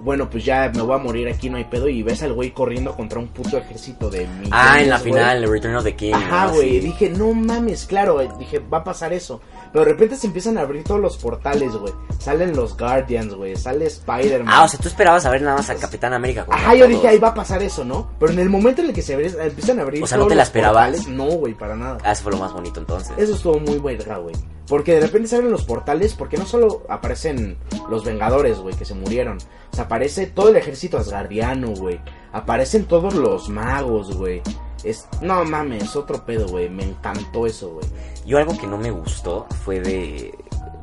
[0.00, 1.88] bueno, pues ya me voy a morir aquí, no hay pedo.
[1.88, 5.12] Y ves al güey corriendo contra un puto ejército de millones, Ah, en la güey.
[5.12, 6.12] final, el Return of the King.
[6.14, 6.70] Ajá, güey.
[6.70, 6.80] Sí.
[6.80, 8.28] Dije, no mames, claro, güey.
[8.38, 9.40] Dije, va a pasar eso.
[9.72, 11.92] Pero de repente se empiezan a abrir todos los portales, güey.
[12.18, 13.54] Salen los Guardians, güey.
[13.56, 14.52] Sale Spider-Man.
[14.54, 16.46] Ah, o sea, tú esperabas a ver nada más a Capitán América.
[16.48, 18.10] Ajá, yo dije, ahí va a pasar eso, ¿no?
[18.18, 20.34] Pero en el momento en el que se empiezan a abrir O sea, ¿no te
[20.34, 20.90] la esperabas?
[20.90, 21.98] portales, no, güey, para nada.
[22.04, 23.12] Ah, eso fue lo más bonito entonces.
[23.18, 24.34] Eso estuvo muy verga, güey.
[24.68, 27.56] Porque de repente salen los portales, porque no solo aparecen
[27.88, 29.38] los Vengadores, güey, que se murieron.
[29.72, 32.00] O sea, aparece todo el ejército asgardiano, güey.
[32.32, 34.42] Aparecen todos los magos, güey.
[34.84, 35.08] Es...
[35.22, 36.68] No mames, otro pedo, güey.
[36.68, 37.86] Me encantó eso, güey.
[38.26, 40.34] Yo algo que no me gustó fue de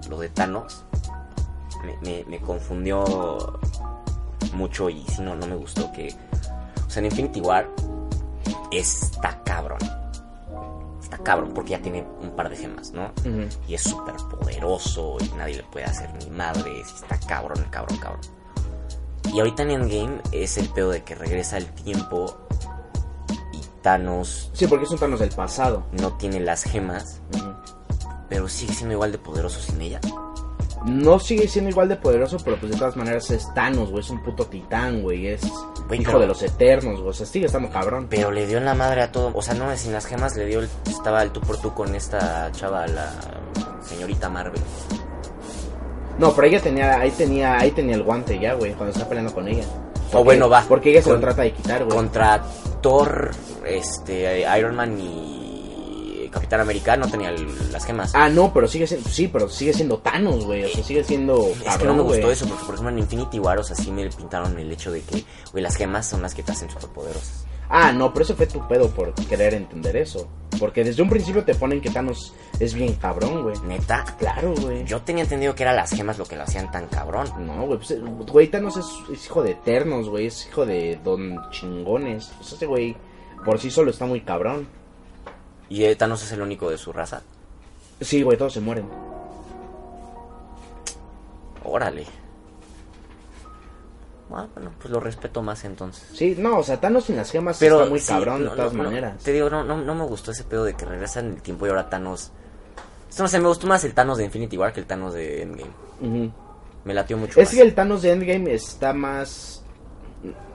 [0.09, 0.83] lo de Thanos.
[2.03, 3.59] Me, me- confundió
[4.53, 6.11] mucho y sí, no, no me gustó que...
[6.87, 7.69] O sea, en Infinity War
[8.71, 9.77] está cabrón.
[11.15, 13.11] Está cabrón porque ya tiene un par de gemas, ¿no?
[13.67, 16.87] Y es súper poderoso y nadie le puede hacer ni madres.
[16.93, 18.21] Está cabrón, el cabrón, cabrón.
[19.33, 22.37] Y ahorita en Endgame es el pedo de que regresa el tiempo
[23.53, 25.85] y Thanos Sí, porque son Thanos del pasado.
[25.93, 27.21] no tiene las gemas,
[28.27, 30.01] pero sigue siendo igual de poderoso sin ella.
[30.85, 34.01] No sigue siendo igual de poderoso, pero pues de todas maneras es Thanos, güey.
[34.03, 35.27] Es un puto titán, güey.
[35.27, 35.63] Es hijo
[36.05, 37.09] pero- de los eternos, güey.
[37.09, 38.07] O sea, sigue estando cabrón.
[38.09, 39.31] Pero le dio en la madre a todo.
[39.33, 40.59] O sea, no, sin las gemas le dio.
[40.59, 43.11] el- estaba el tú por tú con esta chava, la
[43.81, 44.61] señorita Marvel.
[46.19, 49.33] No, pero ella tenía, ahí tenía, ahí tenía el guante ya, güey, cuando está peleando
[49.33, 49.65] con ella.
[50.13, 50.63] O bueno, va.
[50.67, 51.97] Porque ella se Con- lo trata de quitar, güey.
[51.97, 52.41] Contra
[52.81, 53.31] Thor,
[53.65, 55.34] este, Iron Man y
[56.35, 58.13] Capitán América no tenía el- las gemas.
[58.13, 60.65] Ah, no, pero sigue siendo, sí, pero sigue siendo Thanos, güey.
[60.65, 63.39] O sea, sigue siendo es que no me gustó eso, porque por ejemplo en Infinity
[63.39, 66.35] War, o sea, sí me pintaron el hecho de que, güey, las gemas son las
[66.35, 67.45] que te hacen superpoderosas.
[67.67, 70.27] Ah, no, pero eso fue tu pedo por querer entender eso.
[70.59, 73.55] Porque desde un principio te ponen que Thanos es bien cabrón, güey.
[73.65, 74.85] Neta, Claro, güey.
[74.85, 77.27] yo tenía entendido que eran las gemas lo que lo hacían tan cabrón.
[77.39, 77.95] No, güey, pues,
[78.31, 80.27] güey, Thanos es, es hijo de eternos, güey.
[80.27, 82.31] Es hijo de don chingones.
[82.37, 82.95] Pues ese güey
[83.43, 84.67] por sí solo está muy cabrón.
[85.69, 87.21] Y eh, Thanos es el único de su raza.
[88.01, 88.87] Sí, güey, todos se mueren.
[91.63, 92.05] Órale.
[94.31, 96.07] Ah, bueno, pues lo respeto más entonces.
[96.13, 98.55] Sí, no, o sea, Thanos sin las gemas Pero está muy sí, cabrón no, de
[98.55, 99.23] todas no, maneras.
[99.23, 101.65] te digo, no, no, no me gustó ese pedo de que regresan en el tiempo
[101.65, 102.31] y ahora Thanos.
[103.09, 105.43] Esto no sé, me gustó más el Thanos de Infinity War que el Thanos de
[105.43, 106.31] Endgame.
[106.83, 107.55] Me latió mucho Es más.
[107.55, 109.63] que el Thanos de Endgame está más.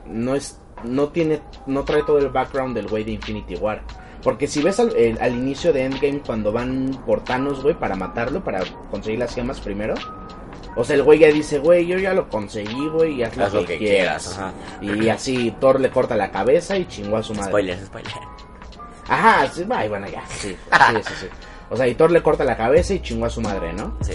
[0.06, 0.58] No es.
[0.84, 1.40] No tiene.
[1.66, 3.82] No trae todo el background del güey de Infinity War.
[4.22, 7.96] Porque si ves al, el- al inicio de Endgame cuando van por Thanos, güey, para
[7.96, 9.94] matarlo, para conseguir las gemas primero.
[10.76, 13.52] O sea, el güey ya dice, güey, yo ya lo conseguí, güey, y haz, Haz
[13.54, 14.38] lo, que, quieras.
[14.38, 14.52] ajá.
[14.80, 17.48] Y así Thor le corta la cabeza y chingó a su madre.
[17.50, 18.12] Spoiler, spoiler.
[19.08, 20.56] Ajá, sí, bueno, ya, sí, sí,
[21.06, 21.26] sí, sí.
[21.72, 23.96] O sea, y Thor le corta la cabeza y chingó a su madre, ¿no?
[24.00, 24.14] Sí.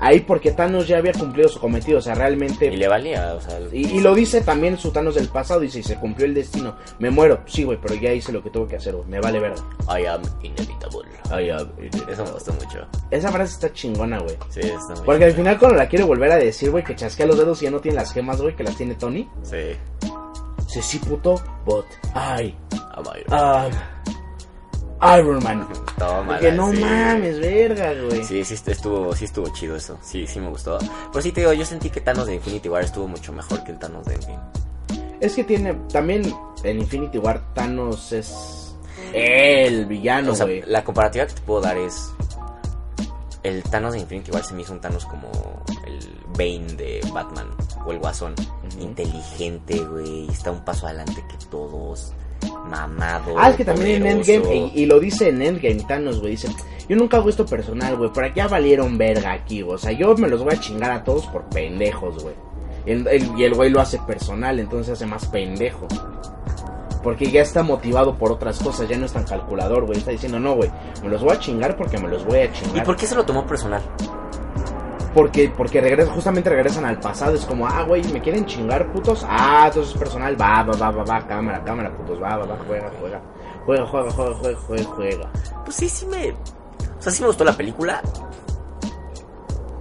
[0.00, 2.66] Ahí porque Thanos ya había cumplido su cometido, o sea, realmente...
[2.66, 3.58] Y le valía, o sea.
[3.58, 6.34] el- Y, y lo dice también su Thanos del pasado, dice, y se cumplió el
[6.34, 6.76] destino.
[6.98, 9.06] Me muero, sí, güey, pero ya hice lo que tuve que hacer, güey.
[9.08, 9.62] Me vale verga.
[9.88, 11.08] I am inevitable.
[12.10, 12.86] Eso me gustó mucho.
[13.10, 14.36] Esa frase está chingona, güey.
[14.48, 17.26] Sí, está muy Porque al final cuando la quiere volver a decir, güey, que chasquea
[17.26, 19.28] los dedos y ya no tiene las gemas, güey, que las tiene Tony.
[19.42, 19.76] Sí.
[20.66, 21.34] Dice, sí, puto,
[21.66, 21.84] but
[22.14, 22.54] I
[22.94, 23.70] Am I- am
[25.18, 25.66] Iron Man.
[25.98, 26.26] Toma.
[26.26, 28.24] Porque no mames, verga, güey.
[28.24, 29.98] Sí, sí estuvo, sí estuvo chido eso.
[30.02, 30.78] Sí, sí me gustó.
[31.10, 33.72] Pero sí te digo, yo sentí que Thanos de Infinity War estuvo mucho mejor que
[33.72, 34.40] el Thanos de Endgame.
[35.20, 36.22] Es que tiene, también
[36.64, 38.76] en Infinity War Thanos es
[39.12, 40.62] el villano, o sea, güey.
[40.66, 42.10] la comparativa que te puedo dar es.
[43.42, 45.30] El Thanos de Infinity War se me hizo un Thanos como
[45.86, 47.48] el Bane de Batman
[47.86, 48.34] o el Guasón.
[48.78, 50.28] Inteligente, güey.
[50.28, 52.12] Está un paso adelante que todos.
[52.68, 53.34] Mamado.
[53.38, 54.32] Ah, es que también en poderoso.
[54.32, 56.48] Endgame, y, y lo dice en Endgame Thanos, güey, dice,
[56.88, 60.14] yo nunca hago esto personal, güey, pero ya valieron verga aquí, güey, o sea, yo
[60.16, 62.34] me los voy a chingar a todos por pendejos, güey.
[62.86, 65.86] Y el, güey lo hace personal, entonces hace más pendejo.
[67.02, 70.38] Porque ya está motivado por otras cosas, ya no es tan calculador, güey, está diciendo,
[70.38, 70.70] no, güey,
[71.02, 72.78] me los voy a chingar porque me los voy a chingar.
[72.78, 73.82] ¿Y por qué se lo tomó personal?
[75.14, 77.34] Porque, porque regresa, justamente regresan al pasado.
[77.34, 79.24] Es como, ah, güey, ¿me quieren chingar, putos?
[79.28, 80.40] Ah, entonces es personal.
[80.40, 82.22] Va, va, va, va, va, cámara, cámara, putos.
[82.22, 83.20] Va, va, va, juega, juega.
[83.66, 85.30] Juega, juega, juega, juega, juega, juega.
[85.64, 86.30] Pues sí, sí me.
[86.30, 88.00] O sea, sí me gustó la película.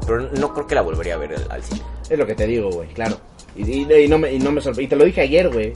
[0.06, 1.82] Pero no creo que la volvería a ver al, al cine.
[2.10, 3.18] Es lo que te digo, güey, claro.
[3.56, 5.74] Y, y- y no me, y no me sorpre- Y te lo dije ayer, güey.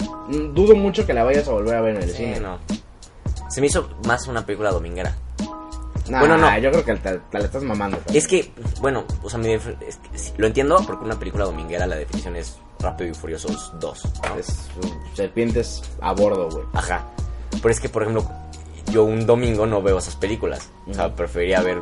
[0.53, 2.39] Dudo mucho que la vayas a volver a ver en el Sí, cine.
[2.39, 2.57] no.
[3.49, 5.15] Se me hizo más una película dominguera.
[6.09, 6.57] Nah, Bueno, no.
[6.57, 7.97] yo creo que te, te la estás mamando.
[8.13, 8.51] Es que,
[8.81, 12.35] bueno, o sea, mi es que sí, lo entiendo porque una película dominguera la definición
[12.35, 14.03] es Rápido y Furiosos 2.
[14.29, 14.35] ¿no?
[14.37, 14.47] Es
[15.13, 16.65] serpientes a bordo, güey.
[16.73, 17.05] Ajá.
[17.51, 18.25] Pero es que, por ejemplo,
[18.91, 20.69] yo un domingo no veo esas películas.
[20.89, 21.77] O sea, preferiría ver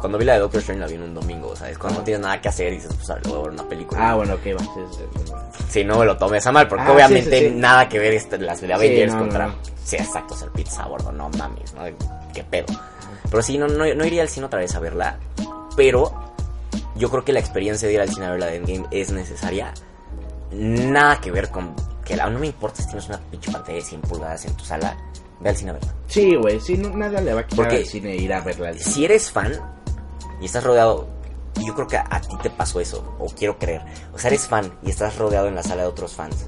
[0.00, 1.76] Cuando vi la de Doctor Strange la vi en un domingo, ¿sabes?
[1.78, 4.10] Cuando no tienes nada que hacer y dices, pues a ver, una película.
[4.10, 4.60] Ah, bueno, ok, va.
[4.60, 5.32] Sí, sí, sí.
[5.68, 8.60] Sí, no me lo tomes a mal, porque Ah, obviamente nada que ver este, las
[8.60, 9.46] de Avengers no, contra...
[9.48, 9.54] no.
[9.82, 11.82] Sí, exacto, es pizza a bordo, no mames, ¿no?
[12.32, 12.66] Qué pedo.
[13.30, 15.18] Pero sí, no, no, no iría al cine otra vez a verla,
[15.76, 16.12] pero
[16.96, 19.10] yo creo que la experiencia de ir al cine a ver la de Endgame es
[19.12, 19.72] necesaria.
[20.52, 21.74] Nada que ver con...
[22.04, 24.64] que la- No me importa si tienes una pinche pantalla de 100 pulgadas en tu
[24.64, 24.96] sala,
[25.40, 25.94] ve al cine a verla.
[26.06, 28.68] Sí, güey, sí, no, nada le va a quitar Porque- al cine ir a verla.
[28.68, 28.92] al cine.
[28.94, 29.52] si eres fan
[30.40, 31.08] y estás rodeado,
[31.64, 33.82] yo creo que a, a ti te pasó eso, o quiero creer,
[34.14, 36.46] o sea, eres fan y estás rodeado en la sala de otros fans,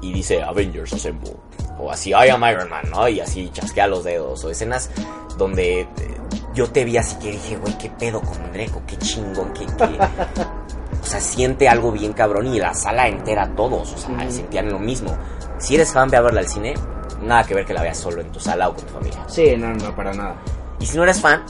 [0.00, 1.32] y dice Avengers Assemble,
[1.78, 3.08] o así I am Iron Man, ¿no?
[3.08, 4.90] Y así chasquea los dedos, o escenas
[5.38, 5.88] donde eh,
[6.54, 9.66] yo te vi así que dije, güey, qué pedo con Dreco, qué chingón, qué...
[9.66, 9.98] qué-
[11.02, 14.78] O sea, siente algo bien cabrón y la sala entera todos, o sea, sentían lo
[14.78, 15.14] mismo.
[15.58, 16.72] Si eres fan, ve a verla al cine,
[17.20, 19.18] nada que ver que la veas solo en tu sala o con tu familia.
[19.26, 20.36] Sí, no, no, para nada.
[20.80, 21.42] Y si no eres fan,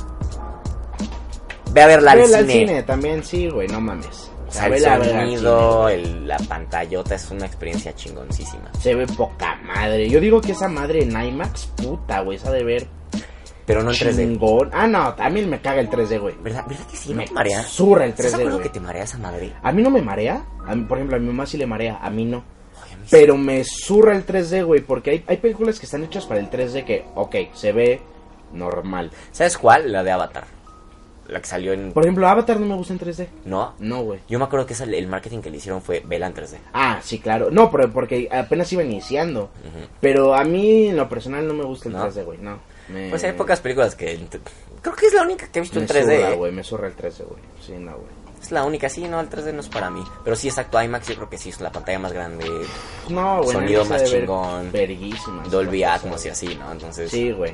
[1.71, 2.37] ve a verla al cine.
[2.39, 4.29] al cine también, sí, güey, no mames.
[4.55, 8.71] Sea, el a al sonido, el- la pantallota es una experiencia chingoncísima.
[8.81, 10.09] Se ve poca madre.
[10.09, 12.87] Yo digo que esa madre en IMAX, puta, güey, esa de ver
[13.67, 14.17] Pero no en 3D.
[14.17, 14.71] chingón.
[14.73, 16.35] Ah, no, también me caga el 3D, güey.
[16.43, 17.11] ¿Verdad, ¿Verdad que sí?
[17.11, 17.63] ¿No Me te marea?
[17.63, 18.63] zurra el ¿Estás de 3D, acuerdo güey.
[18.69, 19.53] que te marea esa madre?
[19.63, 20.45] A mí no me marea.
[20.67, 22.45] A mí, por ejemplo, a mi mamá sí le marea, a mí no.
[22.85, 23.09] Ay, a mí sí.
[23.13, 26.51] Pero me zurra el 3D, güey, porque hay, hay películas que están hechas para el
[26.51, 28.03] 3D que, ok, se ve
[28.53, 29.11] normal.
[29.33, 29.91] ¿Sabes cuál?
[29.91, 30.45] La de Avatar.
[31.29, 31.93] La que salió en...
[31.93, 33.29] Por ejemplo, Avatar no me gusta en 3D.
[33.47, 33.75] ¿No?
[33.79, 34.21] No, güey.
[34.29, 36.59] Yo me acuerdo que esa- el marketing que le hicieron fue vela en 3D.
[36.75, 37.51] Ah, sí, claro.
[37.51, 39.51] No, pero porque apenas iba iniciando.
[40.01, 42.07] Pero a mí, en lo personal, no me gusta el ¿No?
[42.07, 42.39] 3D, güey.
[42.39, 42.59] No.
[42.89, 44.19] Me- Pues hay pocas películas que...
[44.83, 46.03] Creo que es la única que he visto me en 3D.
[46.17, 46.37] zurra, ¿eh?
[46.37, 46.53] güey.
[46.53, 47.43] Me zurra el 3D, güey.
[47.65, 48.25] Sí, no, güey.
[48.43, 50.05] Es la única, sí, no, el 3D no es para mí.
[50.23, 52.45] Pero sí, exacto, IMAX yo creo que sí es la pantalla más grande,
[53.09, 53.53] No, güey.
[53.53, 54.71] Sonido más chingón.
[54.71, 56.71] verguísimas Dolby Atmos y así, ¿no?
[56.71, 57.53] Entonces, Sí, güey.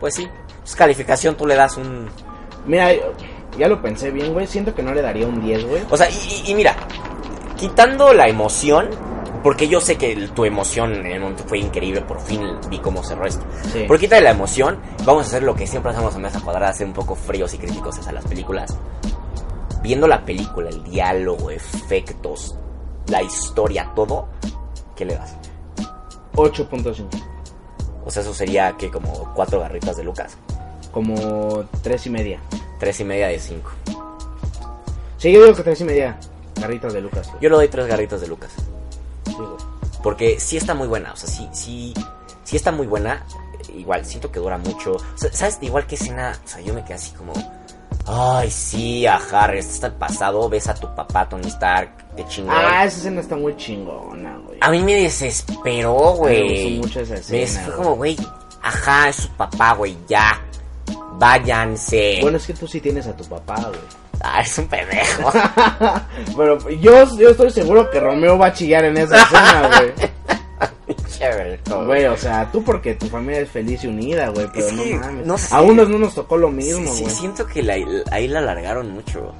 [0.00, 0.28] Pues sí.
[0.60, 2.08] Pues calificación tú le das un...
[2.66, 2.90] Mira,
[3.58, 4.46] ya lo pensé bien, güey.
[4.46, 5.82] Siento que no le daría un 10, güey.
[5.90, 6.76] O sea, y, mira,
[7.56, 8.88] quitando la emoción,
[9.42, 13.02] porque yo sé que tu emoción en el momento fue increíble, por fin vi cómo
[13.02, 13.44] cerró esto.
[13.72, 13.84] Sí.
[13.86, 16.72] Por quita de la emoción, vamos a hacer lo que siempre hacemos en Mesa Cuadrada,
[16.72, 18.76] ser un poco fríos y críticos hacia las películas.
[19.82, 22.56] Viendo la película, el diálogo, efectos,
[23.08, 24.28] la historia, todo,
[24.96, 25.36] ¿qué le das?
[26.34, 27.33] 8.5.
[28.04, 30.36] O sea, eso sería que como cuatro garritas de Lucas.
[30.92, 32.40] Como 3 y media.
[32.78, 33.70] Tres y media de cinco.
[35.18, 36.18] Sí, yo digo que 3 y media.
[36.60, 37.42] Garritas de Lucas, güey.
[37.42, 38.52] Yo le doy tres garritas de Lucas.
[39.26, 39.48] Sí, güey.
[40.02, 41.94] Porque sí está muy buena, o sea, sí, sí,
[42.44, 43.24] sí está muy buena.
[43.74, 44.92] Igual, siento que dura mucho.
[44.92, 45.58] O sea, ¿Sabes?
[45.62, 47.32] Igual que escena, o sea, yo me quedé así como...
[48.06, 52.54] Ay, sí, ajá, regresaste al pasado, ves a tu papá, Tony Stark, de chingón.
[52.54, 54.58] Ah, esa escena está muy chingona, güey.
[54.60, 56.74] A mí me desesperó, güey.
[56.74, 57.76] Me mucho esa Me escena, fue güey.
[57.84, 58.16] como, güey,
[58.62, 60.40] ajá, es su papá, güey, ya.
[61.18, 62.18] Váyanse.
[62.22, 63.80] Bueno, es que tú sí tienes a tu papá, güey.
[64.20, 65.30] Ah, es un pendejo.
[66.36, 69.92] Pero yo, yo estoy seguro que Romeo va a chillar en esa escena, güey.
[71.86, 74.84] Güey, o sea, tú porque tu familia es feliz y unida, güey, pero Es no
[74.84, 75.26] mames.
[75.26, 75.54] no sé.
[75.54, 77.14] A unos no nos tocó lo mismo, Sí, sí, güey.
[77.14, 77.76] siento que la-
[78.10, 79.32] ahí la alargaron mucho.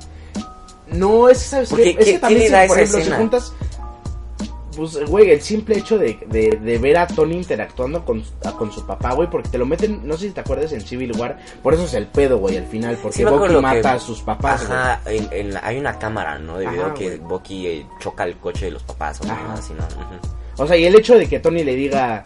[0.88, 1.90] No, es que, ¿sabes Porque, qué?
[1.90, 3.16] Es ¿qué- que qué también, si, por ejemplo, si escena?
[3.16, 3.52] juntas...
[4.76, 8.72] Pues, güey, el simple hecho de, de, de ver a Tony interactuando con, a- con
[8.72, 11.38] su papá, güey, porque te lo meten, no sé si te acuerdas, en Civil War,
[11.62, 14.20] por eso es el pedo, güey, al final, porque Sí Bucky mata que- a sus
[14.22, 14.62] papás.
[14.70, 16.58] Ajá, en- en la- hay una cámara, ¿no?
[16.58, 17.18] De Ajá, video que güey.
[17.20, 19.42] Bucky eh, choca el coche de los papás o Ajá.
[19.42, 19.84] nada así, ¿no?
[20.62, 22.22] O sea, y el hecho de que Tony le diga.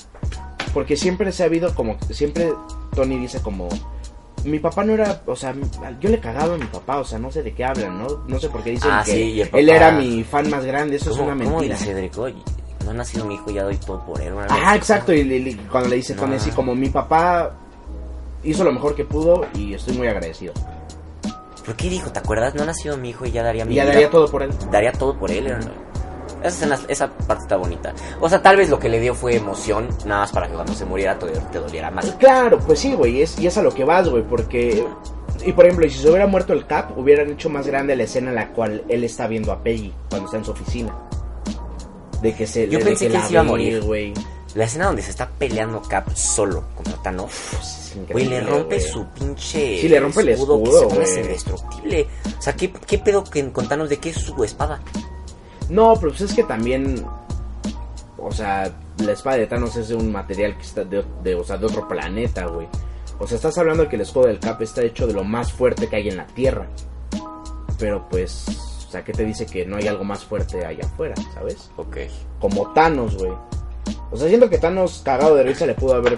[0.74, 1.96] Porque siempre se ha habido como.
[2.10, 2.52] Siempre
[2.94, 3.68] Tony dice como.
[4.48, 5.20] Mi papá no era.
[5.26, 5.54] O sea,
[6.00, 6.98] yo le cagaba a mi papá.
[6.98, 8.24] O sea, no sé de qué hablan, ¿no?
[8.26, 10.96] No sé por qué dicen Ah, que sí, él era mi fan más grande.
[10.96, 11.76] Eso es ¿Cómo- una cómo mentira.
[11.76, 12.18] dice Cedric?
[12.18, 12.36] Oye,
[12.84, 14.32] no ha nacido mi hijo, ya doy todo por él.
[14.48, 15.12] Ajá, exacto.
[15.12, 15.18] ¿no?
[15.18, 16.22] Y le- le- cuando le dice No.
[16.22, 17.54] Tony así como mi papá
[18.44, 20.54] hizo lo mejor que pudo y estoy muy agradecido.
[21.64, 22.10] ¿Por qué dijo?
[22.10, 22.54] ¿Te acuerdas?
[22.54, 23.92] No ha nacido mi hijo y ya daría mi ya vida.
[23.92, 24.50] daría todo por él.
[24.70, 25.48] Daría todo por él.
[25.48, 25.60] era-
[26.42, 27.92] Esa, escena- esa parte está bonita.
[28.20, 30.74] O sea, tal vez lo que le dio fue emoción, nada más para que cuando
[30.74, 32.06] se muriera te, te doliera más.
[32.18, 34.84] Claro, pues sí, güey, es, y es a lo que vas, güey, porque...
[35.46, 38.02] Y por ejemplo, y si se hubiera muerto el Cap, hubieran hecho más grande la
[38.04, 40.94] escena en la cual él está viendo a Peggy cuando está en su oficina.
[42.22, 42.68] De que se...
[42.68, 43.80] Yo de pensé que él se iba a morir.
[43.82, 44.12] güey.
[44.54, 47.30] La escena donde se está peleando Cap solo contra Thanos.
[48.10, 49.80] Güey, le rompe su pinche.
[49.80, 51.20] Sí, le rompe el que escudo, se pone güey.
[51.20, 52.06] indestructible.
[52.38, 54.80] O sea, ¿qué, qué pedo que con Thanos de qué es su espada?
[55.68, 57.04] No, pero pues es que también...
[58.16, 61.44] O sea, la espada de Thanos es de un material que está de, de, o
[61.44, 62.66] sea, de otro planeta, güey.
[63.20, 65.52] O sea, estás hablando de que el escudo del Cap está hecho de lo más
[65.52, 66.66] fuerte que hay en la Tierra.
[67.78, 68.46] Pero pues...
[68.88, 71.70] O sea, ¿qué te dice que no hay algo más fuerte allá afuera, ¿sabes?
[71.76, 71.96] Ok.
[72.40, 73.32] como Thanos, güey.
[74.10, 76.16] O sea, siento que Thanos cagado de risa le pudo haber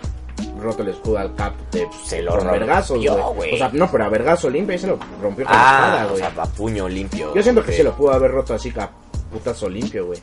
[0.61, 2.99] roto el escudo al Cap de Se lo vergazos,
[3.35, 3.55] güey.
[3.55, 6.07] O sea, no, pero a vergazo limpio y se lo rompió con la Ah, espada,
[6.07, 6.21] o güey.
[6.21, 7.35] sea, a puño limpio.
[7.35, 8.89] Yo siento que sí lo pudo haber roto así a
[9.31, 10.21] putazo limpio, güey.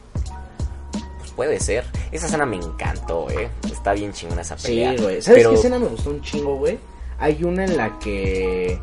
[1.20, 1.86] Pues puede ser.
[2.12, 3.50] Esa escena me encantó, eh.
[3.72, 4.92] Está bien chingona esa Sí, pelea.
[5.02, 5.22] güey.
[5.22, 6.78] ¿Sabes Pero- qué escena me gustó un chingo, güey?
[7.20, 8.80] Hay una en la que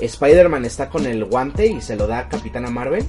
[0.00, 3.04] Spider-Man está con el guante y se lo da a Capitana Marvel.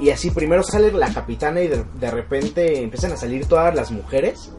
[0.00, 3.90] Y así primero sale la capitana y de, de repente empiezan a salir todas las
[3.92, 4.50] mujeres.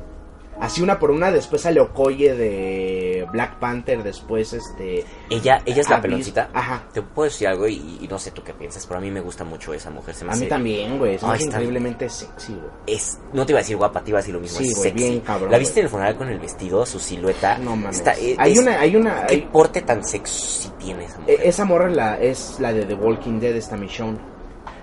[0.59, 5.05] Así una por una, después sale Okoye de Black Panther, después este...
[5.29, 6.49] Ella, ella es la Abyss- peloncita.
[6.53, 6.83] Ajá.
[6.93, 9.19] Te puedo decir algo y, y no sé tú qué piensas, pero a mí me
[9.21, 10.15] gusta mucho esa mujer.
[10.15, 11.15] Se me A mí también, güey.
[11.15, 12.67] Es increíblemente sexy, güey.
[12.87, 14.57] Es, no te iba a decir guapa, te iba a decir lo mismo.
[14.59, 15.03] Sí, es güey, sexy.
[15.09, 17.57] bien cabrón, ¿La viste en el funeral con el vestido, su silueta?
[17.57, 17.97] No mames.
[17.97, 19.25] Está- es- hay una, hay una...
[19.25, 21.39] ¿Qué porte tan sexy tiene esa mujer?
[21.41, 24.17] e- esa morra la, es la de The Walking Dead, esta Michonne.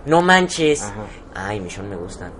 [0.07, 0.82] No manches.
[0.82, 1.05] Ajá.
[1.34, 2.30] Ay, Michonne me gusta.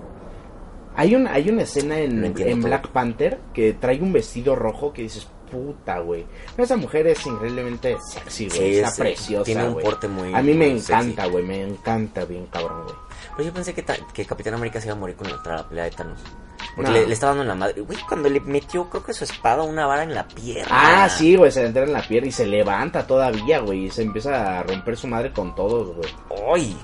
[0.95, 2.61] Hay una, hay una escena en, en.
[2.61, 6.25] Black Panther que trae un vestido rojo que dices, puta, güey.
[6.55, 8.59] Pero Esa mujer es increíblemente sexy, güey.
[8.59, 11.43] Sí, Está es- preciosa, tiene un porte muy- A mí me encanta, güey.
[11.43, 12.95] Me encanta bien cabrón, güey.
[13.37, 15.91] Pero yo pensé que, que Capitán América se iba a morir con la, pelea de
[15.91, 16.19] Thanos.
[16.75, 16.97] Porque No.
[16.97, 17.81] le, le estaba dando en la madre.
[17.81, 20.67] Güey, cuando le metió, creo que su espada, una vara en la pierna.
[21.05, 21.51] Ah, sí, güey.
[21.51, 23.85] Se le entra en la pierna y se levanta todavía, güey.
[23.85, 26.09] Y se empieza a romper su madre con todos, güey.
[26.53, 26.77] ¡Ay!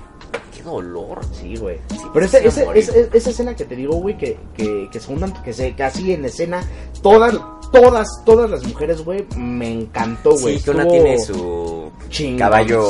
[0.54, 1.20] ¡Qué dolor!
[1.32, 1.78] Sí, güey.
[1.90, 3.06] Sí, Pero sí ese, se iba a ese- morir.
[3.06, 6.12] ese- esa escena que te digo, güey, que, que, que se juntan, que se así
[6.12, 6.62] en escena,
[7.02, 7.38] todas,
[7.70, 10.58] todas, todas las mujeres, güey, me encantó, güey.
[10.58, 11.90] Sí, una tiene su
[12.38, 12.88] caballo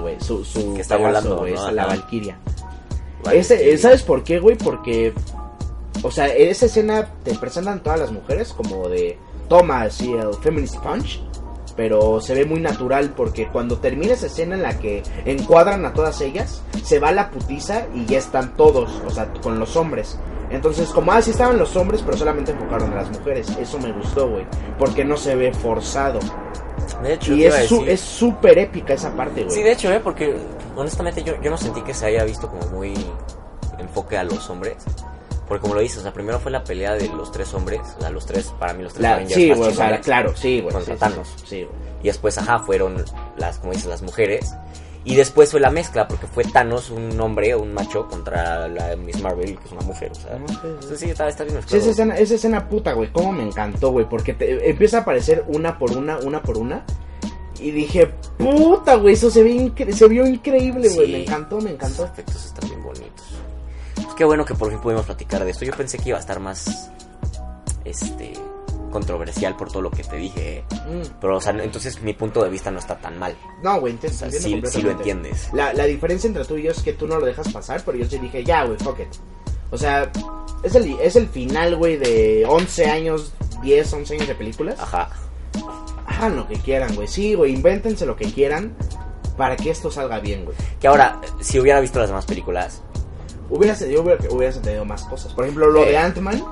[0.00, 0.20] güey.
[0.20, 1.86] Su, su que está volando, güey, la.
[1.86, 2.38] Valkyria.
[3.32, 4.56] Ese, ¿Sabes por qué, güey?
[4.56, 5.12] Porque,
[6.02, 9.18] o sea, en esa escena te presentan todas las mujeres como de,
[9.48, 11.22] toma, así, el feminist punch.
[11.76, 15.94] Pero se ve muy natural porque cuando termina esa escena en la que encuadran a
[15.94, 20.18] todas ellas, se va la putiza y ya están todos, o sea, con los hombres.
[20.50, 23.48] Entonces, como así estaban los hombres, pero solamente enfocaron a las mujeres.
[23.60, 24.44] Eso me gustó, güey.
[24.78, 26.18] Porque no se ve forzado.
[27.02, 29.54] De hecho, Y es su- es súper épica esa parte, güey.
[29.54, 30.00] Sí, de hecho, ¿eh?
[30.02, 30.36] Porque
[30.76, 32.94] honestamente yo, yo no sentí que se haya visto como muy
[33.78, 34.76] enfoque a los hombres.
[35.46, 38.00] Porque como lo dices, o sea, primero fue la pelea de los tres hombres, o
[38.00, 40.36] sea, los tres, para mí los tres La- Avengers sí, más güey, o sea, claro,
[40.36, 40.72] sí, güey.
[40.72, 41.34] Contra sí, Thanos.
[41.44, 41.68] Sí.
[42.02, 43.04] Y después, ajá, fueron
[43.36, 44.54] las, como dices, las mujeres.
[45.02, 49.20] Y después fue la mezcla, porque fue Thanos, un hombre, un macho, contra la Miss
[49.22, 50.32] Marvel, que es una mujer, o sea.
[50.34, 50.60] Ah, sí, sí.
[50.64, 53.92] Entonces, sí, está, está bien Sí, esa escena, esa escena puta, güey, cómo me encantó,
[53.92, 56.84] güey, porque te, empieza a aparecer una por una, una por una.
[57.58, 61.12] Y dije, puta, güey, eso se, ve se vio increíble, güey, Sí.
[61.12, 62.04] me encantó, me Los encantó.
[62.04, 63.26] efectos están bien bonitos.
[63.94, 65.64] Pues qué bueno que por fin pudimos platicar de esto.
[65.64, 66.90] Yo pensé que iba a estar más,
[67.86, 68.34] este,
[68.90, 70.58] controversial por todo lo que te dije.
[70.58, 70.64] ¿eh?
[70.72, 73.36] Mm, Pero, o sea, entonces mi punto de vista no está tan mal.
[73.62, 75.48] No, güey, O entiendo, sea, entiendo sí, sí lo entiendes.
[75.52, 77.96] La, la diferencia entre tú y yo es que tú no lo dejas pasar, pero
[77.98, 79.08] yo sí dije, ya, güey, fuck it.
[79.70, 80.10] O sea,
[80.64, 83.32] es el, es el final, güey, de 11 años,
[83.62, 84.76] 10, 11 años de películas.
[84.80, 85.08] Ajá.
[86.06, 87.06] Hagan lo que quieran, güey.
[87.08, 88.74] Sí, güey, invéntense lo que quieran
[89.36, 90.56] para que esto salga bien, güey.
[90.80, 92.82] Que ahora, si hubiera visto las demás películas,
[93.52, 95.32] Hubieras, yo hubiera, hubieras entendido más cosas.
[95.34, 95.90] Por ejemplo, lo Eh.
[95.90, 96.44] de Ant-Man,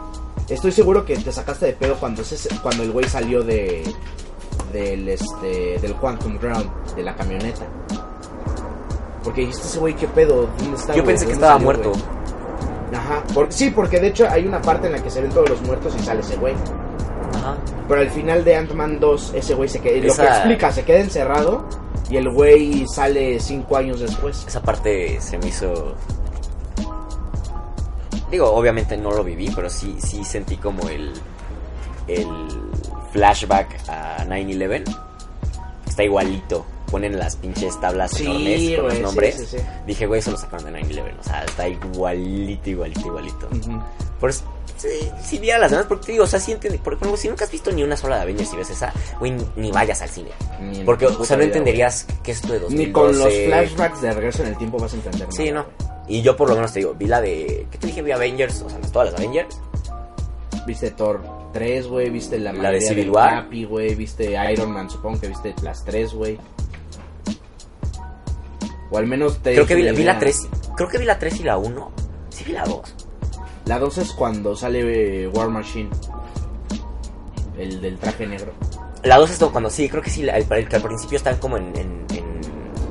[0.49, 3.83] estoy seguro que te sacaste de pedo cuando, ese, cuando el güey salió de
[4.73, 7.65] del este del Quantum Realm, de la camioneta.
[9.25, 10.49] Porque dijiste ese güey, ¿qué pedo?
[10.59, 10.95] ¿Dónde está?
[10.95, 11.07] yo güey?
[11.17, 11.91] pensé que ¿Dónde estaba salió, muerto.
[11.91, 12.03] güey?
[12.95, 13.23] Ajá.
[13.35, 15.61] Por- sí, porque de hecho hay una parte en la que se ven todos los
[15.63, 16.55] muertos y sale ese güey.
[17.35, 17.57] Ajá.
[17.87, 19.95] Pero al final de Ant-Man 2, ese güey se queda.
[20.07, 21.65] Lo que explica, se queda encerrado
[22.11, 24.45] y el güey sale cinco años después.
[24.47, 25.95] Esa parte se me hizo...
[28.31, 31.13] Digo, obviamente no lo viví, pero sí, sí sentí como el,
[32.07, 32.29] el
[33.13, 34.85] flashback a 9-11.
[35.87, 36.65] Está igualito.
[36.91, 39.35] Ponen las pinches tablas Sí, enormes con los nombres.
[39.37, 39.65] sí, sí.
[39.87, 41.21] Dije, güey, eso lo sacaron de 9-11.
[41.21, 43.49] O sea, está igualito, igualito, igualito.
[43.55, 43.83] Ujú.
[44.19, 44.43] Por eso,
[44.77, 44.89] sí,
[45.23, 46.79] si viera las demás, porque te digo, o sea, sí entiende.
[46.79, 49.35] Por ejemplo, si nunca has visto ni una sola de Avengers y ves esa, güey,
[49.57, 50.31] ni vayas al cine.
[50.61, 52.87] Ni Porque, o sea, no entenderías qué es esto de 2012.
[52.87, 55.29] Ni con los flashbacks de regreso en el tiempo vas a entender.
[55.31, 55.88] Sí, nada, no.
[56.09, 57.67] Y yo por lo menos te digo, vi la de...
[57.71, 58.03] ¿Qué te dije?
[58.03, 59.61] Vi Avengers, o sea, todas las Avengers.
[60.67, 61.21] Viste Thor
[61.53, 62.11] 3, güey.
[62.11, 63.49] Viste la, La de Civil War.
[63.51, 63.95] Güey.
[63.95, 66.39] Viste Iron Man, supongo que viste las 3, güey.
[68.91, 70.19] O al menos te Creo que vi, vi la idea.
[70.19, 70.49] 3.
[70.77, 71.91] Creo que vi la 3 y la 1.
[72.31, 72.95] Sí vi la 2.
[73.67, 75.91] La 2 es cuando sale eh, War Machine.
[77.59, 78.53] El del traje negro.
[79.03, 81.37] La 2 es cuando sí, creo que sí, la- el, el que al principio están
[81.37, 82.07] como en, en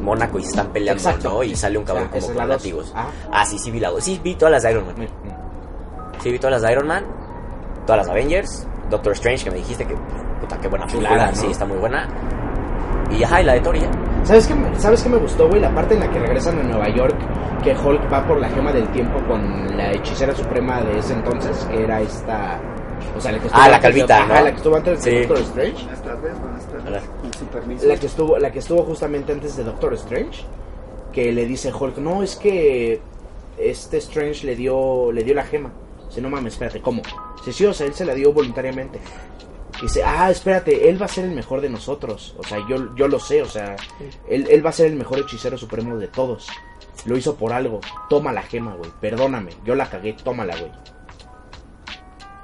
[0.08, 1.30] Mónaco y se están peleando, Exacto.
[1.30, 1.44] ¿no?
[1.44, 2.86] Y sale un cabrón Ah, como con.
[2.96, 3.08] Ah.
[3.32, 4.04] Ah, sí, sí vi la 2.
[4.04, 4.96] Sí, vi todas las de Iron Man.
[6.24, 7.06] Sí, vi todas las de Iron Man.
[7.86, 8.68] Todas las Avengers.
[8.90, 9.96] Doctor Strange, que me dijiste que...
[10.40, 11.36] Puta, qué buena película.
[11.36, 12.08] Sí, está muy buena.
[13.12, 13.90] Y ajá, y la de Thor ya.
[14.24, 15.60] ¿Sabes qué, me- ¿Sabes qué me gustó, güey?
[15.62, 17.16] La parte en la que regresan a Nueva York,
[17.64, 21.66] que Hulk va por la gema del tiempo con la hechicera suprema de ese entonces,
[21.70, 22.60] que era esta...
[23.16, 24.46] O sea, la que Ah, la antes de- calvita, ajá, ¿no?
[24.46, 25.18] la que estuvo antes de Sí.
[25.28, 25.84] Doctor Strange.
[25.84, 26.86] Buenas tardes, buenas tardes.
[26.88, 27.02] Hola.
[27.46, 27.86] Permiso.
[27.86, 30.44] La que estuvo, la que estuvo justamente antes de Doctor Strange,
[31.14, 33.00] que le dice Hulk, no, es que
[33.58, 35.72] este Strange le dio, le dio la gema.
[36.08, 37.02] Dice, no mames, espérate, ¿cómo?
[37.38, 39.00] Dice, sí, o sea, él se la dio voluntariamente.
[39.82, 42.36] Dice, ah, espérate, él va a ser el mejor de nosotros.
[42.38, 43.76] O sea, yo, yo lo sé, o sea,
[44.28, 46.48] él, él va a ser el mejor hechicero supremo de todos.
[47.06, 47.80] Lo hizo por algo.
[48.10, 48.92] Toma la gema, güey.
[49.00, 50.72] Perdóname, yo la cagué, tómala, güey.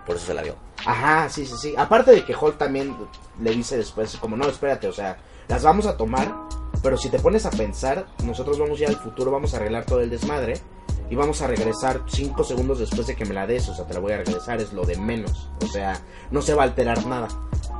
[0.06, 0.56] Por eso se la dio.
[0.86, 1.74] Ajá, sí, sí, sí.
[1.78, 2.96] Aparte de que Hulk también
[3.42, 5.18] le dice después, como, no, espérate, o sea,
[5.48, 6.34] las vamos a tomar,
[6.82, 10.02] pero si te pones a pensar, nosotros vamos ya al futuro, vamos a arreglar todo
[10.02, 10.56] el desmadre
[11.10, 13.94] y vamos a regresar cinco segundos después de que me la des, o sea, te
[13.94, 15.50] la voy a regresar, es lo de menos.
[15.64, 16.00] O sea,
[16.32, 17.28] no se va a alterar nada.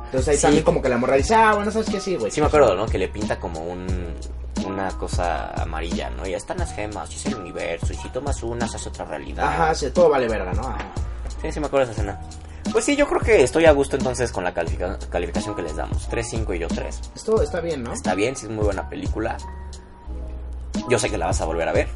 [0.06, 0.42] Entonces ahí Sí.
[0.42, 2.00] también como que la morra dice, ah, bueno, ¿sabes qué?
[2.00, 2.30] Sí, güey.
[2.30, 2.86] Sí me acuerdo, ¿no?
[2.86, 4.14] Que le pinta como un
[4.66, 6.26] una cosa amarilla, ¿no?
[6.26, 9.04] Ya están las gemas, y es el universo, y si tomas una se hace otra
[9.04, 9.44] realidad.
[9.46, 10.62] Ajá, sí, todo vale verga, ¿no?
[10.62, 10.78] Ajá.
[11.42, 12.20] Sí, sí me acuerdo de esa escena.
[12.72, 15.76] Pues sí, yo creo que estoy a gusto entonces con la califica- calificación que les
[15.76, 16.08] damos.
[16.08, 17.00] 3, 5 y yo 3.
[17.14, 17.92] Esto está bien, ¿no?
[17.92, 19.36] Está bien, sí es muy buena película.
[20.88, 21.88] Yo sé que la vas a volver a ver,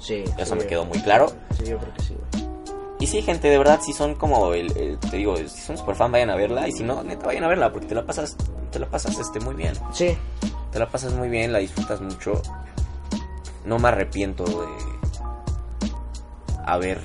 [0.00, 0.24] Sí.
[0.38, 1.30] eso sí, me quedó muy claro.
[1.58, 2.44] Sí, yo creo que sí, güey.
[3.00, 5.94] Y sí, gente, de verdad, si son como el, el- te digo, si son super
[5.94, 6.66] fan, vayan a verla.
[6.68, 8.36] Y si no, neta, vayan a verla, porque te la pasas,
[8.70, 9.74] te la pasas este, muy bien.
[9.92, 10.16] Sí,
[10.72, 12.40] Te la pasas muy bien, la disfrutas mucho.
[13.64, 14.66] No me arrepiento de
[16.66, 17.00] haber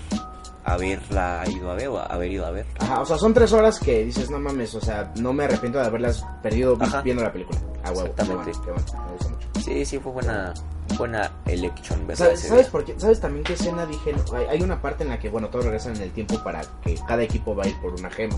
[0.69, 2.65] haberla ido a ver o haber ido a ver.
[2.79, 5.79] Ajá, o sea, son tres horas que dices, no mames, o sea, no me arrepiento
[5.79, 7.01] de haberlas perdido Ajá.
[7.01, 7.59] viendo la película.
[7.83, 8.51] Ah, huevo, qué Exactamente.
[8.51, 9.47] bueno, qué bueno, me gusta mucho.
[9.61, 10.53] Sí, sí, fue buena,
[10.97, 11.99] buena elección.
[12.13, 12.71] ¿Sabes, ¿sabes día.
[12.71, 12.99] por qué?
[12.99, 14.13] ¿Sabes también qué escena dije?
[14.49, 17.23] Hay una parte en la que, bueno, todos regresan en el tiempo para que cada
[17.23, 18.35] equipo va a ir por una gema.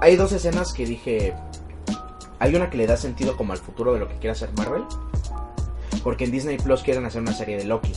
[0.00, 1.34] Hay dos escenas que dije...
[2.40, 4.84] Hay una que le da sentido como al futuro de lo que quiere hacer Marvel.
[6.04, 7.92] Porque en Disney Plus quieren hacer una serie de Loki.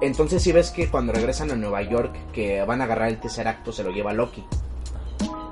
[0.00, 3.48] Entonces si ves que cuando regresan a Nueva York, que van a agarrar el tercer
[3.48, 4.44] acto, se lo lleva Loki.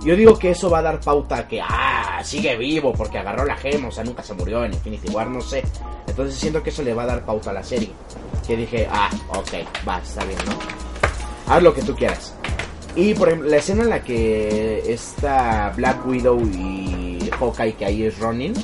[0.03, 3.45] Yo digo que eso va a dar pauta a que, ah, sigue vivo porque agarró
[3.45, 5.63] la gema, o sea, nunca se murió en Infinity War, no sé.
[6.07, 7.91] Entonces siento que eso le va a dar pauta a la serie.
[8.47, 11.53] Que dije, ah, ok, va, está bien, ¿no?
[11.53, 12.35] Haz lo que tú quieras.
[12.97, 18.05] Y por ejemplo, la escena en la que está Black Widow y Hawkeye, que ahí
[18.05, 18.55] es Ronin,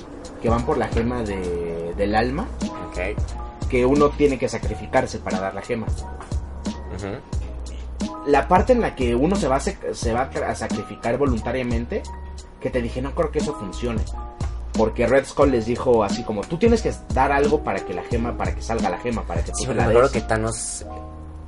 [0.41, 2.49] que van por la gema de, del alma,
[2.89, 3.46] Ok.
[3.69, 5.87] Que uno tiene que sacrificarse para dar la gema.
[8.27, 12.03] La parte en la que uno se va a, sac- se va a sacrificar voluntariamente,
[12.61, 14.03] que te dije, no creo que eso funcione.
[14.73, 18.03] Porque Red Skull les dijo así como, tú tienes que dar algo para que la
[18.03, 20.11] gema, para que salga la gema, para que tú Sí, la des".
[20.11, 20.85] que Thanos...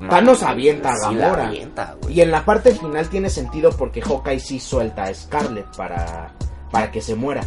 [0.09, 1.49] Thanos avienta a Sí, Gamora.
[1.49, 2.15] avienta, güey.
[2.15, 6.33] Y en la parte final tiene sentido porque Hawkeye sí suelta a Scarlet para,
[6.71, 7.43] para que se muera.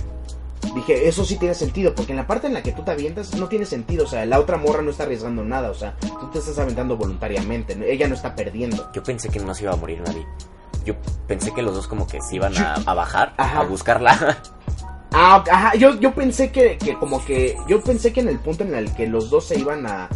[0.75, 3.35] Dije, eso sí tiene sentido, porque en la parte en la que tú te avientas
[3.35, 6.29] no tiene sentido, o sea, la otra morra no está arriesgando nada, o sea, tú
[6.31, 8.89] te estás aventando voluntariamente, ella no está perdiendo.
[8.93, 10.25] Yo pensé que no se iba a morir nadie.
[10.85, 10.95] Yo
[11.27, 13.59] pensé que los dos como que se iban a, a bajar Ajá.
[13.61, 14.37] a buscarla.
[15.13, 18.63] Ah, ajá, yo, yo pensé que, que como que, yo pensé que en el punto
[18.63, 20.07] en el que los dos se iban a,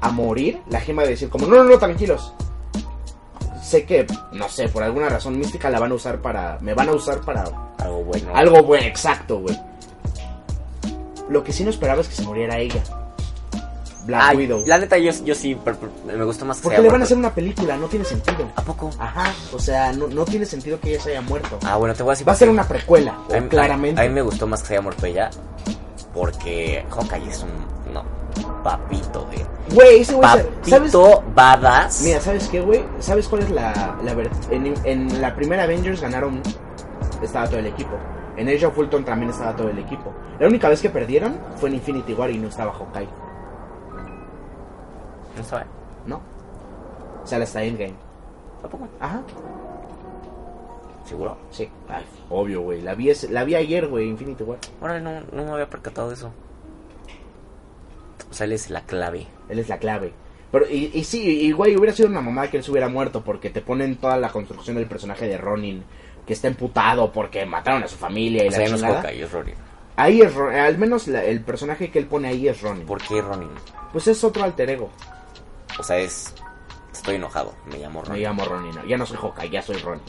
[0.00, 2.34] a morir, la gema de decir como, no, no, no, tranquilos.
[3.66, 6.88] Sé que, no sé, por alguna razón mística la van a usar para, me van
[6.88, 7.42] a usar para
[7.78, 8.30] Algo bueno.
[8.32, 9.58] algo bueno, exacto, güey.
[11.28, 12.80] Lo que sí no esperaba es que se muriera ella.
[14.04, 14.62] Black Ay, Widow.
[14.68, 17.04] La neta, yo, yo sí, per- per- me gustó más que Porque le van a
[17.04, 18.48] hacer una película, no tiene sentido.
[18.54, 18.90] ¿A poco?
[19.00, 21.58] Ajá, o sea, no, no tiene sentido que ella se haya muerto.
[21.64, 22.28] Ah, bueno, te voy a decir.
[22.28, 24.00] Va a ser una precuela, A mí- claramente.
[24.00, 25.28] A, a mí me gustó más que se haya muerto ella.
[26.14, 27.92] Porque Hawkeye es un.
[27.92, 28.04] No,
[28.62, 29.44] papito, güey.
[29.72, 30.28] Güey, ese güey,
[30.62, 30.92] ¿sabes?
[31.34, 32.02] Badass.
[32.02, 32.84] Mira, ¿sabes qué, güey?
[33.00, 33.96] ¿Sabes cuál es la,
[34.50, 36.40] en, en la primera Avengers ganaron,
[37.22, 37.90] estaba todo el equipo.
[38.36, 40.12] En Age of Ultron también estaba todo el equipo.
[40.38, 43.08] La única vez que perdieron fue en Infinity War y no estaba Hawkeye,
[45.36, 45.64] No sabe.
[46.06, 46.20] ¿no?
[47.24, 47.94] O sea, hasta Endgame.
[48.62, 48.86] Tampoco.
[49.00, 49.22] Ajá,
[51.06, 51.36] ¿Seguro?
[51.50, 51.68] sí.
[51.88, 52.82] Ay, obvio, güey.
[52.82, 54.58] La vi, ese- la vi ayer, güey, Infinity War.
[54.80, 56.30] Ahora no, no me había percatado de eso.
[58.30, 59.26] O sea, él es la clave.
[59.48, 60.12] Él es la clave.
[60.52, 63.22] Pero, y, y sí, y güey, hubiera sido una mamada que él se hubiera muerto
[63.24, 65.82] porque te ponen toda la construcción del personaje de Ronin,
[66.26, 68.82] que está emputado porque mataron a su familia y O la sea, no es.
[68.82, 69.54] Hawkeye, es Ronin.
[69.96, 72.86] Ahí es Ron- al menos la- el personaje que él pone ahí es Ronin.
[72.86, 73.48] ¿Por qué Ronin?
[73.92, 74.90] Pues es otro alter ego.
[75.78, 76.34] O sea, es.
[76.92, 77.54] Estoy enojado.
[77.66, 78.22] Me llamo Me Ronin.
[78.22, 78.72] llamo Ronin.
[78.88, 80.02] Ya no soy Hawkeye, ya soy Ronin.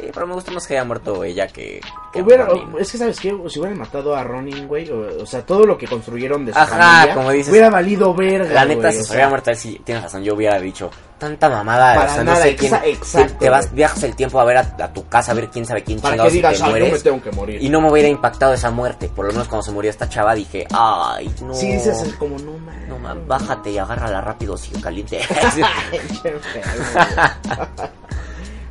[0.00, 1.80] Sí, pero me gusta más que haya muerto ella que.
[2.12, 2.48] que Hubiera,
[2.78, 3.36] es que, ¿sabes qué?
[3.48, 6.58] Si hubieran matado a Ronin, güey, o, o sea, todo lo que construyeron de su
[6.58, 7.50] Ajá, familia, como dices.
[7.50, 10.34] hubiera valido verga, La neta, güey, si se hubiera muerto él, sí, tienes razón, yo
[10.34, 13.66] hubiera dicho, tanta mamada, Para o sea, nada, no sé quién, exa- exacto, te vas,
[13.66, 13.76] güey.
[13.76, 16.14] viajas el tiempo a ver a, a tu casa, a ver quién sabe quién Para
[16.14, 17.62] chingados que y te digas, "Ay, yo me tengo que morir.
[17.62, 20.34] y no me hubiera impactado esa muerte, por lo menos cuando se murió esta chava
[20.34, 22.88] dije, ay, no, Sí, dices es como, no mames.
[22.88, 25.20] no man, bájate y agárrala rápido, si caliente.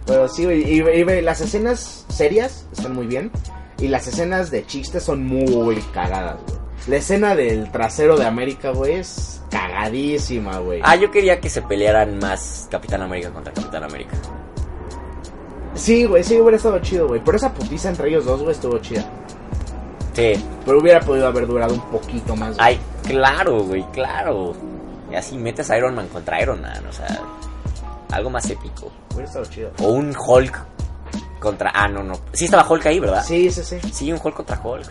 [0.10, 3.32] Pero sí, güey, y, y, las escenas serias están muy bien.
[3.78, 6.60] Y las escenas de chistes son muy cagadas, güey.
[6.88, 10.82] La escena del trasero de América, güey, es cagadísima, güey.
[10.84, 14.18] ah, yo quería que se pelearan más Capitán América contra Capitán América.
[15.76, 17.22] Sí, güey, sí hubiera estado chido, güey.
[17.24, 19.06] Pero esa putiza entre ellos dos, güey, estuvo chida.
[20.14, 20.34] Sí,
[20.66, 22.56] Pero hubiera podido haber durado un poquito más.
[22.58, 22.68] güey.
[22.68, 24.54] ay, claro, güey, claro.
[25.12, 27.22] Y así metes a Iron Man contra Iron Man, o sea,
[28.12, 28.92] algo más épico.
[29.12, 29.72] Hubiera estado chido.
[29.82, 30.60] O un Hulk
[31.40, 31.72] contra.
[31.74, 32.14] Ah, no, no.
[32.34, 33.24] Sí estaba Hulk ahí, ¿verdad?
[33.26, 33.80] Sí, sí, sí.
[33.92, 34.88] Sí, un Hulk contra Hulk.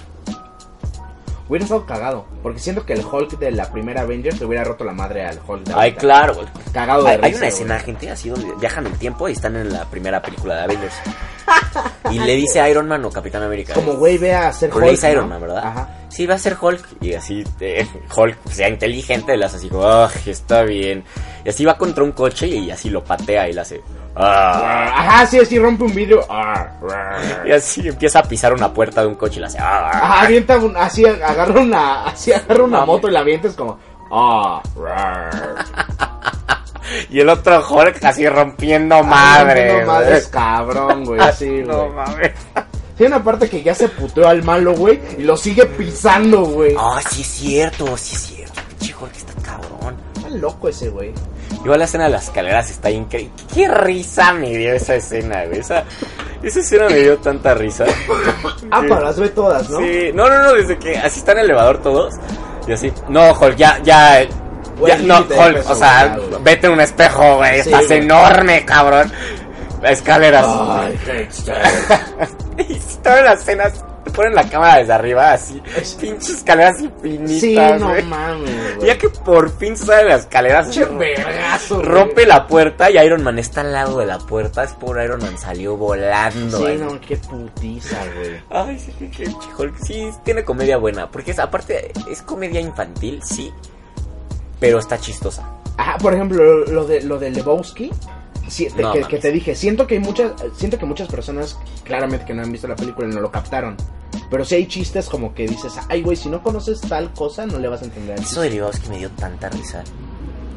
[1.48, 2.26] Hubiera estado cagado.
[2.42, 5.40] Porque siento que el Hulk de la primera Avengers le hubiera roto la madre al
[5.46, 5.98] Hulk de Ay, ahorita.
[6.00, 6.34] claro.
[6.34, 6.46] güey.
[6.74, 7.48] Cagado de Hay, hay risa, una güey.
[7.48, 10.94] escena, gente, así donde viajan el tiempo y están en la primera película de Avengers.
[12.10, 13.74] Y le dice Iron Man o Capitán América.
[13.74, 14.84] Como, güey, ve a Pero Hulk.
[14.84, 15.12] le dice ¿no?
[15.12, 15.58] Iron Man, ¿verdad?
[15.66, 15.88] Ajá.
[16.08, 17.02] Sí, va a ser Hulk.
[17.02, 21.04] Y así, eh, Hulk, sea inteligente, le hace así como, ah, está bien.
[21.44, 23.82] Y así va contra un coche y así lo patea y le hace,
[24.16, 24.92] ah.
[24.94, 26.24] Ajá, sí, así rompe un vidrio.
[26.28, 27.18] Ah, ah.
[27.46, 29.90] Y así empieza a pisar una puerta de un coche y le hace, ah.
[29.92, 33.78] Ajá, avienta un, así agarra una, así agarra una moto y la avienta es como,
[34.10, 35.87] ah, rar.
[37.10, 39.80] Y el otro Hulk así rompiendo madre.
[39.80, 42.32] No madres, cabrón, güey, sí, No mames.
[42.96, 46.74] Tiene una parte que ya se puteó al malo, güey, y lo sigue pisando, güey.
[46.76, 48.60] Ah, sí es cierto, sí es cierto.
[48.68, 49.96] Pinche Hulk está cabrón.
[50.16, 51.12] Está loco ese, güey.
[51.62, 53.32] Igual la escena de las escaleras está increíble.
[53.54, 55.60] Qué risa me dio esa escena, güey.
[55.60, 55.84] Esa,
[56.42, 57.84] esa escena me dio tanta risa.
[58.70, 59.78] Ah, para las ve todas, ¿no?
[59.78, 62.14] Sí, no, no, no, desde que así está en el elevador todos.
[62.66, 64.28] Y así, no, Hulk, ya, ya.
[64.78, 67.62] Güey, ya, no, Hulk, o sea, güey, vete a un espejo, güey.
[67.62, 67.98] Sí, estás güey.
[68.00, 69.12] enorme, cabrón.
[69.82, 70.44] Escaleras.
[70.46, 71.28] Ay, qué
[72.68, 75.62] y si todas las escenas te ponen la cámara desde arriba, así,
[76.00, 78.78] pinches escaleras infinitas, Sí, no mames.
[78.82, 83.38] Ya que por fin sale las escaleras, Pinche vergazo, rompe la puerta y Iron Man
[83.38, 84.64] está al lado de la puerta.
[84.64, 86.58] Es por Iron Man salió volando.
[86.58, 88.40] Sí, no, qué putiza, güey.
[88.50, 89.76] Ay, sí, qué Hulk.
[89.84, 91.08] Sí, tiene comedia buena.
[91.10, 93.52] Porque es, aparte, es comedia infantil, sí.
[94.60, 95.48] Pero está chistosa.
[95.76, 97.90] Ajá, por ejemplo, lo de lo de Lebowski,
[98.48, 102.24] sí, No que, que te dije, siento que hay muchas siento que muchas personas claramente
[102.26, 103.76] que no han visto la película no lo captaron.
[104.30, 107.58] Pero sí hay chistes como que dices, "Ay, güey, si no conoces tal cosa no
[107.58, 109.84] le vas a entender." Eso de Lebowski me dio tanta risa.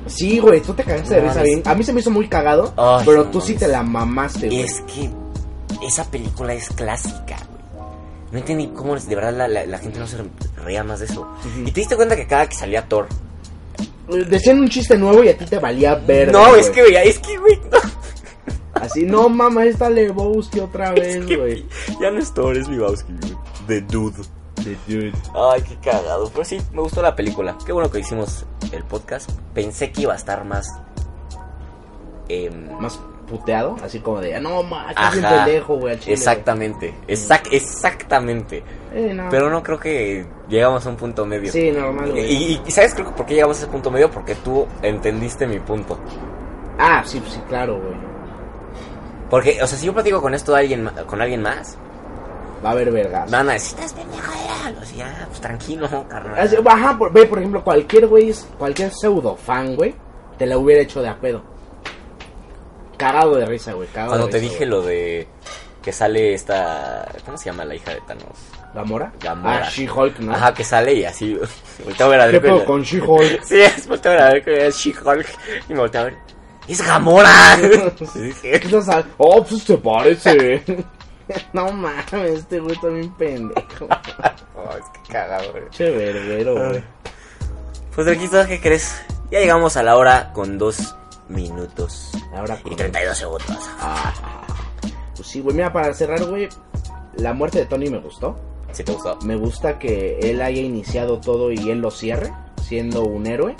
[0.07, 1.55] Sí, güey, tú te cagaste de No, risa mames.
[1.55, 1.67] bien.
[1.67, 3.59] A mí se me hizo muy cagado, Ay, pero no tú sí mames.
[3.59, 4.61] te la mamaste, güey.
[4.61, 5.09] Es que
[5.85, 7.85] esa película es clásica, güey.
[8.31, 10.17] No entendí cómo de verdad la, la- la gente no se
[10.57, 11.21] reía más de eso.
[11.21, 11.61] Ujú.
[11.67, 13.07] Y te diste cuenta que cada que salía Thor.
[14.07, 16.31] Decían un chiste nuevo y a ti te valía ver.
[16.31, 17.77] no, es que, güey, es que, güey, no.
[18.73, 21.65] Así, no mames, está Lebowski otra Es vez, que güey.
[22.01, 23.37] ya no es Thor, es Lebowski, güey.
[23.67, 24.23] The Dude.
[25.33, 26.29] Ay, qué cagado.
[26.31, 27.57] Pero sí, me gustó la película.
[27.65, 29.29] Qué bueno que hicimos el podcast.
[29.53, 30.67] Pensé que iba a estar más.
[32.29, 35.11] em, Más puteado, así como de, no mames, Ajá.
[35.11, 36.93] bien pendejo, güey, exactamente.
[37.07, 38.61] Exact, exactamente.
[38.93, 39.27] Eh, no.
[39.29, 41.51] Pero no creo que llegamos a un punto medio.
[41.51, 42.61] Sí, normal, güey.
[42.65, 44.11] Y, ¿sabes creo que por qué llegamos a ese punto medio?
[44.11, 45.97] Porque tú entendiste mi punto.
[46.77, 47.95] Ah, sí, sí, claro, güey.
[49.29, 51.77] Porque, o sea, si yo platico con esto a alguien, con alguien más,
[52.63, 53.31] Va a haber vergas.
[53.31, 54.79] van a decir, estás pendejo, déjalo".
[54.81, 56.67] Así, ah, pues tranquilo, carnal.
[56.67, 59.95] Ajá, por, ve, por ejemplo, cualquier güey, cualquier pseudo fan, güey,
[60.37, 61.41] te la hubiera hecho de a pedo.
[62.97, 65.27] Cagado de risa, güey, cagado Cuando de te risa, dije lo de
[65.81, 67.07] que sale esta.
[67.25, 68.60] ¿Cómo se llama la hija de Thanos?
[68.73, 69.11] ¿Gamora?
[69.19, 69.63] Gamora.
[69.65, 70.33] Ah, She-Hulk, ¿no?
[70.33, 71.37] Ajá, que sale y así.
[71.83, 73.41] Volteo a ver a ¿Qué pedo con She-Hulk?
[73.43, 75.27] Sí, es volteo a ver a ver que es She-Hulk.
[75.69, 76.17] Y me volteo a ver.
[76.67, 77.29] ¡Es Gamora!
[78.15, 80.63] Y dije, ¿Qué estás a- Oh, pues te parece.
[81.53, 83.87] no mames, este güey bien pendejo.
[84.55, 85.63] oh, es que cagado, güey.
[85.71, 86.83] Che verguero, güey.
[87.95, 89.01] Pues aquí ¿sabes qué crees?
[89.31, 90.95] Ya llegamos a la hora con dos
[91.27, 92.75] minutos Ahora y con...
[92.77, 93.69] 32 segundos.
[93.79, 94.13] Ah,
[95.15, 96.47] pues sí, güey, mira, para cerrar, güey,
[97.15, 98.39] la muerte de Tony me gustó.
[98.73, 99.17] ¿Sí te gustó?
[99.23, 102.31] Me gusta que él haya iniciado todo y él lo cierre,
[102.63, 103.55] siendo un héroe.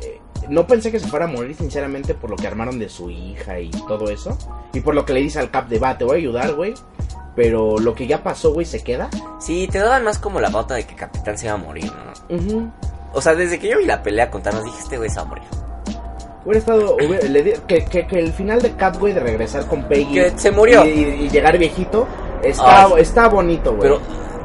[0.00, 3.10] Eh, No pensé que se fuera a morir, sinceramente, por lo que armaron de su
[3.10, 4.36] hija y todo eso.
[4.72, 6.74] Y por lo que le dice al Cap de, va, te voy a ayudar, güey.
[7.34, 9.10] Pero lo que ya pasó, güey, se queda.
[9.38, 11.90] Sí, te daban más como la pauta de que Capitán se iba a morir,
[12.30, 12.72] ¿no?
[13.12, 15.22] O sea, desde que yo vi la pelea con Thanos dije, este güey se va
[15.22, 15.44] a morir.
[16.48, 16.94] Hubiera estado.
[16.96, 20.14] hubiera- le di- que, que, que el final de güey, de regresar con Peggy.
[20.14, 20.82] Que se murió.
[20.86, 22.06] Y, y- y llegar viejito.
[22.42, 22.92] Está, Ay.
[23.02, 23.82] está bonito, güey.
[23.82, 24.00] Pero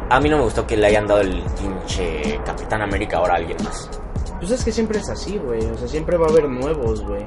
[0.10, 3.38] a mí no me gustó que le hayan dado el pinche Capitán América ahora a
[3.38, 3.90] alguien más.
[4.38, 5.64] Pues es que siempre es así, güey.
[5.64, 7.24] O sea, siempre va a haber nuevos, güey.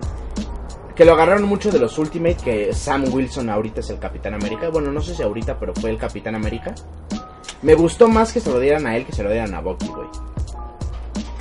[0.94, 4.68] Que lo agarraron mucho de los Ultimate, que Sam Wilson ahorita es el Capitán América.
[4.68, 6.74] Bueno, no sé si ahorita, pero fue el Capitán América.
[7.62, 9.88] Me gustó más que se lo dieran a él que se lo dieran a Bucky,
[9.88, 10.08] güey.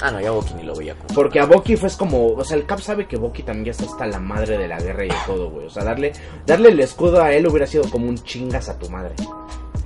[0.02, 1.14] Ah, no, ya Bucky ni lo veía como.
[1.14, 3.86] Porque a Bucky fue como, o sea, el Cap sabe que Bucky también ya está
[3.86, 5.68] hasta la madre de la guerra y de todo, güey.
[5.68, 6.14] O sea, darle,
[6.46, 9.16] darle el escudo a él hubiera sido como un chingas a tu madre.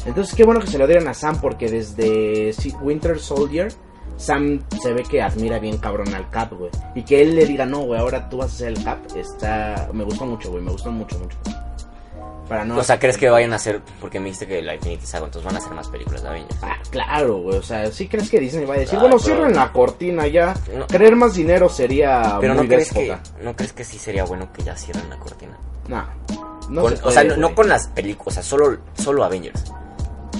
[0.05, 3.71] Entonces, qué bueno que se lo dieran a Sam porque desde Winter Soldier,
[4.17, 6.71] Sam se ve que admira bien cabrón al Cap, güey.
[6.95, 9.89] Y que él le diga, no, güey, ahora tú vas a ser el Cap, está...
[9.93, 11.37] Me gustó mucho, güey, me gustó mucho, mucho.
[12.49, 12.77] Para no...
[12.77, 13.79] O sea, ¿crees que vayan a hacer.?
[14.01, 16.59] Porque me dijiste que la Infinity Saga, entonces van a hacer más películas de Avengers.
[16.63, 19.25] Ah, claro, güey, o sea, ¿sí crees que Disney va a decir, Ay, bueno, pero-
[19.35, 20.55] cierren la cortina ya?
[20.75, 20.87] No.
[20.87, 23.15] Querer más dinero sería Pero muy ¿no crees, que.
[23.43, 25.55] ¿no crees que sí sería bueno que ya cierren la cortina?
[25.87, 26.03] No,
[26.69, 29.63] no Con- se o sea, no, con las películas, o sea, solo, solo Avengers.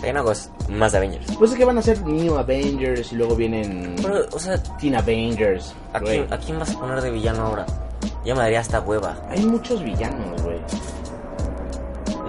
[0.02, 1.26] Hay una cosa más de Avengers.
[1.38, 4.96] Pues es que van a ser New Avengers y luego vienen Pero, o sea, Teen
[4.96, 5.76] Avengers.
[5.94, 7.66] ¿a quién, ¿a quién vas a poner de villano ahora?
[8.24, 9.18] Ya me daría hasta hueva.
[9.30, 10.39] Hay muchos villanos.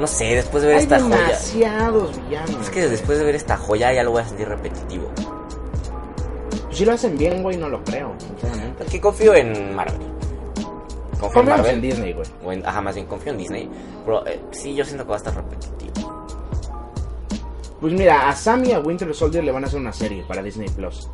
[0.01, 1.17] No sé, después de ver Hay esta joya.
[1.19, 2.57] demasiados villanos.
[2.63, 5.11] Es que después de ver esta joya ya lo voy a sentir repetitivo.
[6.71, 8.83] Si lo hacen bien, güey, no lo creo, sinceramente.
[8.85, 10.01] Porque confío en Marvel.
[11.21, 11.75] Confío en Marvel.
[11.75, 12.27] en Disney, güey.
[12.43, 13.71] O en- ajá, más bien confío en Disney.
[14.07, 16.25] Pero eh, sí, yo siento que va a estar repetitivo.
[17.81, 20.43] Pues mira, a Sam y a Winter Soldier le van a hacer una serie para
[20.43, 21.09] Disney Plus.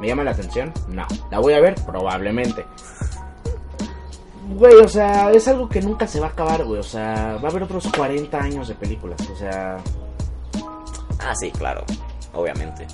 [0.00, 0.72] ¿Me llama la atención?
[0.88, 1.06] No.
[1.30, 1.74] ¿La voy a ver?
[1.86, 2.64] Probablemente.
[4.56, 6.80] Güey, o sea, es algo que nunca se va a acabar, güey.
[6.80, 9.20] O sea, va a haber otros 40 años de películas.
[9.32, 9.78] O sea,
[11.22, 11.84] Ah, sí, claro.
[12.34, 12.86] Obviamente.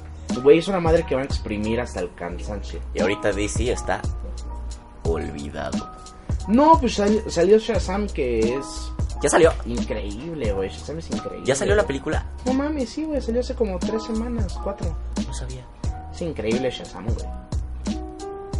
[0.42, 2.80] güey, es una madre que va a exprimir hasta el cansancio.
[2.94, 4.00] Y ahorita DC está
[5.04, 5.90] olvidado.
[6.48, 8.92] No, pues sal- salió Shazam que es
[9.22, 9.52] Ya salió.
[9.64, 10.68] increíble, güey.
[10.68, 11.46] Shazam es increíble.
[11.46, 12.26] Ya salió la película.
[12.44, 13.20] No mames, sí, güey.
[13.20, 14.94] Salió hace como tres semanas, cuatro.
[15.26, 15.64] No sabía.
[16.12, 17.26] Es increíble Shazam, güey.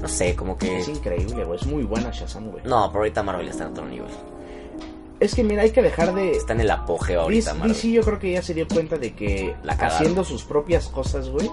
[0.01, 0.79] No sé, como que.
[0.79, 1.59] Es increíble, güey.
[1.59, 2.65] Es muy buena Shazam, güey.
[2.65, 4.11] No, pero ahorita Marvel está en otro nivel.
[5.19, 6.33] Es que mira, hay que dejar de...
[6.33, 7.75] Está en el apogeo ahorita DC, Marvel.
[7.75, 11.31] DC yo creo que ya se dio cuenta de que La haciendo sus propias cosas,
[11.31, 11.51] güey,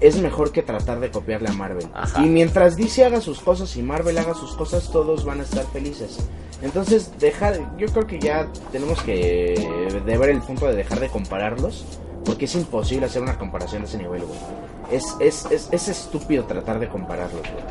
[0.00, 1.88] es mejor que tratar de copiarle a Marvel.
[1.94, 2.22] Ajá.
[2.22, 5.64] Y mientras DC haga sus cosas y Marvel haga sus cosas, todos van a estar
[5.66, 6.18] felices.
[6.62, 11.08] Entonces, dejar, yo creo que ya tenemos que de ver el punto de dejar de
[11.08, 11.84] compararlos,
[12.24, 14.38] porque es imposible hacer una comparación de ese nivel, güey.
[14.90, 17.64] Es, es, es, es estúpido tratar de compararlos, güey.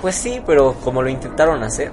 [0.00, 1.90] Pues sí, pero como lo intentaron hacer.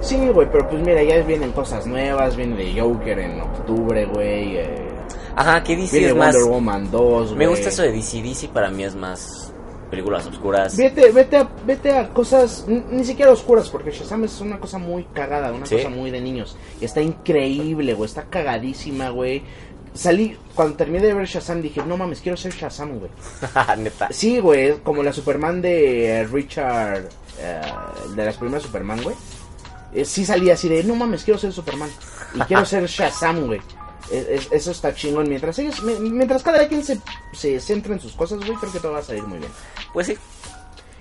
[0.00, 4.56] Sí, güey, pero pues mira, ya vienen cosas nuevas, viene de Joker en octubre, güey.
[4.58, 4.88] eh,
[5.34, 6.34] Ajá, que DC viene es más.
[6.34, 7.48] Wonder Woman 2, Me güey.
[7.48, 8.22] gusta eso de DC.
[8.22, 9.52] DC para mí es más
[9.90, 10.76] películas oscuras.
[10.76, 15.04] Vete, vete, a, vete a cosas ni siquiera oscuras, porque Shazam es una cosa muy
[15.12, 15.76] cagada, una Sí.
[15.76, 16.56] cosa muy de niños.
[16.80, 19.42] Y está increíble, güey, está cagadísima, güey.
[19.96, 23.10] Salí, cuando terminé de ver Shazam dije, no mames, quiero ser Shazam, güey.
[23.78, 24.08] Neta.
[24.10, 27.60] Sí, güey, como la Superman de eh, Richard, eh,
[28.14, 29.16] de las primeras Superman, güey.
[29.94, 31.90] Eh, sí salí así de, no mames, quiero ser Superman.
[32.34, 33.60] Y quiero ser Shazam, güey.
[34.10, 35.28] Es- es- eso está chingón.
[35.28, 37.00] Mientras ellos, mi- mientras cada quien se,
[37.32, 39.50] se centra en sus cosas, güey, creo que todo va a salir muy bien.
[39.92, 40.16] Pues sí.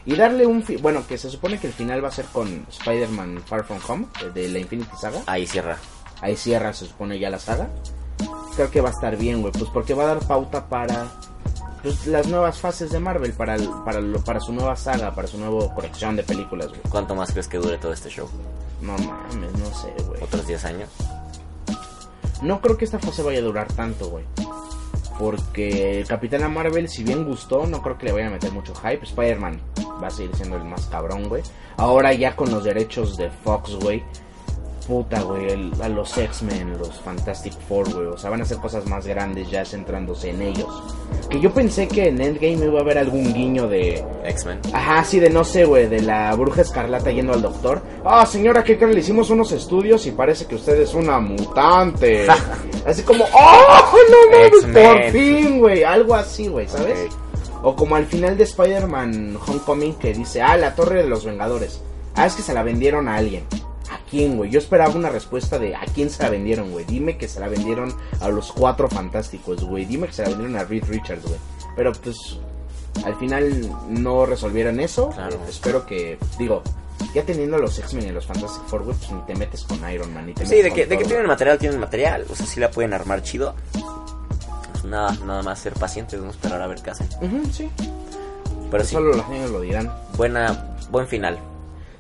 [0.08, 0.64] Y darle un...
[0.64, 3.80] fi- Bueno, que se supone que el final va a ser con Spider-Man Far From
[3.88, 5.22] Home, de la Infinity Saga.
[5.26, 5.78] Ahí cierra.
[6.22, 7.68] Ahí cierra, se supone ya la saga.
[8.56, 11.08] Creo que va a estar bien, güey, pues porque va a dar pauta para
[11.84, 15.28] pues, las nuevas fases de Marvel, para, el- para, lo- para su nueva saga, para
[15.28, 16.82] su nueva colección de películas, güey.
[16.90, 18.28] ¿Cuánto más crees que dure todo este show?
[18.82, 20.24] No mames, no sé, güey.
[20.24, 20.90] ¿Otros 10 años?
[22.42, 24.24] No creo que esta fase vaya a durar tanto, güey.
[25.18, 29.04] Porque Capitana Marvel, si bien gustó, no creo que le vaya a meter mucho hype.
[29.04, 29.60] Spider-Man
[30.04, 31.42] va a seguir siendo el más cabrón, güey.
[31.78, 34.04] Ahora ya con los derechos de Fox, güey.
[34.88, 35.50] Puta, güey.
[35.52, 38.08] el- A los X-Men, los Fantastic Four, güey.
[38.08, 40.68] O sea, van a hacer cosas más grandes ya centrándose en ellos.
[41.30, 44.04] Que yo pensé que en Endgame iba a haber algún guiño de...
[44.26, 44.60] X-Men.
[44.74, 47.82] Ajá, sí, de no sé, güey, de la bruja escarlata yendo al doctor.
[48.04, 48.94] Ah, señora, ¿qué creen?
[48.94, 52.28] Le hicimos unos estudios y parece que usted es una mutante.
[52.86, 54.86] así como, ¡oh, no mames!
[54.88, 55.84] Por fin, güey.
[55.84, 57.10] Algo así, güey, ¿sabes?
[57.64, 61.82] O como al final de Spider-Man Homecoming que dice, ah, la torre de los Vengadores.
[62.16, 63.44] Ah, es que se la vendieron a alguien.
[64.16, 64.50] ¿A quién, güey?
[64.50, 66.86] Yo esperaba una respuesta de ¿a quién se la vendieron, güey?
[66.86, 69.84] Dime que se la vendieron a los cuatro fantásticos, güey.
[69.86, 71.36] Dime que se la vendieron a Reed Richards, güey.
[71.76, 72.40] Pero pues
[73.04, 75.10] al final no resolvieron eso.
[75.10, 75.38] Claro.
[75.50, 76.64] Espero que, digo,
[77.14, 79.64] ya teniendo a los X-Men y a los Fantastic Four, güey, pues ni te metes
[79.66, 82.26] con Iron Man, ni te Sí, metes de que, de que tienen material, tienen material.
[82.30, 83.54] O sea, sí la pueden armar chido.
[84.72, 87.10] Pues nada, nada más ser pacientes, no esperar a ver qué hacen.
[87.52, 87.70] sí.
[88.72, 89.92] Pero sí, Solo los niños lo dirán.
[90.18, 91.38] buena, buen final.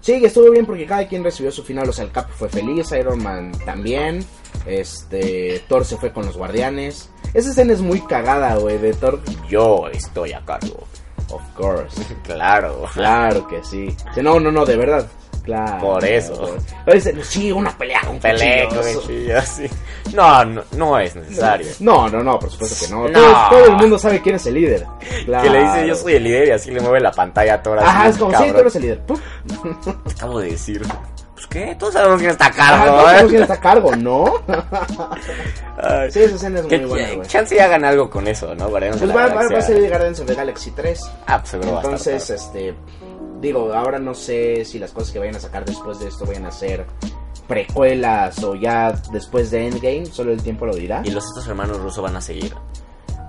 [0.06, 1.90] Sí, estuvo bien porque cada quien recibió su final.
[1.90, 4.24] O sea, el Cap fue feliz, Iron Man también.
[4.68, 7.10] Este, Thor se fue con los guardianes.
[7.34, 9.20] Esa escena es muy cagada, güey, de Thor.
[9.50, 10.84] Yo estoy a cargo.
[11.32, 12.00] Of course.
[12.24, 12.86] Claro.
[12.94, 13.96] Claro que sí.
[14.14, 15.08] Sí, No, no, no, de verdad.
[15.46, 15.80] Claro.
[15.80, 16.56] Por eso.
[16.92, 19.02] Dice, Sí, una pelea con Pelea con cuchillos.
[19.04, 19.66] cuchillo, sí.
[20.14, 21.68] No, no, no es necesario.
[21.80, 23.08] No, no, no, por supuesto que no.
[23.08, 23.20] No.
[23.22, 24.86] Todo, todo el mundo sabe quién es el líder.
[25.26, 25.44] Claro.
[25.46, 27.78] Que le dice yo soy el líder y así le mueve la pantalla a Thor.
[27.80, 28.54] así, Ajá, es como, sí, cabrón.
[28.54, 29.00] tú eres el líder.
[29.02, 29.22] Puf.
[30.06, 30.82] Te acabo de decir.
[31.36, 33.28] Pues qué, todos sabemos quién está a Ah, cargo, no sabemos ¿eh?
[33.30, 34.34] quién está a cargo, ¿no?
[35.78, 37.28] Ay, Sí, esa escena es muy buena, güey.
[37.28, 38.70] chance y hagan algo con eso, ¿no?
[38.70, 41.12] De Pues va, va, va a ser Guardians of the Galaxy 3.
[41.28, 42.74] Ah, pues seguro va a estar Entonces, padre.
[43.46, 46.48] Digo, ahora no sé si las cosas que vayan a sacar después de esto vayan
[46.48, 46.84] a ser
[47.48, 51.04] precuelas o ya después de Endgame, solo el tiempo lo dirá.
[51.06, 52.56] Y los otros hermanos rusos van a seguir.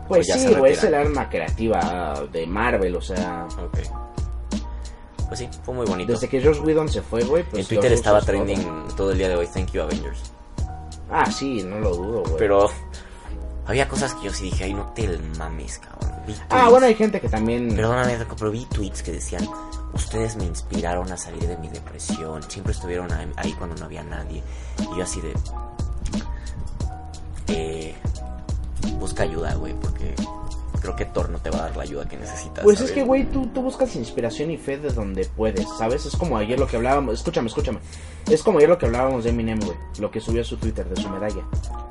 [0.09, 3.47] Pues sí, güey, es el arma creativa de Marvel, o sea.
[3.63, 3.79] Ok.
[5.29, 6.13] Pues sí, fue muy bonito.
[6.13, 7.65] Desde que Josh Whedon se fue, güey, pues.
[7.65, 8.29] en Twitter estaba todo.
[8.29, 10.33] trending todo el día de hoy, thank you Avengers.
[11.11, 12.37] Ah, sí, no lo dudo, güey.
[12.39, 12.71] Pero
[13.67, 15.07] había cosas que yo sí dije, ay, no te
[15.37, 16.23] mames, cabrón.
[16.27, 17.77] Vi Ah, bueno, hay gente que también.
[17.77, 19.47] Perdóname, pero vi tweets que decían,
[19.93, 24.43] ustedes me inspiraron a salir de mi depresión, siempre estuvieron ahí cuando no había nadie.
[24.79, 25.35] Y yo así de...
[27.49, 27.95] Eh,
[28.99, 30.15] busca ayuda, güey, porque
[30.95, 32.63] creo que Thor no te va a dar la ayuda que necesitas.
[32.65, 32.93] Pues es ¿sabes?
[32.93, 36.07] que, güey, tú, tú buscas inspiración y fe de donde puedes, ¿sabes?
[36.07, 37.15] Es como ayer lo que hablábamos.
[37.15, 37.79] Escúchame, escúchame.
[38.31, 39.77] Es como ayer lo que hablábamos de Eminem, güey.
[39.99, 41.43] Lo que subió a su Twitter de su medalla.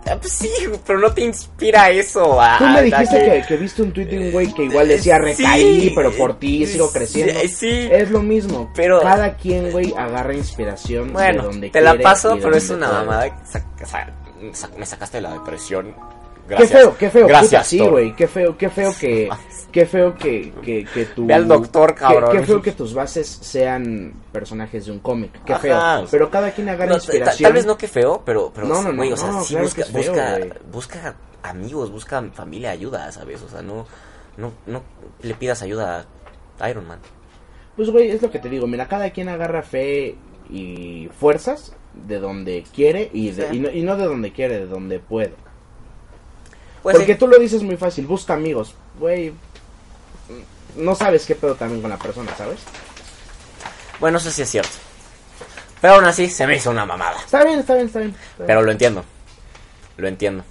[0.08, 0.50] Ah, pues sí,
[0.86, 2.40] pero no te inspira eso.
[2.42, 4.88] a- Tú a- me dijiste que, que viste un tweet de un güey que igual
[4.88, 5.92] decía recaí, Sí.
[5.96, 7.40] pero por ti sigo creciendo.
[7.42, 7.88] Sí, sí.
[7.92, 8.72] Es lo mismo.
[8.76, 12.88] Pero- Cada quien, güey, agarra inspiración Bueno, de donde te la paso, pero es una
[12.92, 13.28] mamada.
[13.46, 15.96] sac- sac- me sacaste de la depresión.
[16.48, 16.72] Qué Gracias.
[16.80, 18.16] feo, qué feo, Gracias, puta, sí, güey.
[18.16, 19.30] Qué feo, qué feo que.
[19.76, 21.26] Qué feo que, que, que tu.
[21.26, 22.32] Ve al doctor, qué- cabrón.
[22.32, 25.32] Qué, feo que tus bases sean personajes de un cómic.
[25.44, 25.62] Qué Ajá.
[26.00, 26.08] feo.
[26.10, 27.44] Pero cada quien agarra No, inspiración.
[27.48, 29.66] tal vez no que feo, pero, pero No, no, no, o sea, no, sí claro
[29.66, 30.40] busca, feo, busca,
[30.72, 33.42] busca amigos, busca familia, ayuda, ¿sabes?
[33.42, 33.86] O sea, no,
[34.38, 34.82] no, no
[35.24, 36.06] le pidas ayuda
[36.58, 37.00] a Iron Man.
[37.76, 38.68] Pues, güey, es lo que te digo.
[38.68, 40.16] Mira, cada quien agarra fe
[40.50, 44.68] y fuerzas de donde quiere y, de- y, no, y no de donde quiere, de
[44.68, 45.34] donde puede.
[46.86, 47.18] Pues Porque sí.
[47.20, 48.76] tú lo dices muy fácil, busca amigos.
[49.00, 49.34] Güey,
[50.76, 52.60] no sabes qué pedo también con la persona, ¿sabes?
[54.00, 54.70] Bueno, eso sí es cierto.
[55.82, 57.18] Pero aún así, se me hizo una mamada.
[57.26, 58.12] Está bien, está bien, está bien.
[58.12, 58.46] está bien.
[58.46, 59.04] Pero lo entiendo.
[59.98, 60.44] Lo entiendo.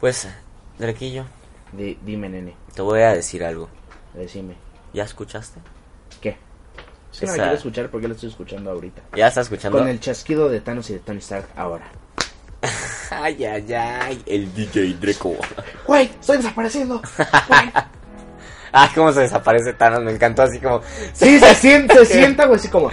[0.00, 0.28] Pues,
[0.78, 1.24] Drequillo,
[1.72, 3.70] Di- dime, nene, te voy a decir algo.
[4.12, 4.54] decime.
[4.92, 5.60] ¿Ya escuchaste?
[6.20, 6.36] ¿Qué?
[7.10, 9.00] Es que no Esa- la quiero escuchar porque la estoy escuchando ahorita.
[9.16, 9.78] ¿Ya estás escuchando?
[9.78, 11.86] Con el chasquido de Thanos y de Tony Stark ahora.
[13.20, 15.34] Ay, ay, ay, el DJ Dreco.
[15.86, 16.10] ¡Güey!
[16.20, 17.00] ¡Estoy desapareciendo!
[17.48, 17.72] Güey.
[18.74, 20.80] Ah, cómo se desaparece Thanos, me encantó así como...
[21.12, 22.90] Sí, se siente, se sienta, güey, así como...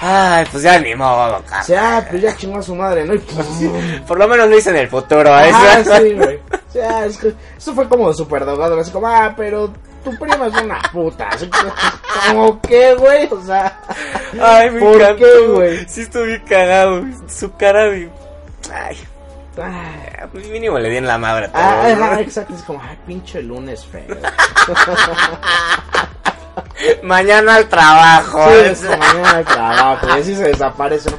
[0.00, 1.64] Ay, pues ya ni modo, O cara.
[1.64, 3.12] sea, pues ya chingó a su madre, ¿no?
[3.14, 3.44] Y pues,
[4.06, 5.50] Por lo menos lo hice en el futuro, ¿eh?
[5.52, 6.36] Ah, sí, güey.
[6.36, 9.72] O sea, es que eso fue como súper drogado, así como, ah, pero
[10.04, 11.26] tu prima es una puta.
[11.28, 11.58] Así que,
[12.28, 13.26] como, ¿qué, güey?
[13.32, 13.80] O sea,
[14.40, 15.16] Ay, me ¿por encantó.
[15.24, 15.88] qué, güey?
[15.88, 17.02] Sí estuve cagado.
[17.26, 18.08] Su cara de...
[18.72, 18.96] Ay,
[19.58, 24.16] Ah, mínimo le di en la madre ah, exacto, es como, ay, pinche lunes feo.
[27.02, 28.48] Mañana al trabajo.
[28.50, 28.70] Sí, ¿eh?
[28.72, 31.16] es como mañana de trabajo, y así se desaparece, ¿no?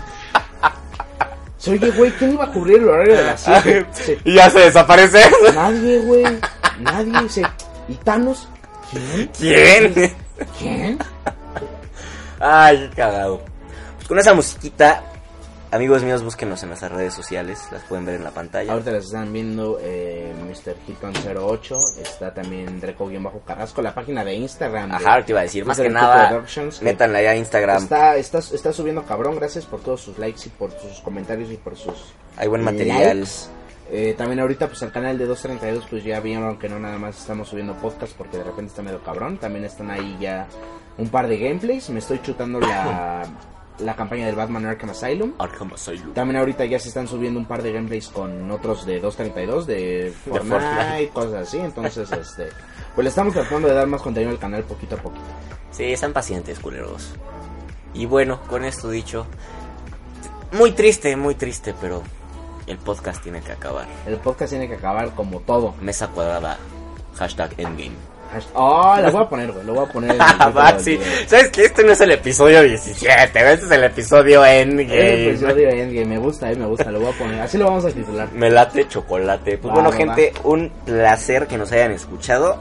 [1.72, 3.86] Oye, güey, ¿quién iba a cubrir el horario de las 7?
[3.94, 4.18] Sí.
[4.24, 5.30] Y ya se desaparece.
[5.54, 6.24] Nadie, güey.
[6.80, 7.44] Nadie dice.
[7.90, 8.48] ¿Y Thanos?
[8.90, 9.32] ¿Quién?
[9.38, 10.16] ¿Quién?
[10.58, 11.00] ¿Quién?
[12.40, 13.42] Ay, qué cagado.
[13.98, 15.04] Pues con esa musiquita,
[15.72, 17.68] amigos míos, búsquenos en nuestras redes sociales.
[17.72, 18.72] Las pueden ver en la pantalla.
[18.74, 20.76] Ahorita las están viendo eh, Mr.
[20.88, 21.78] Hiton08.
[22.02, 23.82] Está también Dreco-Carrasco.
[23.82, 24.90] La página de Instagram.
[24.90, 26.44] de Ajá, te iba a decir, más que nada,
[26.82, 27.84] métanla ya a Instagram.
[27.84, 29.36] Está, está, está subiendo cabrón.
[29.36, 33.20] Gracias por todos sus likes y por sus comentarios y por sus Hay buen material.
[33.20, 33.32] likes.
[33.90, 37.18] Eh, también ahorita pues el canal de 232 pues ya vieron que no nada más
[37.18, 39.38] estamos subiendo podcast porque de repente está medio cabrón.
[39.38, 40.48] También están ahí ya
[40.98, 41.90] un par de gameplays.
[41.90, 43.24] Me estoy chutando la,
[43.80, 45.34] la campaña del Batman Arkham Asylum.
[45.38, 46.14] Arkham Asylum.
[46.14, 50.14] También ahorita ya se están subiendo un par de gameplays con otros de 232 de
[50.26, 51.10] Fortnite, Fortnite.
[51.14, 51.60] cosas así.
[51.60, 52.50] Entonces, este,
[52.96, 55.26] pues le estamos tratando de dar más contenido al canal poquito a poquito.
[55.72, 57.14] Sí, están pacientes, culeros.
[57.94, 59.28] Y bueno, con esto dicho,
[60.52, 62.04] muy triste, muy triste, pero
[62.68, 63.88] el podcast tiene que acabar.
[64.06, 65.76] El podcast tiene que acabar como todo.
[65.82, 66.58] Mesa cuadrada,
[67.16, 68.17] hashtag endgame.
[68.54, 69.66] Oh, lo voy a poner, güey.
[69.66, 71.00] Lo voy a poner el Ah, sí.
[71.28, 75.30] ¿Sabes que Este no es el episodio 17, güey, este es el episodio El endgame.
[75.30, 77.42] episodio de Endgame, me gusta, eh, me gusta, lo voy a poner.
[77.42, 78.28] Así lo vamos a titular.
[78.34, 79.58] Me late chocolate.
[79.58, 82.58] Pues bueno, va, gente, un placer que nos hayan escuchado.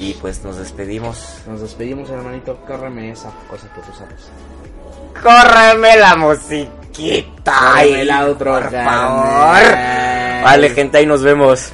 [0.00, 1.38] Y pues nos despedimos.
[1.48, 2.56] Nos despedimos, hermanito.
[2.66, 4.30] Córreme esa cosa que tú sabes.
[5.22, 7.52] córreme la musiquita.
[7.74, 9.74] Córreme la outro, por favor.
[10.44, 11.72] Vale, gente, ahí nos vemos.